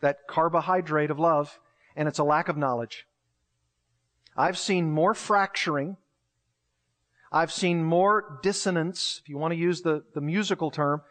that 0.00 0.28
carbohydrate 0.28 1.10
of 1.10 1.18
love, 1.18 1.58
and 1.96 2.08
it's 2.08 2.18
a 2.18 2.24
lack 2.24 2.48
of 2.48 2.56
knowledge. 2.56 3.06
I've 4.36 4.58
seen 4.58 4.90
more 4.90 5.14
fracturing. 5.14 5.96
I've 7.32 7.52
seen 7.52 7.82
more 7.82 8.38
dissonance, 8.42 9.20
if 9.22 9.28
you 9.28 9.36
want 9.36 9.52
to 9.52 9.58
use 9.58 9.82
the, 9.82 10.04
the 10.14 10.20
musical 10.20 10.70
term, 10.70 11.02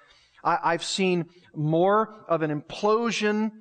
I, 0.47 0.71
have 0.71 0.83
seen 0.83 1.25
more 1.53 2.25
of 2.29 2.41
an 2.41 2.61
implosion, 2.61 3.51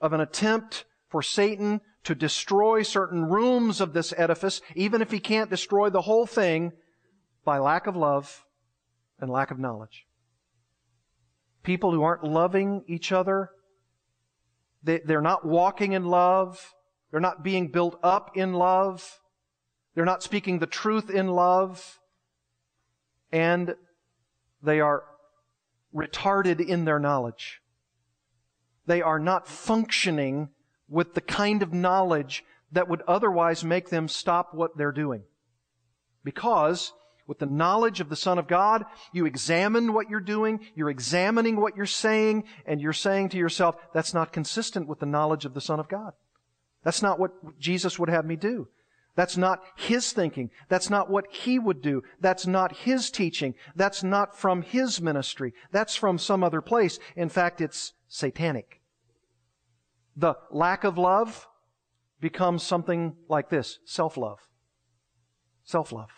of 0.00 0.12
an 0.12 0.20
attempt 0.20 0.86
for 1.08 1.22
Satan 1.22 1.80
to 2.04 2.14
destroy 2.14 2.82
certain 2.82 3.24
rooms 3.24 3.80
of 3.80 3.92
this 3.92 4.14
edifice, 4.16 4.62
even 4.74 5.02
if 5.02 5.10
he 5.10 5.20
can't 5.20 5.50
destroy 5.50 5.90
the 5.90 6.02
whole 6.02 6.26
thing, 6.26 6.72
by 7.44 7.58
lack 7.58 7.86
of 7.86 7.94
love 7.94 8.44
and 9.20 9.30
lack 9.30 9.50
of 9.50 9.58
knowledge. 9.58 10.06
People 11.62 11.92
who 11.92 12.02
aren't 12.02 12.24
loving 12.24 12.84
each 12.86 13.12
other, 13.12 13.50
they, 14.82 15.00
they're 15.04 15.20
not 15.20 15.46
walking 15.46 15.92
in 15.92 16.06
love, 16.06 16.74
they're 17.10 17.20
not 17.20 17.44
being 17.44 17.68
built 17.68 17.98
up 18.02 18.30
in 18.34 18.54
love, 18.54 19.20
they're 19.94 20.04
not 20.04 20.22
speaking 20.22 20.58
the 20.58 20.66
truth 20.66 21.10
in 21.10 21.28
love, 21.28 21.98
and 23.30 23.74
they 24.62 24.80
are 24.80 25.04
retarded 25.94 26.60
in 26.60 26.84
their 26.84 26.98
knowledge. 26.98 27.60
They 28.86 29.00
are 29.00 29.18
not 29.18 29.46
functioning 29.46 30.50
with 30.88 31.14
the 31.14 31.20
kind 31.20 31.62
of 31.62 31.72
knowledge 31.72 32.44
that 32.72 32.88
would 32.88 33.02
otherwise 33.02 33.64
make 33.64 33.88
them 33.88 34.08
stop 34.08 34.52
what 34.52 34.76
they're 34.76 34.92
doing. 34.92 35.22
Because 36.24 36.92
with 37.26 37.38
the 37.38 37.46
knowledge 37.46 38.00
of 38.00 38.08
the 38.08 38.16
Son 38.16 38.38
of 38.38 38.46
God, 38.46 38.84
you 39.12 39.24
examine 39.24 39.92
what 39.92 40.10
you're 40.10 40.20
doing, 40.20 40.60
you're 40.74 40.90
examining 40.90 41.58
what 41.58 41.76
you're 41.76 41.86
saying, 41.86 42.44
and 42.66 42.80
you're 42.80 42.92
saying 42.92 43.30
to 43.30 43.38
yourself, 43.38 43.76
that's 43.94 44.12
not 44.12 44.32
consistent 44.32 44.88
with 44.88 44.98
the 44.98 45.06
knowledge 45.06 45.44
of 45.44 45.54
the 45.54 45.60
Son 45.60 45.80
of 45.80 45.88
God. 45.88 46.12
That's 46.82 47.02
not 47.02 47.18
what 47.18 47.58
Jesus 47.58 47.98
would 47.98 48.10
have 48.10 48.26
me 48.26 48.36
do. 48.36 48.68
That's 49.16 49.36
not 49.36 49.62
his 49.76 50.12
thinking. 50.12 50.50
That's 50.68 50.90
not 50.90 51.08
what 51.08 51.26
he 51.30 51.58
would 51.58 51.80
do. 51.80 52.02
That's 52.20 52.46
not 52.46 52.76
his 52.78 53.10
teaching. 53.10 53.54
That's 53.76 54.02
not 54.02 54.36
from 54.36 54.62
his 54.62 55.00
ministry. 55.00 55.54
That's 55.70 55.94
from 55.94 56.18
some 56.18 56.42
other 56.42 56.60
place. 56.60 56.98
In 57.14 57.28
fact, 57.28 57.60
it's 57.60 57.92
satanic. 58.08 58.80
The 60.16 60.34
lack 60.50 60.84
of 60.84 60.98
love 60.98 61.46
becomes 62.20 62.62
something 62.62 63.16
like 63.28 63.50
this 63.50 63.78
self-love. 63.84 64.38
Self-love. 65.64 66.10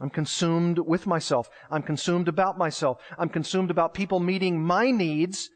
I'm 0.00 0.10
consumed 0.10 0.80
with 0.80 1.06
myself. 1.06 1.48
I'm 1.70 1.82
consumed 1.82 2.26
about 2.26 2.58
myself. 2.58 3.00
I'm 3.16 3.28
consumed 3.28 3.70
about 3.70 3.94
people 3.94 4.18
meeting 4.18 4.60
my 4.60 4.90
needs 4.90 5.50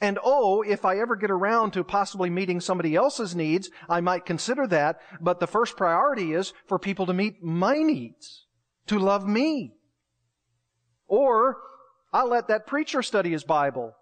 and 0.00 0.18
oh, 0.24 0.62
if 0.62 0.84
I 0.84 0.98
ever 0.98 1.14
get 1.14 1.30
around 1.30 1.72
to 1.72 1.84
possibly 1.84 2.30
meeting 2.30 2.60
somebody 2.60 2.94
else's 2.94 3.36
needs, 3.36 3.70
I 3.88 4.00
might 4.00 4.24
consider 4.24 4.66
that. 4.68 5.00
But 5.20 5.40
the 5.40 5.46
first 5.46 5.76
priority 5.76 6.32
is 6.32 6.54
for 6.66 6.78
people 6.78 7.06
to 7.06 7.12
meet 7.12 7.42
my 7.42 7.76
needs, 7.76 8.46
to 8.86 8.98
love 8.98 9.28
me. 9.28 9.74
Or 11.06 11.58
I'll 12.12 12.28
let 12.28 12.48
that 12.48 12.66
preacher 12.66 13.02
study 13.02 13.30
his 13.30 13.44
Bible. 13.44 13.94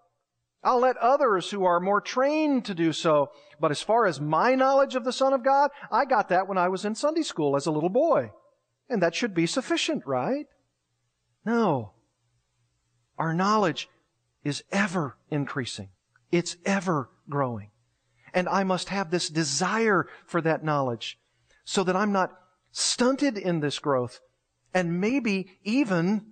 I'll 0.63 0.79
let 0.79 0.97
others 0.97 1.51
who 1.51 1.65
are 1.65 1.79
more 1.79 2.01
trained 2.01 2.65
to 2.65 2.73
do 2.73 2.93
so. 2.93 3.31
But 3.59 3.71
as 3.71 3.81
far 3.81 4.05
as 4.05 4.21
my 4.21 4.55
knowledge 4.55 4.95
of 4.95 5.03
the 5.03 5.13
Son 5.13 5.33
of 5.33 5.43
God, 5.43 5.69
I 5.91 6.05
got 6.05 6.29
that 6.29 6.47
when 6.47 6.57
I 6.57 6.69
was 6.69 6.85
in 6.85 6.95
Sunday 6.95 7.23
school 7.23 7.55
as 7.55 7.65
a 7.65 7.71
little 7.71 7.89
boy. 7.89 8.31
And 8.89 9.01
that 9.03 9.15
should 9.15 9.33
be 9.33 9.45
sufficient, 9.45 10.03
right? 10.05 10.47
No. 11.45 11.93
Our 13.17 13.33
knowledge 13.33 13.89
is 14.43 14.63
ever 14.71 15.17
increasing. 15.29 15.89
It's 16.31 16.55
ever 16.65 17.09
growing. 17.29 17.71
And 18.33 18.47
I 18.47 18.63
must 18.63 18.89
have 18.89 19.09
this 19.09 19.29
desire 19.29 20.07
for 20.25 20.41
that 20.41 20.63
knowledge 20.63 21.19
so 21.63 21.83
that 21.83 21.95
I'm 21.95 22.11
not 22.11 22.31
stunted 22.71 23.37
in 23.37 23.59
this 23.59 23.79
growth 23.79 24.19
and 24.73 25.01
maybe 25.01 25.57
even 25.63 26.25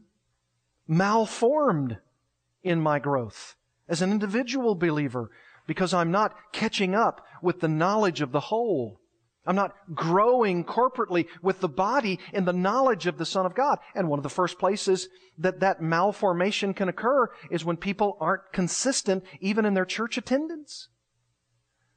malformed 0.88 1.98
in 2.64 2.80
my 2.80 3.00
growth 3.00 3.56
as 3.88 4.02
an 4.02 4.12
individual 4.12 4.76
believer 4.76 5.32
because 5.66 5.94
I'm 5.94 6.12
not 6.12 6.36
catching 6.52 6.96
up 6.96 7.26
with 7.42 7.60
the 7.60 7.68
knowledge 7.68 8.22
of 8.22 8.32
the 8.32 8.40
whole. 8.40 9.00
I'm 9.48 9.56
not 9.56 9.74
growing 9.96 10.66
corporately 10.66 11.28
with 11.42 11.62
the 11.62 11.70
body 11.70 12.20
in 12.34 12.44
the 12.44 12.54
knowledge 12.54 13.08
of 13.08 13.18
the 13.18 13.26
Son 13.26 13.46
of 13.46 13.56
God. 13.56 13.80
And 13.96 14.10
one 14.10 14.20
of 14.20 14.24
the 14.24 14.30
first 14.30 14.60
places 14.60 15.08
that 15.38 15.62
that 15.62 15.82
malformation 15.82 16.74
can 16.74 16.90
occur 16.90 17.30
is 17.50 17.64
when 17.64 17.78
people 17.78 18.18
aren't 18.20 18.52
consistent 18.52 19.24
even 19.40 19.66
in 19.66 19.74
their 19.74 19.86
church 19.86 20.18
attendance. 20.18 20.90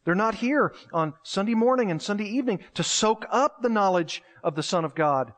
They're 0.04 0.14
not 0.14 0.36
here 0.36 0.72
on 0.92 1.14
Sunday 1.24 1.54
morning 1.54 1.90
and 1.90 2.00
Sunday 2.00 2.24
evening 2.24 2.60
to 2.74 2.82
soak 2.82 3.26
up 3.30 3.60
the 3.60 3.68
knowledge 3.68 4.22
of 4.42 4.54
the 4.54 4.62
Son 4.62 4.84
of 4.84 4.94
God. 4.94 5.32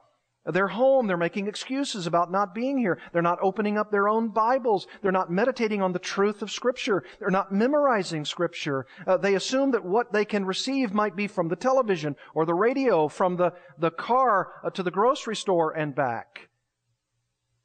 They're 0.44 0.68
home. 0.68 1.06
They're 1.06 1.16
making 1.16 1.46
excuses 1.46 2.06
about 2.06 2.32
not 2.32 2.54
being 2.54 2.76
here. 2.76 2.98
They're 3.12 3.22
not 3.22 3.38
opening 3.40 3.78
up 3.78 3.90
their 3.92 4.08
own 4.08 4.28
Bibles. 4.28 4.88
They're 5.00 5.12
not 5.12 5.30
meditating 5.30 5.80
on 5.82 5.92
the 5.92 6.00
truth 6.00 6.42
of 6.42 6.50
Scripture. 6.50 7.04
They're 7.20 7.30
not 7.30 7.52
memorizing 7.52 8.24
Scripture. 8.24 8.86
Uh, 9.06 9.16
they 9.16 9.34
assume 9.34 9.70
that 9.70 9.84
what 9.84 10.12
they 10.12 10.24
can 10.24 10.44
receive 10.44 10.92
might 10.92 11.14
be 11.14 11.28
from 11.28 11.48
the 11.48 11.56
television 11.56 12.16
or 12.34 12.44
the 12.44 12.54
radio, 12.54 13.06
from 13.06 13.36
the, 13.36 13.52
the 13.78 13.92
car 13.92 14.54
uh, 14.64 14.70
to 14.70 14.82
the 14.82 14.90
grocery 14.90 15.36
store 15.36 15.70
and 15.70 15.94
back. 15.94 16.48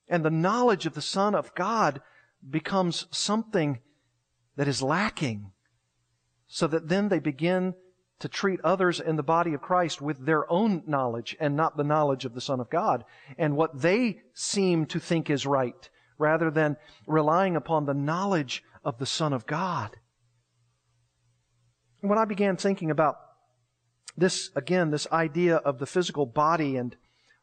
And 0.07 0.23
the 0.23 0.29
knowledge 0.29 0.85
of 0.85 0.93
the 0.93 1.01
Son 1.01 1.33
of 1.33 1.55
God 1.55 2.01
becomes 2.47 3.07
something 3.09 3.79
that 4.55 4.67
is 4.67 4.83
lacking 4.83 5.51
so 6.47 6.67
that 6.67 6.89
then 6.89 7.09
they 7.09 7.19
begin 7.19 7.73
to 8.19 8.27
treat 8.27 8.59
others 8.63 8.99
in 8.99 9.15
the 9.15 9.23
body 9.23 9.53
of 9.53 9.61
Christ 9.61 10.01
with 10.01 10.25
their 10.25 10.51
own 10.51 10.83
knowledge 10.87 11.35
and 11.39 11.55
not 11.55 11.77
the 11.77 11.83
knowledge 11.83 12.25
of 12.25 12.33
the 12.33 12.41
Son 12.41 12.59
of 12.59 12.69
God 12.69 13.05
and 13.37 13.55
what 13.55 13.81
they 13.81 14.21
seem 14.33 14.85
to 14.87 14.99
think 14.99 15.29
is 15.29 15.45
right 15.45 15.89
rather 16.17 16.49
than 16.49 16.77
relying 17.05 17.55
upon 17.55 17.85
the 17.85 17.93
knowledge 17.93 18.63
of 18.83 18.97
the 18.97 19.05
Son 19.05 19.33
of 19.33 19.45
God. 19.45 19.97
When 22.01 22.17
I 22.17 22.25
began 22.25 22.57
thinking 22.57 22.89
about 22.89 23.17
this, 24.15 24.49
again, 24.55 24.89
this 24.89 25.07
idea 25.11 25.57
of 25.57 25.77
the 25.77 25.85
physical 25.85 26.25
body 26.25 26.75
and 26.75 26.95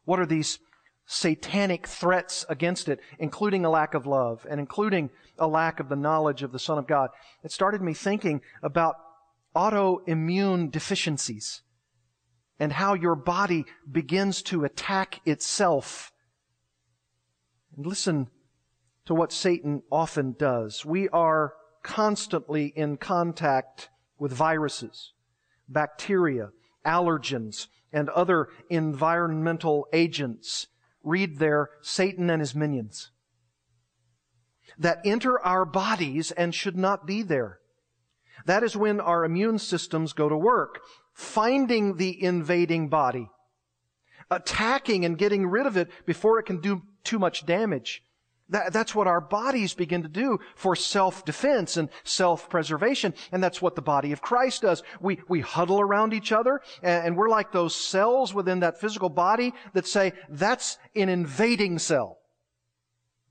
what 0.03 0.19
are 0.19 0.25
these 0.25 0.59
satanic 1.05 1.87
threats 1.87 2.45
against 2.49 2.89
it, 2.89 2.99
including 3.19 3.63
a 3.63 3.69
lack 3.69 3.93
of 3.93 4.05
love 4.05 4.45
and 4.49 4.59
including 4.59 5.09
a 5.37 5.47
lack 5.47 5.79
of 5.79 5.87
the 5.87 5.95
knowledge 5.95 6.43
of 6.43 6.51
the 6.51 6.59
Son 6.59 6.77
of 6.77 6.87
God, 6.87 7.09
it 7.43 7.51
started 7.51 7.81
me 7.81 7.93
thinking 7.93 8.41
about 8.61 8.95
autoimmune 9.55 10.71
deficiencies 10.71 11.61
and 12.59 12.73
how 12.73 12.93
your 12.93 13.15
body 13.15 13.65
begins 13.89 14.41
to 14.43 14.63
attack 14.63 15.21
itself. 15.25 16.11
And 17.75 17.85
listen 17.85 18.27
to 19.05 19.13
what 19.13 19.31
Satan 19.31 19.83
often 19.91 20.35
does. 20.37 20.85
We 20.85 21.09
are 21.09 21.53
constantly 21.83 22.73
in 22.75 22.97
contact 22.97 23.89
with 24.17 24.31
viruses, 24.31 25.13
bacteria, 25.67 26.49
allergens, 26.85 27.67
and 27.91 28.09
other 28.09 28.47
environmental 28.69 29.87
agents. 29.93 30.67
Read 31.03 31.37
there, 31.37 31.69
Satan 31.81 32.29
and 32.29 32.41
his 32.41 32.55
minions. 32.55 33.11
That 34.77 34.99
enter 35.05 35.39
our 35.39 35.65
bodies 35.65 36.31
and 36.31 36.55
should 36.55 36.75
not 36.75 37.05
be 37.05 37.21
there. 37.21 37.59
That 38.45 38.63
is 38.63 38.77
when 38.77 38.99
our 38.99 39.25
immune 39.25 39.59
systems 39.59 40.13
go 40.13 40.29
to 40.29 40.37
work, 40.37 40.81
finding 41.13 41.97
the 41.97 42.23
invading 42.23 42.89
body, 42.89 43.29
attacking 44.29 45.05
and 45.05 45.17
getting 45.17 45.47
rid 45.47 45.65
of 45.65 45.77
it 45.77 45.89
before 46.05 46.39
it 46.39 46.43
can 46.43 46.61
do 46.61 46.83
too 47.03 47.19
much 47.19 47.45
damage. 47.45 48.03
That, 48.49 48.73
that's 48.73 48.93
what 48.93 49.07
our 49.07 49.21
bodies 49.21 49.73
begin 49.73 50.03
to 50.03 50.07
do 50.07 50.37
for 50.55 50.75
self-defense 50.75 51.77
and 51.77 51.89
self-preservation. 52.03 53.15
And 53.31 53.43
that's 53.43 53.59
what 53.59 53.75
the 53.75 53.81
body 53.81 54.11
of 54.11 54.21
Christ 54.21 54.61
does. 54.61 54.83
We, 55.01 55.19
we 55.27 55.41
huddle 55.41 55.81
around 55.81 56.13
each 56.13 56.31
other 56.31 56.61
and, 56.83 57.07
and 57.07 57.17
we're 57.17 57.29
like 57.29 57.51
those 57.51 57.73
cells 57.73 58.35
within 58.35 58.59
that 58.59 58.79
physical 58.79 59.09
body 59.09 59.53
that 59.73 59.87
say, 59.87 60.13
that's 60.29 60.77
an 60.95 61.09
invading 61.09 61.79
cell. 61.79 62.19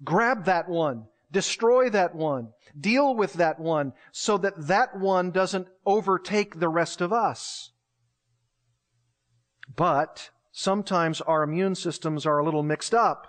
Grab 0.02 0.46
that 0.46 0.68
one. 0.68 1.06
Destroy 1.30 1.90
that 1.90 2.14
one. 2.14 2.52
Deal 2.78 3.14
with 3.14 3.34
that 3.34 3.58
one 3.58 3.92
so 4.12 4.38
that 4.38 4.66
that 4.66 4.98
one 4.98 5.30
doesn't 5.30 5.68
overtake 5.84 6.58
the 6.60 6.68
rest 6.68 7.00
of 7.00 7.12
us. 7.12 7.72
But 9.74 10.30
sometimes 10.52 11.20
our 11.20 11.42
immune 11.42 11.74
systems 11.74 12.26
are 12.26 12.38
a 12.38 12.44
little 12.44 12.62
mixed 12.62 12.94
up. 12.94 13.26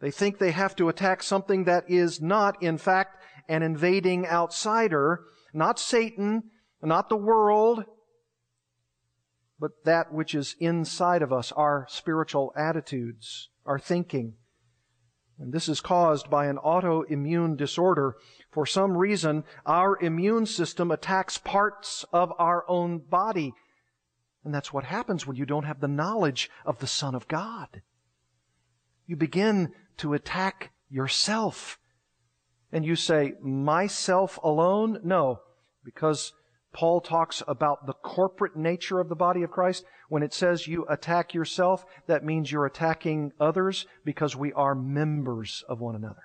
They 0.00 0.10
think 0.10 0.38
they 0.38 0.52
have 0.52 0.74
to 0.76 0.88
attack 0.88 1.22
something 1.22 1.64
that 1.64 1.84
is 1.88 2.22
not, 2.22 2.62
in 2.62 2.78
fact, 2.78 3.22
an 3.48 3.62
invading 3.62 4.26
outsider, 4.26 5.24
not 5.52 5.78
Satan, 5.78 6.44
not 6.82 7.08
the 7.08 7.16
world, 7.16 7.84
but 9.58 9.84
that 9.84 10.12
which 10.12 10.34
is 10.34 10.56
inside 10.58 11.20
of 11.20 11.32
us, 11.32 11.52
our 11.52 11.86
spiritual 11.90 12.52
attitudes, 12.56 13.50
our 13.66 13.78
thinking. 13.78 14.34
And 15.40 15.54
this 15.54 15.70
is 15.70 15.80
caused 15.80 16.28
by 16.28 16.46
an 16.46 16.58
autoimmune 16.58 17.56
disorder. 17.56 18.16
For 18.50 18.66
some 18.66 18.94
reason, 18.94 19.44
our 19.64 19.98
immune 19.98 20.44
system 20.44 20.90
attacks 20.90 21.38
parts 21.38 22.04
of 22.12 22.30
our 22.38 22.64
own 22.68 22.98
body. 22.98 23.54
And 24.44 24.54
that's 24.54 24.72
what 24.72 24.84
happens 24.84 25.26
when 25.26 25.36
you 25.36 25.46
don't 25.46 25.64
have 25.64 25.80
the 25.80 25.88
knowledge 25.88 26.50
of 26.66 26.78
the 26.78 26.86
Son 26.86 27.14
of 27.14 27.26
God. 27.26 27.80
You 29.06 29.16
begin 29.16 29.72
to 29.96 30.12
attack 30.12 30.72
yourself. 30.90 31.78
And 32.70 32.84
you 32.84 32.94
say, 32.94 33.32
myself 33.42 34.38
alone? 34.44 35.00
No, 35.02 35.40
because 35.84 36.34
Paul 36.72 37.00
talks 37.00 37.42
about 37.48 37.86
the 37.86 37.92
corporate 37.92 38.56
nature 38.56 39.00
of 39.00 39.08
the 39.08 39.16
body 39.16 39.42
of 39.42 39.50
Christ. 39.50 39.84
When 40.08 40.22
it 40.22 40.32
says 40.32 40.68
you 40.68 40.86
attack 40.88 41.34
yourself, 41.34 41.84
that 42.06 42.24
means 42.24 42.50
you're 42.50 42.66
attacking 42.66 43.32
others 43.40 43.86
because 44.04 44.36
we 44.36 44.52
are 44.52 44.74
members 44.74 45.64
of 45.68 45.80
one 45.80 45.96
another. 45.96 46.22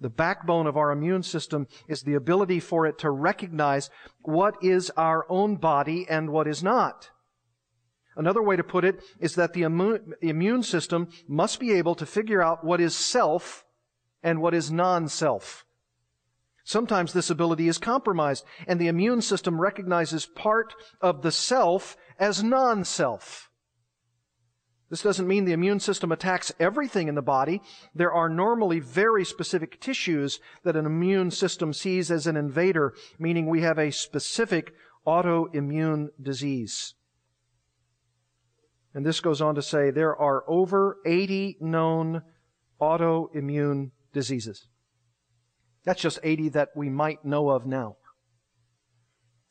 The 0.00 0.10
backbone 0.10 0.66
of 0.66 0.76
our 0.76 0.90
immune 0.90 1.22
system 1.22 1.68
is 1.88 2.02
the 2.02 2.14
ability 2.14 2.60
for 2.60 2.84
it 2.86 2.98
to 2.98 3.10
recognize 3.10 3.90
what 4.22 4.56
is 4.60 4.90
our 4.96 5.24
own 5.28 5.56
body 5.56 6.06
and 6.10 6.30
what 6.30 6.48
is 6.48 6.62
not. 6.62 7.10
Another 8.16 8.42
way 8.42 8.56
to 8.56 8.64
put 8.64 8.84
it 8.84 9.02
is 9.20 9.36
that 9.36 9.54
the 9.54 9.62
immune 9.62 10.62
system 10.62 11.08
must 11.28 11.58
be 11.58 11.72
able 11.72 11.94
to 11.94 12.06
figure 12.06 12.42
out 12.42 12.64
what 12.64 12.80
is 12.80 12.94
self 12.94 13.64
and 14.22 14.40
what 14.40 14.52
is 14.52 14.70
non-self. 14.70 15.64
Sometimes 16.64 17.12
this 17.12 17.28
ability 17.28 17.68
is 17.68 17.76
compromised, 17.76 18.44
and 18.66 18.80
the 18.80 18.88
immune 18.88 19.20
system 19.20 19.60
recognizes 19.60 20.24
part 20.24 20.74
of 21.00 21.20
the 21.20 21.30
self 21.30 21.96
as 22.18 22.42
non-self. 22.42 23.50
This 24.88 25.02
doesn't 25.02 25.28
mean 25.28 25.44
the 25.44 25.52
immune 25.52 25.80
system 25.80 26.10
attacks 26.10 26.52
everything 26.58 27.08
in 27.08 27.14
the 27.14 27.22
body. 27.22 27.60
There 27.94 28.12
are 28.12 28.28
normally 28.28 28.80
very 28.80 29.24
specific 29.24 29.80
tissues 29.80 30.40
that 30.62 30.76
an 30.76 30.86
immune 30.86 31.30
system 31.30 31.72
sees 31.72 32.10
as 32.10 32.26
an 32.26 32.36
invader, 32.36 32.94
meaning 33.18 33.46
we 33.46 33.60
have 33.62 33.78
a 33.78 33.90
specific 33.90 34.72
autoimmune 35.06 36.08
disease. 36.20 36.94
And 38.94 39.04
this 39.04 39.20
goes 39.20 39.40
on 39.40 39.54
to 39.56 39.62
say 39.62 39.90
there 39.90 40.16
are 40.16 40.48
over 40.48 40.98
80 41.04 41.58
known 41.60 42.22
autoimmune 42.80 43.90
diseases. 44.12 44.68
That's 45.84 46.00
just 46.00 46.18
80 46.22 46.50
that 46.50 46.70
we 46.74 46.88
might 46.88 47.24
know 47.24 47.50
of 47.50 47.66
now. 47.66 47.96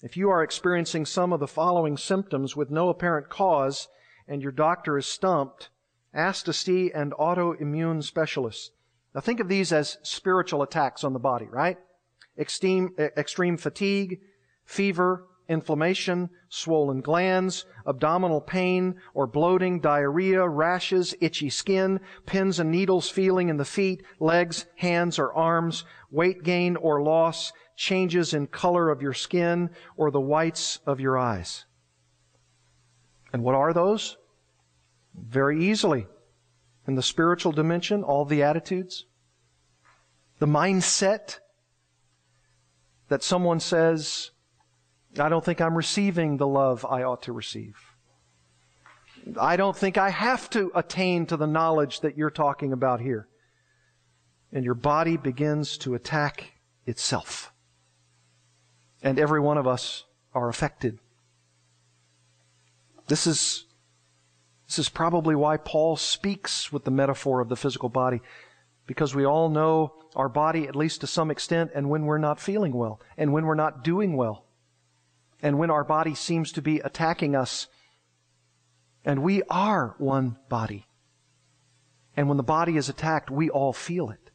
If 0.01 0.17
you 0.17 0.29
are 0.29 0.43
experiencing 0.43 1.05
some 1.05 1.31
of 1.31 1.39
the 1.39 1.47
following 1.47 1.95
symptoms 1.95 2.55
with 2.55 2.69
no 2.69 2.89
apparent 2.89 3.29
cause 3.29 3.87
and 4.27 4.41
your 4.41 4.51
doctor 4.51 4.97
is 4.97 5.05
stumped, 5.05 5.69
ask 6.13 6.43
to 6.45 6.53
see 6.53 6.91
an 6.91 7.11
autoimmune 7.11 8.03
specialist. 8.03 8.71
Now 9.15 9.21
think 9.21 9.39
of 9.39 9.47
these 9.47 9.71
as 9.71 9.97
spiritual 10.01 10.61
attacks 10.61 11.03
on 11.03 11.13
the 11.13 11.19
body, 11.19 11.45
right? 11.45 11.77
Extreme, 12.37 12.95
extreme 12.97 13.57
fatigue, 13.57 14.19
fever, 14.65 15.27
inflammation, 15.49 16.29
swollen 16.49 17.01
glands, 17.01 17.65
abdominal 17.85 18.41
pain 18.41 18.95
or 19.13 19.27
bloating, 19.27 19.79
diarrhea, 19.79 20.47
rashes, 20.47 21.13
itchy 21.19 21.49
skin, 21.49 21.99
pins 22.25 22.59
and 22.59 22.71
needles 22.71 23.09
feeling 23.09 23.49
in 23.49 23.57
the 23.57 23.65
feet, 23.65 24.03
legs, 24.19 24.65
hands, 24.75 25.19
or 25.19 25.33
arms, 25.33 25.83
weight 26.11 26.43
gain 26.43 26.75
or 26.77 27.01
loss, 27.01 27.51
changes 27.75 28.33
in 28.33 28.47
color 28.47 28.89
of 28.89 29.01
your 29.01 29.13
skin, 29.13 29.69
or 29.97 30.11
the 30.11 30.21
whites 30.21 30.79
of 30.85 30.99
your 30.99 31.17
eyes. 31.17 31.65
And 33.31 33.43
what 33.43 33.55
are 33.55 33.73
those? 33.73 34.17
Very 35.15 35.65
easily. 35.65 36.07
In 36.87 36.95
the 36.95 37.01
spiritual 37.01 37.51
dimension, 37.51 38.03
all 38.03 38.25
the 38.25 38.43
attitudes, 38.43 39.05
the 40.39 40.45
mindset 40.45 41.39
that 43.07 43.23
someone 43.23 43.59
says, 43.59 44.31
I 45.19 45.29
don't 45.29 45.45
think 45.45 45.61
I'm 45.61 45.75
receiving 45.75 46.37
the 46.37 46.47
love 46.47 46.85
I 46.89 47.03
ought 47.03 47.23
to 47.23 47.33
receive. 47.33 47.75
I 49.39 49.55
don't 49.55 49.77
think 49.77 49.97
I 49.97 50.09
have 50.09 50.49
to 50.51 50.71
attain 50.75 51.25
to 51.27 51.37
the 51.37 51.47
knowledge 51.47 52.01
that 52.01 52.17
you're 52.17 52.31
talking 52.31 52.73
about 52.73 52.99
here. 52.99 53.27
And 54.51 54.65
your 54.65 54.73
body 54.73 55.17
begins 55.17 55.77
to 55.79 55.93
attack 55.93 56.53
itself. 56.85 57.51
And 59.01 59.19
every 59.19 59.39
one 59.39 59.57
of 59.57 59.67
us 59.67 60.05
are 60.33 60.49
affected. 60.49 60.99
This 63.07 63.27
is, 63.27 63.65
this 64.67 64.79
is 64.79 64.89
probably 64.89 65.35
why 65.35 65.57
Paul 65.57 65.95
speaks 65.95 66.71
with 66.71 66.85
the 66.85 66.91
metaphor 66.91 67.39
of 67.39 67.49
the 67.49 67.55
physical 67.55 67.89
body. 67.89 68.21
Because 68.87 69.15
we 69.15 69.25
all 69.25 69.49
know 69.49 69.93
our 70.15 70.29
body, 70.29 70.67
at 70.67 70.75
least 70.75 71.01
to 71.01 71.07
some 71.07 71.31
extent, 71.31 71.71
and 71.73 71.89
when 71.89 72.05
we're 72.05 72.17
not 72.17 72.39
feeling 72.39 72.73
well, 72.73 72.99
and 73.17 73.31
when 73.31 73.45
we're 73.45 73.55
not 73.55 73.83
doing 73.83 74.15
well 74.15 74.42
and 75.43 75.59
when 75.59 75.69
our 75.69 75.83
body 75.83 76.15
seems 76.15 76.53
to 76.53 76.61
be 76.61 76.79
attacking 76.79 77.35
us. 77.35 77.67
And 79.03 79.21
we 79.21 79.43
are 79.49 79.93
one 79.97 80.37
body. 80.47 80.87
And 82.15 82.29
when 82.29 82.37
the 82.37 82.43
body 82.43 82.77
is 82.77 82.87
attacked, 82.87 83.29
we 83.29 83.49
all 83.49 83.73
feel 83.73 84.09
it. 84.09 84.31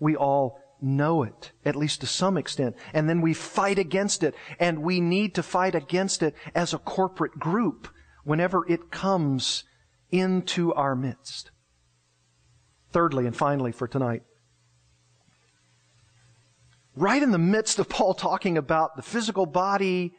We 0.00 0.16
all 0.16 0.58
know 0.82 1.22
it, 1.22 1.52
at 1.64 1.76
least 1.76 2.00
to 2.00 2.06
some 2.06 2.36
extent. 2.36 2.74
And 2.92 3.08
then 3.08 3.20
we 3.20 3.34
fight 3.34 3.78
against 3.78 4.24
it. 4.24 4.34
And 4.58 4.82
we 4.82 5.00
need 5.00 5.36
to 5.36 5.44
fight 5.44 5.76
against 5.76 6.24
it 6.24 6.34
as 6.56 6.74
a 6.74 6.78
corporate 6.78 7.38
group 7.38 7.88
whenever 8.24 8.68
it 8.68 8.90
comes 8.90 9.62
into 10.10 10.74
our 10.74 10.96
midst. 10.96 11.52
Thirdly 12.90 13.26
and 13.26 13.36
finally 13.36 13.70
for 13.70 13.86
tonight, 13.86 14.22
right 16.96 17.22
in 17.22 17.30
the 17.30 17.38
midst 17.38 17.78
of 17.78 17.88
Paul 17.88 18.14
talking 18.14 18.58
about 18.58 18.96
the 18.96 19.02
physical 19.02 19.46
body 19.46 20.14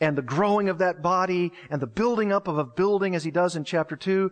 and 0.00 0.16
the 0.16 0.22
growing 0.22 0.68
of 0.68 0.78
that 0.78 1.02
body 1.02 1.52
and 1.70 1.80
the 1.80 1.86
building 1.86 2.32
up 2.32 2.48
of 2.48 2.58
a 2.58 2.64
building 2.64 3.14
as 3.14 3.24
he 3.24 3.30
does 3.30 3.56
in 3.56 3.64
chapter 3.64 3.96
2, 3.96 4.30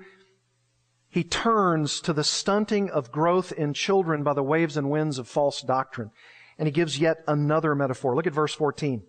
he 1.09 1.25
turns 1.25 2.01
to 2.01 2.13
the 2.13 2.25
stunting 2.25 2.91
of 2.91 3.13
growth 3.13 3.53
in 3.53 3.73
children 3.73 4.23
by 4.23 4.35
the 4.35 4.43
waves 4.43 4.77
and 4.77 4.91
winds 4.91 5.19
of 5.19 5.29
false 5.29 5.63
doctrine. 5.63 6.11
And 6.59 6.67
he 6.67 6.73
gives 6.73 6.99
yet 6.99 7.19
another 7.27 7.75
metaphor. 7.75 8.15
Look 8.15 8.27
at 8.27 8.35
verse 8.35 8.55
14. 8.55 9.03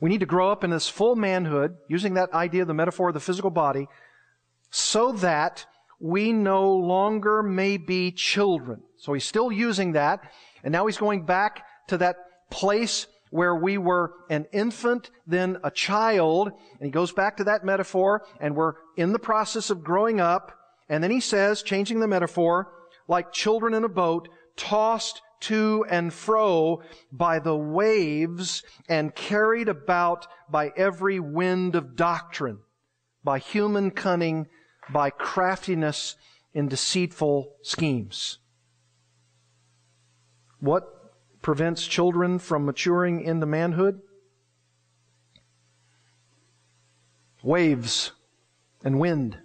We 0.00 0.08
need 0.08 0.20
to 0.20 0.26
grow 0.26 0.50
up 0.50 0.64
in 0.64 0.70
this 0.70 0.88
full 0.88 1.14
manhood, 1.16 1.76
using 1.88 2.14
that 2.14 2.32
idea, 2.32 2.64
the 2.64 2.72
metaphor 2.72 3.08
of 3.08 3.14
the 3.14 3.20
physical 3.20 3.50
body, 3.50 3.88
so 4.70 5.12
that 5.12 5.66
we 5.98 6.32
no 6.32 6.72
longer 6.72 7.42
may 7.42 7.76
be 7.76 8.10
children. 8.10 8.80
So 8.96 9.12
he's 9.12 9.24
still 9.24 9.52
using 9.52 9.92
that, 9.92 10.20
and 10.64 10.72
now 10.72 10.86
he's 10.86 10.96
going 10.96 11.26
back 11.26 11.66
to 11.88 11.98
that 11.98 12.16
place 12.50 13.06
where 13.30 13.54
we 13.54 13.78
were 13.78 14.12
an 14.28 14.46
infant, 14.52 15.10
then 15.26 15.58
a 15.64 15.70
child, 15.70 16.48
and 16.48 16.86
he 16.86 16.90
goes 16.90 17.12
back 17.12 17.36
to 17.36 17.44
that 17.44 17.64
metaphor, 17.64 18.22
and 18.40 18.54
we're 18.54 18.74
in 18.96 19.12
the 19.12 19.18
process 19.18 19.70
of 19.70 19.82
growing 19.82 20.20
up, 20.20 20.52
and 20.88 21.02
then 21.02 21.10
he 21.10 21.20
says, 21.20 21.62
changing 21.62 22.00
the 22.00 22.08
metaphor, 22.08 22.72
like 23.08 23.32
children 23.32 23.74
in 23.74 23.84
a 23.84 23.88
boat, 23.88 24.28
tossed 24.56 25.22
to 25.40 25.86
and 25.88 26.12
fro 26.12 26.82
by 27.10 27.38
the 27.38 27.56
waves 27.56 28.62
and 28.88 29.14
carried 29.14 29.68
about 29.68 30.26
by 30.50 30.70
every 30.76 31.18
wind 31.18 31.74
of 31.74 31.96
doctrine, 31.96 32.58
by 33.24 33.38
human 33.38 33.90
cunning, 33.90 34.46
by 34.92 35.08
craftiness 35.08 36.16
in 36.52 36.68
deceitful 36.68 37.54
schemes. 37.62 38.38
What 40.58 40.99
prevents 41.42 41.86
children 41.86 42.38
from 42.38 42.66
maturing 42.66 43.22
into 43.22 43.46
manhood? 43.46 44.00
Waves 47.42 48.12
and 48.84 48.98
wind. 48.98 49.38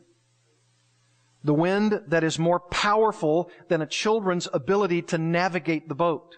The 1.43 1.54
wind 1.54 2.02
that 2.08 2.24
is 2.24 2.39
more 2.39 2.60
powerful 2.60 3.52
than 3.68 3.82
a 3.82 3.86
children's 3.86 4.48
ability 4.52 5.04
to 5.04 5.18
navigate 5.18 5.88
the 5.88 5.96
boat. 5.96 6.36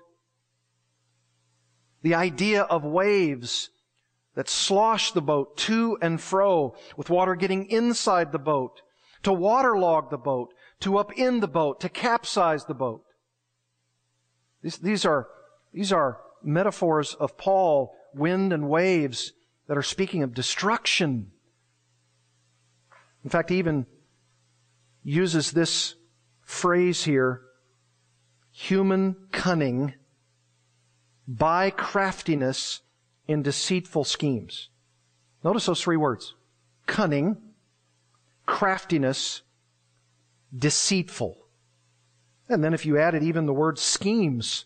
The 2.01 2.14
idea 2.14 2.64
of 2.64 2.84
waves 2.84 3.70
that 4.36 4.49
slosh 4.49 5.14
the 5.14 5.22
boat 5.22 5.58
to 5.58 5.97
and 6.01 6.22
fro 6.22 6.76
with 6.95 7.10
water 7.10 7.36
getting 7.36 7.66
inside 7.72 8.32
the 8.32 8.38
boat, 8.38 8.82
to 9.24 9.34
waterlog 9.34 10.12
the 10.12 10.18
boat, 10.18 10.53
to 10.82 10.91
upend 10.91 11.41
the 11.41 11.47
boat, 11.47 11.80
to 11.80 11.89
capsize 11.89 12.66
the 12.66 12.76
boat. 12.76 13.03
These, 14.62 14.78
these 14.78 15.05
are 15.05 15.28
these 15.78 15.93
are 15.93 16.17
metaphors 16.41 17.13
of 17.13 17.38
Paul, 17.38 17.95
wind 18.11 18.51
and 18.51 18.67
waves 18.67 19.34
that 19.67 19.78
are 19.78 19.84
speaking 19.84 20.23
of 20.23 20.34
destruction. 20.34 21.32
In 23.23 23.30
fact, 23.30 23.51
he 23.51 23.59
even 23.59 23.86
uses 25.03 25.51
this 25.51 25.93
phrase 26.41 27.03
here, 27.03 27.43
human 28.51 29.28
cunning 29.32 29.93
by 31.28 31.69
craftiness 31.69 32.82
in 33.28 33.43
deceitful 33.43 34.03
schemes. 34.03 34.69
Notice 35.43 35.67
those 35.67 35.84
three 35.84 35.97
words. 35.97 36.34
Cunning, 36.88 37.38
craftiness, 38.47 39.43
deceitful. 40.57 41.38
And 42.49 42.63
then 42.63 42.73
if 42.73 42.84
you 42.84 42.97
added 42.97 43.21
even 43.21 43.45
the 43.45 43.53
word 43.53 43.78
schemes, 43.78 44.65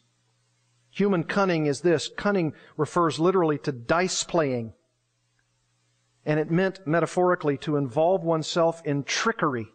Human 0.92 1.24
cunning 1.24 1.66
is 1.66 1.82
this. 1.82 2.10
Cunning 2.18 2.54
refers 2.78 3.20
literally 3.20 3.58
to 3.60 3.72
dice 3.72 4.24
playing. 4.24 4.74
And 6.26 6.39
it 6.39 6.52
meant 6.52 6.86
metaphorically 6.86 7.58
to 7.60 7.78
involve 7.78 8.24
oneself 8.24 8.82
in 8.86 9.04
trickery. 9.04 9.68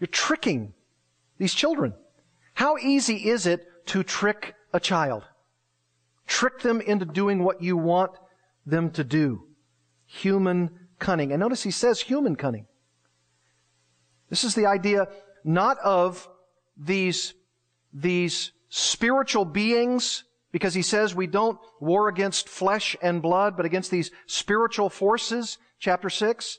You're 0.00 0.08
tricking 0.08 0.74
these 1.38 1.54
children. 1.54 1.94
How 2.54 2.76
easy 2.78 3.28
is 3.28 3.46
it 3.46 3.66
to 3.86 4.02
trick 4.02 4.54
a 4.72 4.80
child? 4.80 5.24
Trick 6.26 6.60
them 6.60 6.80
into 6.80 7.04
doing 7.04 7.44
what 7.44 7.62
you 7.62 7.76
want 7.76 8.12
them 8.64 8.90
to 8.92 9.04
do. 9.04 9.46
Human 10.06 10.70
cunning. 10.98 11.32
And 11.32 11.40
notice 11.40 11.62
he 11.62 11.70
says 11.70 12.00
human 12.00 12.36
cunning. 12.36 12.66
This 14.30 14.44
is 14.44 14.54
the 14.54 14.66
idea 14.66 15.08
not 15.44 15.78
of 15.80 16.28
these, 16.76 17.34
these 17.92 18.52
spiritual 18.74 19.44
beings 19.44 20.24
because 20.50 20.72
he 20.72 20.80
says 20.80 21.14
we 21.14 21.26
don't 21.26 21.58
war 21.78 22.08
against 22.08 22.48
flesh 22.48 22.96
and 23.02 23.20
blood, 23.20 23.54
but 23.54 23.66
against 23.66 23.90
these 23.90 24.10
spiritual 24.26 24.88
forces, 24.88 25.58
chapter 25.78 26.08
6. 26.08 26.58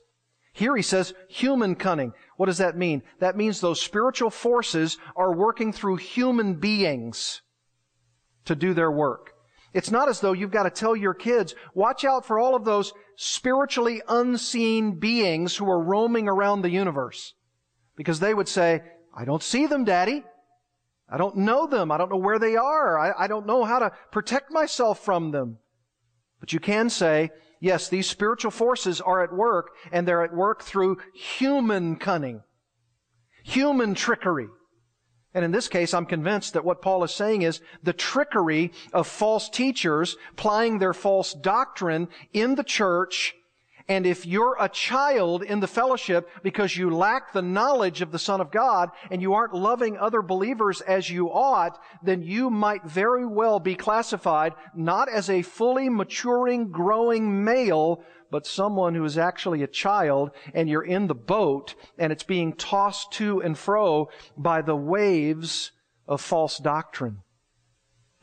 Here 0.53 0.75
he 0.75 0.83
says 0.83 1.15
human 1.27 1.73
cunning. 1.73 2.13
What 2.37 2.45
does 2.45 2.59
that 2.59 2.77
mean? 2.77 3.01
That 3.17 3.35
means 3.35 3.59
those 3.59 3.81
spiritual 3.81 4.29
forces 4.29 4.99
are 5.15 5.33
working 5.33 5.73
through 5.73 5.95
human 5.95 6.53
beings 6.53 7.41
to 8.45 8.53
do 8.53 8.75
their 8.75 8.91
work. 8.91 9.31
It's 9.73 9.89
not 9.89 10.07
as 10.07 10.19
though 10.19 10.33
you've 10.33 10.51
got 10.51 10.63
to 10.63 10.69
tell 10.69 10.95
your 10.95 11.15
kids, 11.15 11.55
watch 11.73 12.05
out 12.05 12.27
for 12.27 12.37
all 12.37 12.55
of 12.55 12.63
those 12.63 12.93
spiritually 13.15 14.03
unseen 14.07 14.99
beings 14.99 15.55
who 15.55 15.67
are 15.67 15.81
roaming 15.81 16.27
around 16.27 16.61
the 16.61 16.69
universe. 16.69 17.33
Because 17.95 18.19
they 18.19 18.35
would 18.35 18.47
say, 18.47 18.83
I 19.15 19.25
don't 19.25 19.41
see 19.41 19.65
them, 19.65 19.83
daddy. 19.83 20.23
I 21.13 21.17
don't 21.17 21.37
know 21.37 21.67
them. 21.67 21.91
I 21.91 21.99
don't 21.99 22.09
know 22.09 22.17
where 22.17 22.39
they 22.39 22.55
are. 22.55 22.97
I, 22.97 23.25
I, 23.25 23.27
don't 23.27 23.45
know 23.45 23.63
how 23.65 23.77
to 23.77 23.91
protect 24.11 24.51
myself 24.51 25.05
from 25.05 25.29
them. 25.29 25.59
But 26.39 26.53
you 26.53 26.59
can 26.59 26.89
say, 26.89 27.29
yes, 27.61 27.87
these 27.87 28.09
spiritual 28.09 28.49
forces 28.49 28.99
are 28.99 29.23
at 29.23 29.31
work, 29.31 29.75
and 29.91 30.07
they're 30.07 30.23
at 30.23 30.33
work 30.33 30.63
through 30.63 30.97
human 31.13 31.97
cunning, 31.97 32.41
human 33.43 33.93
trickery. 33.93 34.47
And 35.35 35.45
in 35.45 35.51
this 35.51 35.67
case, 35.67 35.93
I'm 35.93 36.07
convinced 36.07 36.53
that 36.53 36.65
what 36.65 36.81
Paul 36.81 37.03
is 37.03 37.13
saying 37.13 37.43
is 37.43 37.61
the 37.83 37.93
trickery 37.93 38.71
of 38.91 39.05
false 39.05 39.49
teachers 39.49 40.17
plying 40.35 40.79
their 40.79 40.93
false 40.93 41.35
doctrine 41.35 42.07
in 42.33 42.55
the 42.55 42.63
church 42.63 43.35
And 43.87 44.05
if 44.05 44.25
you're 44.25 44.55
a 44.59 44.69
child 44.69 45.43
in 45.43 45.59
the 45.59 45.67
fellowship 45.67 46.29
because 46.41 46.77
you 46.77 46.89
lack 46.89 47.33
the 47.33 47.41
knowledge 47.41 48.01
of 48.01 48.11
the 48.11 48.19
Son 48.19 48.39
of 48.39 48.51
God 48.51 48.91
and 49.11 49.21
you 49.21 49.33
aren't 49.33 49.53
loving 49.53 49.97
other 49.97 50.21
believers 50.21 50.79
as 50.81 51.09
you 51.09 51.27
ought, 51.27 51.81
then 52.01 52.23
you 52.23 52.49
might 52.49 52.85
very 52.85 53.25
well 53.25 53.59
be 53.59 53.75
classified 53.75 54.53
not 54.73 55.09
as 55.09 55.29
a 55.29 55.41
fully 55.41 55.89
maturing, 55.89 56.71
growing 56.71 57.43
male, 57.43 58.03
but 58.31 58.47
someone 58.47 58.95
who 58.95 59.03
is 59.03 59.17
actually 59.17 59.63
a 59.63 59.67
child 59.67 60.31
and 60.53 60.69
you're 60.69 60.85
in 60.85 61.07
the 61.07 61.15
boat 61.15 61.75
and 61.97 62.13
it's 62.13 62.23
being 62.23 62.53
tossed 62.53 63.11
to 63.11 63.41
and 63.41 63.57
fro 63.57 64.07
by 64.37 64.61
the 64.61 64.75
waves 64.75 65.71
of 66.07 66.21
false 66.21 66.57
doctrine 66.57 67.22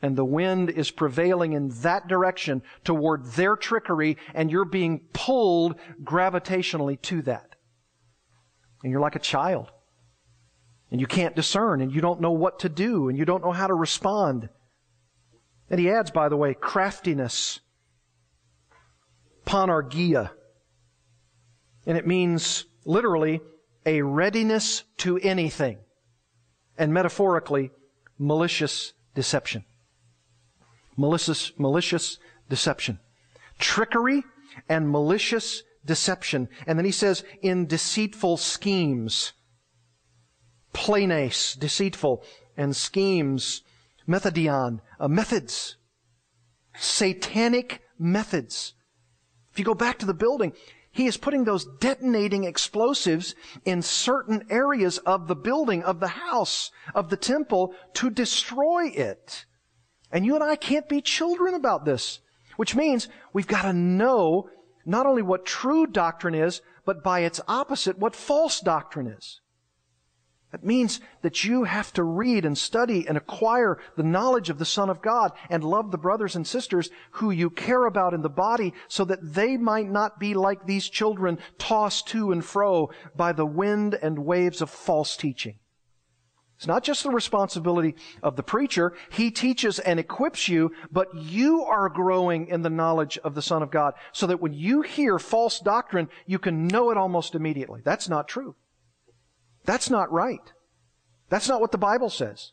and 0.01 0.15
the 0.15 0.25
wind 0.25 0.69
is 0.69 0.89
prevailing 0.89 1.53
in 1.53 1.69
that 1.81 2.07
direction 2.07 2.63
toward 2.83 3.25
their 3.33 3.55
trickery, 3.55 4.17
and 4.33 4.49
you're 4.49 4.65
being 4.65 5.01
pulled 5.13 5.75
gravitationally 6.03 6.99
to 7.03 7.21
that. 7.23 7.55
And 8.83 8.91
you're 8.91 9.01
like 9.01 9.15
a 9.15 9.19
child. 9.19 9.71
And 10.89 10.99
you 10.99 11.07
can't 11.07 11.35
discern, 11.35 11.81
and 11.81 11.93
you 11.93 12.01
don't 12.01 12.19
know 12.19 12.31
what 12.31 12.59
to 12.59 12.69
do, 12.69 13.09
and 13.09 13.17
you 13.17 13.25
don't 13.25 13.43
know 13.43 13.51
how 13.51 13.67
to 13.67 13.73
respond. 13.73 14.49
And 15.69 15.79
he 15.79 15.89
adds, 15.89 16.11
by 16.11 16.29
the 16.29 16.35
way, 16.35 16.53
craftiness, 16.53 17.59
panargia. 19.45 20.31
And 21.85 21.97
it 21.97 22.07
means 22.07 22.65
literally 22.85 23.39
a 23.85 24.01
readiness 24.01 24.83
to 24.97 25.17
anything. 25.19 25.77
And 26.77 26.93
metaphorically, 26.93 27.71
malicious 28.17 28.93
deception 29.13 29.63
malicious, 31.01 31.51
malicious 31.57 32.17
deception. 32.49 32.99
Trickery 33.59 34.23
and 34.69 34.89
malicious 34.89 35.63
deception. 35.85 36.47
And 36.67 36.77
then 36.77 36.85
he 36.85 36.91
says, 36.91 37.23
in 37.41 37.65
deceitful 37.65 38.37
schemes. 38.37 39.33
Planes, 40.73 41.55
deceitful, 41.55 42.23
and 42.55 42.75
schemes. 42.75 43.63
Methodion, 44.07 44.81
uh, 44.99 45.07
methods. 45.07 45.77
Satanic 46.77 47.81
methods. 47.99 48.73
If 49.51 49.59
you 49.59 49.65
go 49.65 49.73
back 49.73 49.99
to 49.99 50.05
the 50.05 50.13
building, 50.13 50.53
he 50.91 51.07
is 51.07 51.17
putting 51.17 51.43
those 51.43 51.65
detonating 51.79 52.43
explosives 52.43 53.33
in 53.65 53.81
certain 53.81 54.45
areas 54.49 54.97
of 54.99 55.27
the 55.27 55.35
building, 55.35 55.83
of 55.83 55.99
the 55.99 56.09
house, 56.09 56.71
of 56.93 57.09
the 57.09 57.17
temple 57.17 57.73
to 57.93 58.09
destroy 58.09 58.87
it. 58.87 59.45
And 60.11 60.25
you 60.25 60.35
and 60.35 60.43
I 60.43 60.55
can't 60.55 60.89
be 60.89 61.01
children 61.01 61.53
about 61.53 61.85
this, 61.85 62.19
which 62.57 62.75
means 62.75 63.07
we've 63.33 63.47
got 63.47 63.63
to 63.63 63.73
know 63.73 64.49
not 64.85 65.05
only 65.05 65.21
what 65.21 65.45
true 65.45 65.85
doctrine 65.85 66.35
is, 66.35 66.61
but 66.85 67.03
by 67.03 67.21
its 67.21 67.39
opposite, 67.47 67.97
what 67.97 68.15
false 68.15 68.59
doctrine 68.59 69.07
is. 69.07 69.41
That 70.51 70.65
means 70.65 70.99
that 71.21 71.45
you 71.45 71.63
have 71.63 71.93
to 71.93 72.03
read 72.03 72.43
and 72.43 72.57
study 72.57 73.07
and 73.07 73.17
acquire 73.17 73.79
the 73.95 74.03
knowledge 74.03 74.49
of 74.49 74.59
the 74.59 74.65
Son 74.65 74.89
of 74.89 75.01
God 75.01 75.31
and 75.49 75.63
love 75.63 75.91
the 75.91 75.97
brothers 75.97 76.35
and 76.35 76.45
sisters 76.45 76.89
who 77.11 77.31
you 77.31 77.49
care 77.49 77.85
about 77.85 78.13
in 78.13 78.21
the 78.21 78.29
body 78.29 78.73
so 78.89 79.05
that 79.05 79.33
they 79.33 79.55
might 79.55 79.89
not 79.89 80.19
be 80.19 80.33
like 80.33 80.65
these 80.65 80.89
children 80.89 81.37
tossed 81.57 82.07
to 82.09 82.33
and 82.33 82.43
fro 82.43 82.89
by 83.15 83.31
the 83.31 83.45
wind 83.45 83.97
and 84.01 84.25
waves 84.25 84.61
of 84.61 84.69
false 84.69 85.15
teaching. 85.15 85.57
It's 86.61 86.67
not 86.67 86.83
just 86.83 87.01
the 87.01 87.09
responsibility 87.09 87.95
of 88.21 88.35
the 88.35 88.43
preacher. 88.43 88.93
He 89.09 89.31
teaches 89.31 89.79
and 89.79 89.99
equips 89.99 90.47
you, 90.47 90.71
but 90.91 91.07
you 91.15 91.63
are 91.63 91.89
growing 91.89 92.45
in 92.49 92.61
the 92.61 92.69
knowledge 92.69 93.17
of 93.23 93.33
the 93.33 93.41
Son 93.41 93.63
of 93.63 93.71
God 93.71 93.95
so 94.11 94.27
that 94.27 94.39
when 94.39 94.53
you 94.53 94.83
hear 94.83 95.17
false 95.17 95.59
doctrine, 95.59 96.07
you 96.27 96.37
can 96.37 96.67
know 96.67 96.91
it 96.91 96.97
almost 96.97 97.33
immediately. 97.33 97.81
That's 97.83 98.07
not 98.07 98.27
true. 98.27 98.53
That's 99.65 99.89
not 99.89 100.11
right. 100.11 100.53
That's 101.29 101.49
not 101.49 101.61
what 101.61 101.71
the 101.71 101.79
Bible 101.79 102.11
says. 102.11 102.51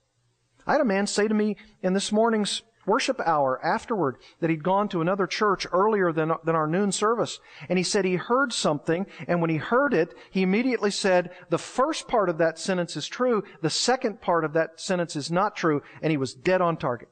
I 0.66 0.72
had 0.72 0.80
a 0.80 0.86
man 0.86 1.06
say 1.06 1.28
to 1.28 1.34
me 1.34 1.58
in 1.82 1.92
this 1.92 2.10
morning's 2.10 2.62
worship 2.88 3.20
hour 3.20 3.64
afterward 3.64 4.16
that 4.40 4.50
he'd 4.50 4.64
gone 4.64 4.88
to 4.88 5.00
another 5.00 5.26
church 5.26 5.66
earlier 5.72 6.12
than, 6.12 6.32
than 6.44 6.56
our 6.56 6.66
noon 6.66 6.90
service. 6.90 7.38
And 7.68 7.78
he 7.78 7.84
said 7.84 8.04
he 8.04 8.16
heard 8.16 8.52
something, 8.52 9.06
and 9.28 9.40
when 9.40 9.50
he 9.50 9.58
heard 9.58 9.94
it, 9.94 10.14
he 10.30 10.42
immediately 10.42 10.90
said, 10.90 11.30
the 11.50 11.58
first 11.58 12.08
part 12.08 12.28
of 12.28 12.38
that 12.38 12.58
sentence 12.58 12.96
is 12.96 13.06
true, 13.06 13.44
the 13.62 13.70
second 13.70 14.20
part 14.20 14.44
of 14.44 14.54
that 14.54 14.80
sentence 14.80 15.14
is 15.14 15.30
not 15.30 15.54
true, 15.54 15.82
and 16.02 16.10
he 16.10 16.16
was 16.16 16.34
dead 16.34 16.60
on 16.60 16.76
target. 16.76 17.08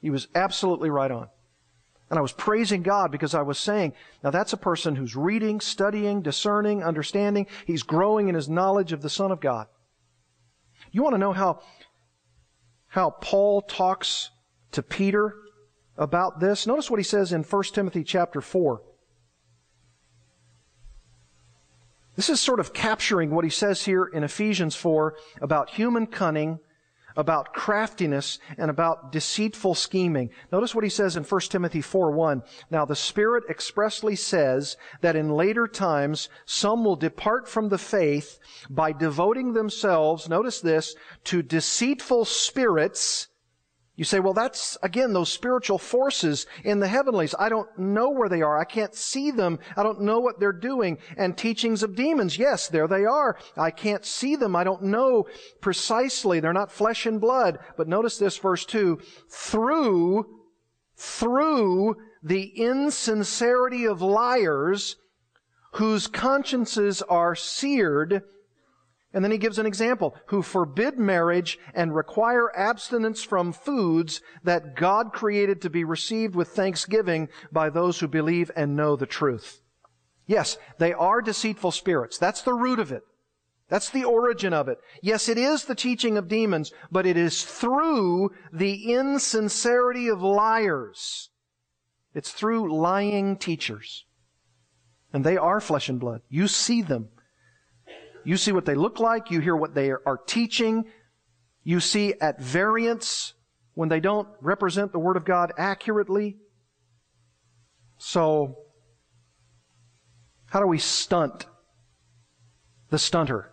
He 0.00 0.10
was 0.10 0.28
absolutely 0.34 0.90
right 0.90 1.10
on. 1.10 1.28
And 2.10 2.18
I 2.18 2.22
was 2.22 2.32
praising 2.32 2.82
God 2.82 3.12
because 3.12 3.34
I 3.34 3.42
was 3.42 3.58
saying, 3.58 3.92
now 4.24 4.30
that's 4.30 4.54
a 4.54 4.58
person 4.58 4.96
who's 4.96 5.14
reading, 5.14 5.60
studying, 5.60 6.22
discerning, 6.22 6.82
understanding. 6.82 7.46
He's 7.66 7.82
growing 7.82 8.28
in 8.28 8.34
his 8.34 8.48
knowledge 8.48 8.92
of 8.92 9.02
the 9.02 9.10
Son 9.10 9.30
of 9.30 9.40
God. 9.40 9.66
You 10.90 11.02
want 11.02 11.14
to 11.14 11.18
know 11.18 11.34
how, 11.34 11.60
how 12.86 13.10
Paul 13.10 13.60
talks 13.60 14.30
to 14.72 14.82
Peter 14.82 15.34
about 15.96 16.40
this. 16.40 16.66
Notice 16.66 16.90
what 16.90 17.00
he 17.00 17.04
says 17.04 17.32
in 17.32 17.42
1 17.42 17.62
Timothy 17.72 18.04
chapter 18.04 18.40
4. 18.40 18.82
This 22.16 22.30
is 22.30 22.40
sort 22.40 22.60
of 22.60 22.72
capturing 22.72 23.30
what 23.30 23.44
he 23.44 23.50
says 23.50 23.84
here 23.84 24.04
in 24.04 24.24
Ephesians 24.24 24.74
4 24.74 25.14
about 25.40 25.70
human 25.70 26.06
cunning 26.06 26.58
about 27.18 27.52
craftiness 27.52 28.38
and 28.56 28.70
about 28.70 29.10
deceitful 29.10 29.74
scheming. 29.74 30.30
Notice 30.52 30.72
what 30.72 30.84
he 30.84 30.90
says 30.90 31.16
in 31.16 31.24
1 31.24 31.40
Timothy 31.42 31.80
4 31.80 32.12
1. 32.12 32.42
Now 32.70 32.84
the 32.84 32.96
Spirit 32.96 33.44
expressly 33.50 34.14
says 34.14 34.76
that 35.00 35.16
in 35.16 35.30
later 35.30 35.66
times 35.66 36.28
some 36.46 36.84
will 36.84 36.96
depart 36.96 37.48
from 37.48 37.68
the 37.68 37.78
faith 37.78 38.38
by 38.70 38.92
devoting 38.92 39.52
themselves, 39.52 40.28
notice 40.28 40.60
this, 40.60 40.94
to 41.24 41.42
deceitful 41.42 42.24
spirits 42.24 43.27
you 43.98 44.04
say, 44.04 44.20
well, 44.20 44.32
that's, 44.32 44.78
again, 44.84 45.12
those 45.12 45.32
spiritual 45.32 45.76
forces 45.76 46.46
in 46.62 46.78
the 46.78 46.86
heavenlies. 46.86 47.34
I 47.36 47.48
don't 47.48 47.68
know 47.76 48.10
where 48.10 48.28
they 48.28 48.42
are. 48.42 48.56
I 48.56 48.62
can't 48.62 48.94
see 48.94 49.32
them. 49.32 49.58
I 49.76 49.82
don't 49.82 50.02
know 50.02 50.20
what 50.20 50.38
they're 50.38 50.52
doing. 50.52 50.98
And 51.16 51.36
teachings 51.36 51.82
of 51.82 51.96
demons, 51.96 52.38
yes, 52.38 52.68
there 52.68 52.86
they 52.86 53.04
are. 53.04 53.36
I 53.56 53.72
can't 53.72 54.06
see 54.06 54.36
them. 54.36 54.54
I 54.54 54.62
don't 54.62 54.84
know 54.84 55.26
precisely. 55.60 56.38
They're 56.38 56.52
not 56.52 56.70
flesh 56.70 57.06
and 57.06 57.20
blood. 57.20 57.58
But 57.76 57.88
notice 57.88 58.18
this, 58.18 58.36
verse 58.38 58.64
2. 58.64 59.00
Through, 59.32 60.26
through 60.96 61.96
the 62.22 62.52
insincerity 62.56 63.84
of 63.84 64.00
liars, 64.00 64.94
whose 65.72 66.06
consciences 66.06 67.02
are 67.02 67.34
seared, 67.34 68.22
and 69.12 69.24
then 69.24 69.30
he 69.30 69.38
gives 69.38 69.58
an 69.58 69.66
example, 69.66 70.14
who 70.26 70.42
forbid 70.42 70.98
marriage 70.98 71.58
and 71.74 71.94
require 71.94 72.54
abstinence 72.56 73.22
from 73.22 73.52
foods 73.52 74.20
that 74.44 74.76
God 74.76 75.12
created 75.12 75.62
to 75.62 75.70
be 75.70 75.82
received 75.84 76.34
with 76.34 76.48
thanksgiving 76.48 77.28
by 77.50 77.70
those 77.70 78.00
who 78.00 78.08
believe 78.08 78.50
and 78.54 78.76
know 78.76 78.96
the 78.96 79.06
truth. 79.06 79.60
Yes, 80.26 80.58
they 80.78 80.92
are 80.92 81.22
deceitful 81.22 81.70
spirits. 81.70 82.18
That's 82.18 82.42
the 82.42 82.52
root 82.52 82.78
of 82.78 82.92
it. 82.92 83.02
That's 83.70 83.90
the 83.90 84.04
origin 84.04 84.52
of 84.52 84.68
it. 84.68 84.78
Yes, 85.02 85.28
it 85.28 85.38
is 85.38 85.64
the 85.64 85.74
teaching 85.74 86.16
of 86.18 86.28
demons, 86.28 86.72
but 86.90 87.06
it 87.06 87.16
is 87.16 87.44
through 87.44 88.30
the 88.52 88.92
insincerity 88.92 90.08
of 90.08 90.22
liars. 90.22 91.30
It's 92.14 92.32
through 92.32 92.74
lying 92.74 93.36
teachers. 93.36 94.04
And 95.12 95.24
they 95.24 95.36
are 95.36 95.60
flesh 95.60 95.88
and 95.88 96.00
blood. 96.00 96.20
You 96.28 96.46
see 96.48 96.82
them. 96.82 97.08
You 98.28 98.36
see 98.36 98.52
what 98.52 98.66
they 98.66 98.74
look 98.74 99.00
like. 99.00 99.30
You 99.30 99.40
hear 99.40 99.56
what 99.56 99.74
they 99.74 99.90
are 99.90 100.20
teaching. 100.26 100.84
You 101.64 101.80
see 101.80 102.12
at 102.20 102.38
variance 102.38 103.32
when 103.72 103.88
they 103.88 104.00
don't 104.00 104.28
represent 104.42 104.92
the 104.92 104.98
Word 104.98 105.16
of 105.16 105.24
God 105.24 105.54
accurately. 105.56 106.36
So, 107.96 108.58
how 110.44 110.60
do 110.60 110.66
we 110.66 110.76
stunt 110.76 111.46
the 112.90 112.98
stunter? 112.98 113.46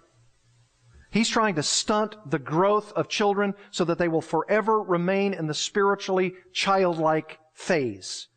He's 1.10 1.30
trying 1.30 1.56
to 1.56 1.64
stunt 1.64 2.18
the 2.30 2.38
growth 2.38 2.92
of 2.98 3.08
children 3.08 3.54
so 3.72 3.86
that 3.86 3.98
they 3.98 4.10
will 4.10 4.20
forever 4.20 4.82
remain 4.82 5.34
in 5.34 5.48
the 5.48 5.54
spiritually 5.54 6.34
childlike 6.52 7.40
phase. 7.54 8.28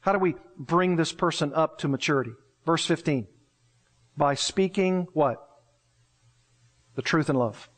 How 0.00 0.12
do 0.12 0.18
we 0.18 0.34
bring 0.58 0.96
this 0.96 1.12
person 1.14 1.54
up 1.54 1.78
to 1.78 1.88
maturity? 1.88 2.32
Verse 2.66 2.84
15 2.84 3.28
by 4.18 4.34
speaking 4.34 5.06
what? 5.14 5.38
The 6.96 7.02
truth 7.02 7.30
in 7.30 7.36
love. 7.36 7.70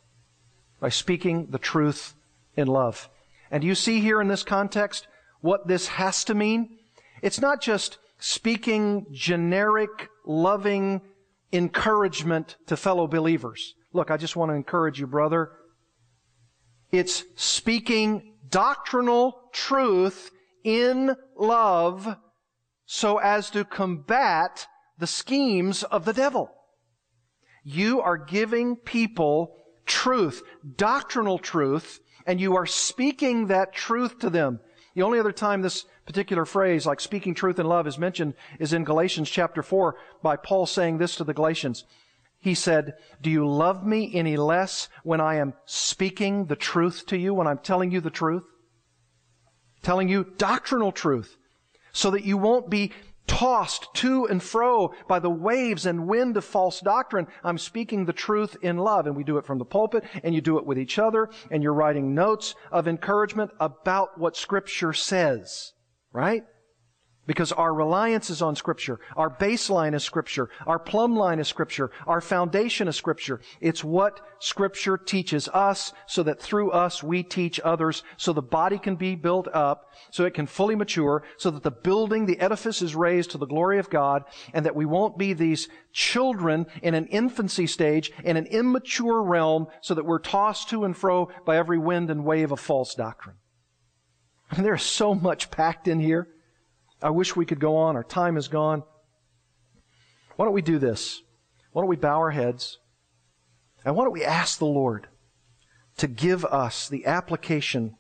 By 0.81 0.89
speaking 0.89 1.49
the 1.51 1.59
truth 1.59 2.15
in 2.57 2.67
love. 2.67 3.09
And 3.51 3.63
you 3.63 3.75
see 3.75 4.01
here 4.01 4.21
in 4.21 4.29
this 4.29 4.43
context 4.43 5.07
what 5.43 5.69
this 5.69 5.89
has 5.89 6.25
to 6.25 6.35
mean? 6.35 6.79
It's 7.23 7.41
not 7.41 7.61
just 7.61 7.99
speaking 8.19 9.07
generic, 9.13 10.09
loving 10.27 11.03
encouragement 11.53 12.57
to 12.67 12.77
fellow 12.77 13.07
believers. 13.07 13.75
Look, 13.93 14.11
I 14.11 14.17
just 14.17 14.37
want 14.37 14.51
to 14.51 14.55
encourage 14.55 14.99
you, 14.99 15.07
brother. 15.07 15.51
It's 16.91 17.25
speaking 17.37 18.35
doctrinal 18.49 19.43
truth 19.53 20.31
in 20.65 21.15
love 21.37 22.17
so 22.87 23.19
as 23.19 23.51
to 23.51 23.65
combat 23.65 24.67
the 25.01 25.07
schemes 25.07 25.83
of 25.83 26.05
the 26.05 26.13
devil. 26.13 26.53
You 27.65 28.01
are 28.01 28.17
giving 28.17 28.77
people 28.77 29.57
truth, 29.87 30.43
doctrinal 30.77 31.39
truth, 31.39 32.01
and 32.27 32.41
you 32.41 32.57
are 32.57 32.67
speaking 32.67 33.49
that 33.49 33.73
truth 33.73 34.21
to 34.21 34.31
them. 34.31 34.61
The 34.95 35.03
only 35.03 35.19
other 35.19 35.33
time 35.33 35.63
this 35.63 35.87
particular 36.07 36.45
phrase, 36.45 36.87
like 36.87 37.01
speaking 37.01 37.35
truth 37.35 37.59
in 37.59 37.67
love, 37.67 37.87
is 37.87 37.99
mentioned 37.99 38.35
is 38.59 38.73
in 38.73 38.85
Galatians 38.85 39.31
chapter 39.31 39.63
4 39.63 39.97
by 40.23 40.37
Paul 40.37 40.67
saying 40.67 40.99
this 40.99 41.17
to 41.17 41.25
the 41.25 41.35
Galatians. 41.35 41.85
He 42.39 42.55
said, 42.55 42.95
Do 43.21 43.31
you 43.31 43.49
love 43.49 43.87
me 43.87 44.11
any 44.15 44.37
less 44.37 44.89
when 45.03 45.21
I 45.21 45.37
am 45.37 45.55
speaking 45.65 46.47
the 46.47 46.57
truth 46.57 47.05
to 47.07 47.19
you, 47.19 47.35
when 47.35 47.47
I'm 47.47 47.59
telling 47.59 47.91
you 47.91 48.01
the 48.01 48.11
truth? 48.11 48.45
Telling 49.83 50.09
you 50.09 50.25
doctrinal 50.37 50.93
truth, 50.93 51.37
so 51.93 52.11
that 52.11 52.25
you 52.25 52.37
won't 52.37 52.69
be 52.71 52.93
tossed 53.41 53.89
to 53.95 54.27
and 54.27 54.43
fro 54.43 54.93
by 55.09 55.19
the 55.19 55.31
waves 55.31 55.87
and 55.87 56.07
wind 56.07 56.37
of 56.37 56.45
false 56.45 56.79
doctrine. 56.81 57.27
I'm 57.43 57.57
speaking 57.57 58.05
the 58.05 58.13
truth 58.13 58.55
in 58.61 58.77
love. 58.77 59.07
And 59.07 59.17
we 59.17 59.25
do 59.25 59.39
it 59.39 59.47
from 59.47 59.57
the 59.57 59.65
pulpit, 59.65 60.05
and 60.23 60.35
you 60.35 60.43
do 60.43 60.59
it 60.59 60.67
with 60.67 60.79
each 60.79 60.99
other, 60.99 61.31
and 61.51 61.63
you're 61.63 61.73
writing 61.73 62.15
notes 62.15 62.55
of 62.71 62.87
encouragement 62.87 63.51
about 63.59 64.21
what 64.21 64.37
Scripture 64.37 64.93
says. 64.93 65.73
Right? 66.13 66.45
Because 67.27 67.53
our 67.53 67.73
reliance 67.73 68.29
is 68.31 68.43
on 68.43 68.57
Scripture. 68.57 68.99
Our 69.15 69.31
baseline 69.31 69.95
is 69.95 70.03
Scripture. 70.03 70.49
Our 70.67 70.79
plumb 70.79 71.15
line 71.15 71.39
is 71.39 71.47
Scripture. 71.47 71.91
Our 72.07 72.21
foundation 72.21 72.89
is 72.89 72.97
Scripture. 72.97 73.41
It's 73.61 73.85
what 73.85 74.21
Scripture 74.41 74.97
teaches 74.97 75.47
us 75.49 75.93
so 76.07 76.23
that 76.25 76.41
through 76.41 76.71
us 76.71 77.03
we 77.03 77.23
teach 77.23 77.61
others 77.61 78.03
so 78.17 78.33
the 78.33 78.43
body 78.43 78.79
can 78.79 78.97
be 78.97 79.15
built 79.15 79.47
up, 79.53 79.93
so 80.11 80.25
it 80.25 80.35
can 80.35 80.47
fully 80.47 80.75
mature, 80.75 81.23
so 81.37 81.51
that 81.51 81.63
the 81.63 81.71
building, 81.71 82.27
the 82.27 82.41
edifice 82.41 82.83
is 82.83 82.97
raised 82.97 83.31
to 83.31 83.39
the 83.39 83.47
glory 83.47 83.79
of 83.79 83.91
God, 83.91 84.25
and 84.53 84.67
that 84.67 84.75
we 84.75 84.87
won't 84.87 85.19
be 85.19 85.33
these 85.33 85.69
children 85.93 86.67
in 86.83 86.95
an 86.95 87.07
infancy 87.07 87.67
stage 87.67 88.11
in 88.25 88.39
an 88.39 88.47
immature 88.47 89.23
realm 89.23 89.67
so 89.83 89.95
that 89.95 90.07
we're 90.07 90.19
tossed 90.19 90.71
to 90.71 90.85
and 90.85 90.97
fro 90.97 91.29
by 91.45 91.59
every 91.59 91.79
wind 91.79 92.11
and 92.11 92.25
wave 92.25 92.51
of 92.51 92.59
false 92.59 92.95
doctrine. 92.95 93.37
I 94.51 94.57
mean, 94.57 94.65
there's 94.65 94.83
so 94.83 95.15
much 95.15 95.51
packed 95.51 95.87
in 95.87 96.01
here. 96.01 96.27
I 97.03 97.11
wish 97.11 97.35
we 97.35 97.47
could 97.47 97.61
go 97.61 97.77
on. 97.77 97.97
Our 97.97 98.05
time 98.05 98.37
is 98.37 98.49
gone. 98.49 98.83
Why 100.37 100.45
don't 100.45 100.55
we 100.55 100.63
do 100.63 100.79
this? 100.79 101.23
Why 101.73 101.83
don't 101.83 101.89
we 101.89 101.97
bow 101.97 102.19
our 102.19 102.31
heads? 102.31 102.79
And 103.85 103.97
why 103.97 104.05
don't 104.05 104.13
we 104.13 104.25
ask 104.25 104.59
the 104.59 104.67
Lord 104.67 105.09
to 105.97 106.07
give 106.07 106.45
us 106.45 106.89
the 106.89 107.07
application 107.07 107.97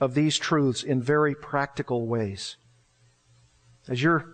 of 0.00 0.14
these 0.14 0.38
truths 0.38 0.82
in 0.82 1.02
very 1.02 1.34
practical 1.34 2.06
ways? 2.06 2.56
As 3.88 4.02
your 4.02 4.26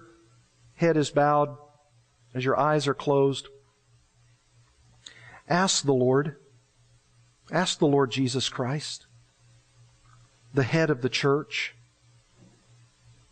head 0.75 0.97
is 0.97 1.11
bowed, 1.11 1.57
as 2.35 2.45
your 2.45 2.59
eyes 2.59 2.89
are 2.89 2.95
closed, 2.95 3.49
ask 5.49 5.85
the 5.85 5.95
Lord, 5.95 6.37
ask 7.51 7.79
the 7.79 7.87
Lord 7.87 8.11
Jesus 8.11 8.49
Christ, 8.49 9.07
the 10.53 10.65
head 10.65 10.91
of 10.91 11.03
the 11.03 11.09
church, 11.09 11.74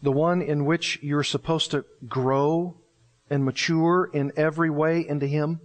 the 0.02 0.12
one 0.12 0.42
in 0.42 0.64
which 0.64 0.98
you're 1.00 1.22
supposed 1.22 1.70
to 1.70 1.84
grow 2.08 2.76
and 3.30 3.44
mature 3.44 4.10
in 4.12 4.32
every 4.36 4.68
way 4.68 5.06
into 5.08 5.26
Him. 5.26 5.60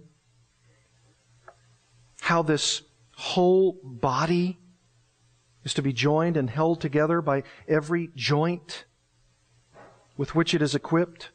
How 2.20 2.42
this 2.42 2.82
whole 3.16 3.78
body 3.82 4.58
is 5.64 5.74
to 5.74 5.82
be 5.82 5.92
joined 5.92 6.36
and 6.36 6.48
held 6.48 6.80
together 6.80 7.20
by 7.20 7.42
every 7.66 8.10
joint 8.14 8.84
with 10.16 10.34
which 10.34 10.54
it 10.54 10.62
is 10.62 10.74
equipped. 10.74 11.30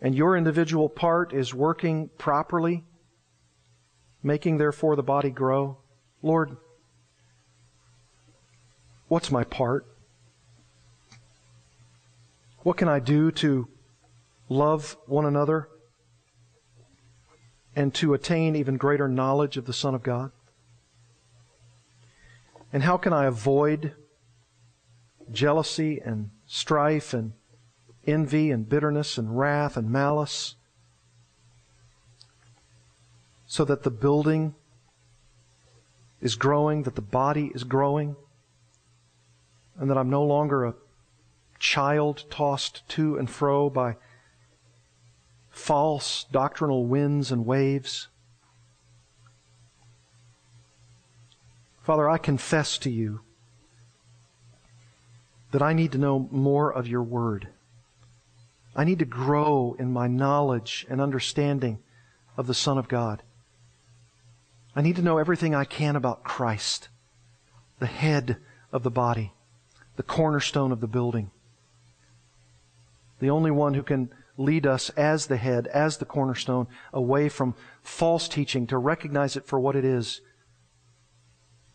And 0.00 0.14
your 0.14 0.36
individual 0.36 0.88
part 0.88 1.32
is 1.32 1.52
working 1.52 2.10
properly, 2.18 2.84
making 4.22 4.58
therefore 4.58 4.96
the 4.96 5.02
body 5.02 5.30
grow. 5.30 5.78
Lord, 6.22 6.56
what's 9.08 9.30
my 9.30 9.44
part? 9.44 9.86
What 12.64 12.78
can 12.78 12.88
I 12.88 12.98
do 12.98 13.30
to 13.30 13.68
love 14.48 14.96
one 15.04 15.26
another 15.26 15.68
and 17.76 17.92
to 17.96 18.14
attain 18.14 18.56
even 18.56 18.78
greater 18.78 19.06
knowledge 19.06 19.58
of 19.58 19.66
the 19.66 19.74
Son 19.74 19.94
of 19.94 20.02
God? 20.02 20.32
And 22.72 22.82
how 22.82 22.96
can 22.96 23.12
I 23.12 23.26
avoid 23.26 23.94
jealousy 25.30 26.00
and 26.02 26.30
strife 26.46 27.12
and 27.12 27.34
envy 28.06 28.50
and 28.50 28.66
bitterness 28.66 29.18
and 29.18 29.38
wrath 29.38 29.76
and 29.76 29.90
malice 29.90 30.54
so 33.46 33.66
that 33.66 33.82
the 33.82 33.90
building 33.90 34.54
is 36.22 36.34
growing, 36.34 36.84
that 36.84 36.94
the 36.94 37.02
body 37.02 37.52
is 37.54 37.62
growing, 37.62 38.16
and 39.76 39.90
that 39.90 39.98
I'm 39.98 40.08
no 40.08 40.22
longer 40.22 40.64
a 40.64 40.74
child 41.64 42.24
tossed 42.28 42.86
to 42.86 43.16
and 43.16 43.30
fro 43.30 43.70
by 43.70 43.96
false 45.48 46.26
doctrinal 46.30 46.84
winds 46.84 47.32
and 47.32 47.46
waves. 47.46 48.08
Father, 51.82 52.06
I 52.06 52.18
confess 52.18 52.76
to 52.78 52.90
you 52.90 53.22
that 55.52 55.62
I 55.62 55.72
need 55.72 55.92
to 55.92 55.98
know 55.98 56.28
more 56.30 56.70
of 56.70 56.86
your 56.86 57.02
word. 57.02 57.48
I 58.76 58.84
need 58.84 58.98
to 58.98 59.06
grow 59.06 59.74
in 59.78 59.90
my 59.90 60.06
knowledge 60.06 60.84
and 60.90 61.00
understanding 61.00 61.78
of 62.36 62.46
the 62.46 62.52
Son 62.52 62.76
of 62.76 62.88
God. 62.88 63.22
I 64.76 64.82
need 64.82 64.96
to 64.96 65.02
know 65.02 65.16
everything 65.16 65.54
I 65.54 65.64
can 65.64 65.96
about 65.96 66.24
Christ, 66.24 66.90
the 67.78 67.86
head 67.86 68.36
of 68.70 68.82
the 68.82 68.90
body, 68.90 69.32
the 69.96 70.02
cornerstone 70.02 70.70
of 70.70 70.82
the 70.82 70.86
building 70.86 71.30
the 73.20 73.30
only 73.30 73.50
one 73.50 73.74
who 73.74 73.82
can 73.82 74.10
lead 74.36 74.66
us 74.66 74.90
as 74.90 75.26
the 75.26 75.36
head, 75.36 75.66
as 75.68 75.98
the 75.98 76.04
cornerstone, 76.04 76.66
away 76.92 77.28
from 77.28 77.54
false 77.82 78.28
teaching, 78.28 78.66
to 78.66 78.78
recognize 78.78 79.36
it 79.36 79.46
for 79.46 79.60
what 79.60 79.76
it 79.76 79.84
is, 79.84 80.20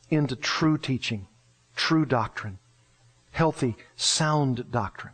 into 0.09 0.35
true 0.35 0.77
teaching, 0.77 1.27
true 1.75 2.05
doctrine, 2.05 2.59
healthy, 3.31 3.75
sound 3.95 4.71
doctrine. 4.71 5.13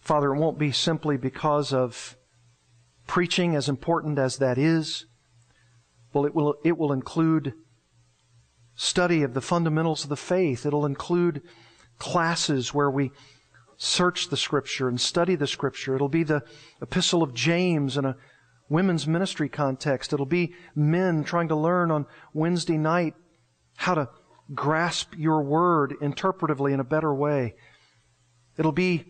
Father, 0.00 0.34
it 0.34 0.38
won't 0.38 0.58
be 0.58 0.72
simply 0.72 1.16
because 1.16 1.72
of 1.72 2.16
preaching, 3.06 3.56
as 3.56 3.68
important 3.68 4.18
as 4.18 4.36
that 4.36 4.58
is. 4.58 5.06
Well, 6.12 6.26
it 6.26 6.34
will, 6.34 6.56
it 6.64 6.76
will 6.76 6.92
include 6.92 7.54
study 8.74 9.22
of 9.22 9.34
the 9.34 9.40
fundamentals 9.40 10.04
of 10.04 10.10
the 10.10 10.16
faith. 10.16 10.64
It'll 10.64 10.86
include 10.86 11.42
classes 11.98 12.72
where 12.74 12.90
we 12.90 13.12
search 13.82 14.28
the 14.28 14.36
Scripture 14.36 14.88
and 14.88 15.00
study 15.00 15.34
the 15.34 15.46
Scripture. 15.46 15.94
It'll 15.94 16.10
be 16.10 16.22
the 16.22 16.44
Epistle 16.82 17.22
of 17.22 17.32
James 17.32 17.96
in 17.96 18.04
a 18.04 18.14
women's 18.68 19.06
ministry 19.06 19.48
context. 19.48 20.12
It'll 20.12 20.26
be 20.26 20.52
men 20.74 21.24
trying 21.24 21.48
to 21.48 21.56
learn 21.56 21.90
on 21.90 22.04
Wednesday 22.34 22.76
night 22.76 23.14
how 23.76 23.94
to 23.94 24.10
grasp 24.54 25.14
your 25.16 25.40
word 25.40 25.94
interpretively 26.02 26.74
in 26.74 26.80
a 26.80 26.84
better 26.84 27.14
way. 27.14 27.54
It'll 28.58 28.70
be 28.70 29.06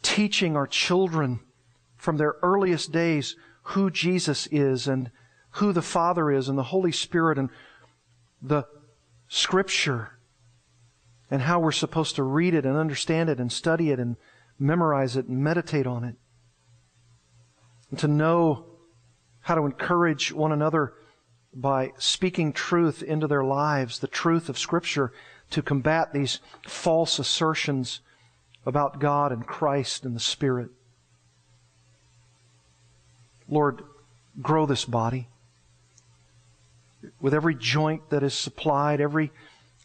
teaching 0.00 0.56
our 0.56 0.66
children 0.66 1.40
from 1.98 2.16
their 2.16 2.36
earliest 2.42 2.92
days 2.92 3.36
who 3.64 3.90
Jesus 3.90 4.46
is 4.46 4.88
and 4.88 5.10
who 5.50 5.70
the 5.74 5.82
Father 5.82 6.30
is 6.30 6.48
and 6.48 6.56
the 6.56 6.62
Holy 6.62 6.92
Spirit 6.92 7.36
and 7.36 7.50
the 8.40 8.64
Scripture 9.28 10.13
and 11.30 11.42
how 11.42 11.58
we're 11.58 11.72
supposed 11.72 12.16
to 12.16 12.22
read 12.22 12.54
it 12.54 12.66
and 12.66 12.76
understand 12.76 13.28
it 13.28 13.40
and 13.40 13.50
study 13.50 13.90
it 13.90 13.98
and 13.98 14.16
memorize 14.58 15.16
it 15.16 15.26
and 15.26 15.38
meditate 15.38 15.86
on 15.86 16.04
it. 16.04 16.16
And 17.90 17.98
to 18.00 18.08
know 18.08 18.66
how 19.40 19.54
to 19.54 19.62
encourage 19.62 20.32
one 20.32 20.52
another 20.52 20.94
by 21.52 21.92
speaking 21.98 22.52
truth 22.52 23.02
into 23.02 23.26
their 23.26 23.44
lives, 23.44 23.98
the 23.98 24.06
truth 24.06 24.48
of 24.48 24.58
Scripture, 24.58 25.12
to 25.50 25.62
combat 25.62 26.12
these 26.12 26.40
false 26.66 27.18
assertions 27.18 28.00
about 28.66 28.98
God 28.98 29.30
and 29.30 29.46
Christ 29.46 30.04
and 30.04 30.16
the 30.16 30.20
Spirit. 30.20 30.70
Lord, 33.48 33.82
grow 34.40 34.66
this 34.66 34.84
body 34.84 35.28
with 37.20 37.34
every 37.34 37.54
joint 37.54 38.08
that 38.10 38.22
is 38.22 38.34
supplied, 38.34 39.00
every 39.00 39.30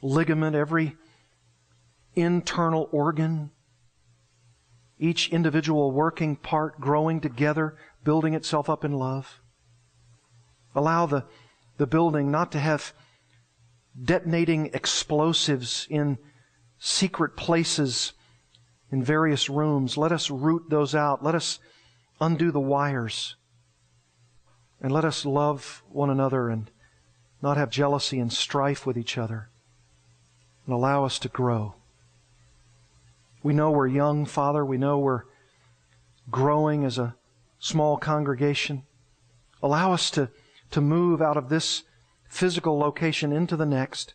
ligament, 0.01 0.55
every 0.55 0.95
internal 2.19 2.89
organ, 2.91 3.51
each 4.97 5.29
individual 5.29 5.91
working 5.91 6.35
part 6.35 6.79
growing 6.79 7.21
together, 7.21 7.77
building 8.03 8.33
itself 8.33 8.69
up 8.69 8.83
in 8.83 8.93
love. 8.93 9.39
Allow 10.75 11.05
the, 11.05 11.25
the 11.77 11.87
building 11.87 12.31
not 12.31 12.51
to 12.51 12.59
have 12.59 12.93
detonating 14.01 14.67
explosives 14.73 15.87
in 15.89 16.17
secret 16.77 17.35
places 17.35 18.13
in 18.91 19.03
various 19.03 19.49
rooms. 19.49 19.97
Let 19.97 20.11
us 20.11 20.29
root 20.29 20.69
those 20.69 20.95
out. 20.95 21.23
Let 21.23 21.35
us 21.35 21.59
undo 22.21 22.51
the 22.51 22.59
wires. 22.59 23.35
And 24.81 24.91
let 24.91 25.05
us 25.05 25.25
love 25.25 25.83
one 25.89 26.09
another 26.09 26.49
and 26.49 26.71
not 27.41 27.57
have 27.57 27.69
jealousy 27.69 28.19
and 28.19 28.31
strife 28.31 28.85
with 28.85 28.97
each 28.97 29.17
other. 29.17 29.49
And 30.65 30.73
allow 30.73 31.03
us 31.05 31.19
to 31.19 31.27
grow. 31.27 31.75
We 33.41 33.53
know 33.53 33.71
we're 33.71 33.87
young, 33.87 34.25
Father. 34.25 34.65
We 34.65 34.77
know 34.77 34.99
we're 34.99 35.23
growing 36.29 36.83
as 36.83 36.97
a 36.97 37.15
small 37.59 37.97
congregation. 37.97 38.83
Allow 39.63 39.93
us 39.93 40.09
to, 40.11 40.29
to 40.71 40.81
move 40.81 41.21
out 41.21 41.37
of 41.37 41.49
this 41.49 41.83
physical 42.27 42.77
location 42.77 43.31
into 43.31 43.55
the 43.55 43.65
next 43.65 44.13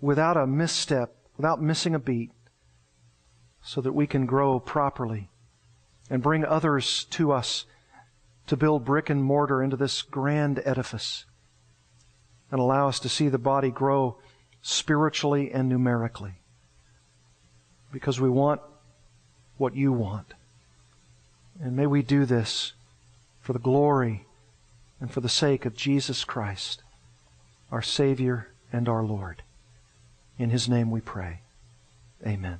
without 0.00 0.36
a 0.36 0.46
misstep, 0.46 1.14
without 1.36 1.60
missing 1.60 1.94
a 1.94 1.98
beat, 1.98 2.30
so 3.62 3.80
that 3.80 3.92
we 3.92 4.06
can 4.06 4.26
grow 4.26 4.58
properly 4.58 5.30
and 6.10 6.22
bring 6.22 6.44
others 6.44 7.04
to 7.04 7.32
us 7.32 7.64
to 8.46 8.56
build 8.56 8.84
brick 8.84 9.08
and 9.08 9.22
mortar 9.22 9.62
into 9.62 9.76
this 9.76 10.02
grand 10.02 10.60
edifice 10.64 11.24
and 12.50 12.60
allow 12.60 12.88
us 12.88 12.98
to 13.00 13.08
see 13.08 13.28
the 13.28 13.38
body 13.38 13.70
grow 13.70 14.18
spiritually 14.60 15.50
and 15.52 15.68
numerically 15.68 16.41
because 17.92 18.20
we 18.20 18.28
want 18.28 18.60
what 19.58 19.76
you 19.76 19.92
want. 19.92 20.34
And 21.60 21.76
may 21.76 21.86
we 21.86 22.02
do 22.02 22.24
this 22.24 22.72
for 23.40 23.52
the 23.52 23.58
glory 23.58 24.24
and 25.00 25.10
for 25.10 25.20
the 25.20 25.28
sake 25.28 25.64
of 25.64 25.76
Jesus 25.76 26.24
Christ, 26.24 26.82
our 27.70 27.82
Savior 27.82 28.48
and 28.72 28.88
our 28.88 29.04
Lord. 29.04 29.42
In 30.38 30.50
His 30.50 30.68
name 30.68 30.90
we 30.90 31.00
pray. 31.00 31.40
Amen. 32.26 32.58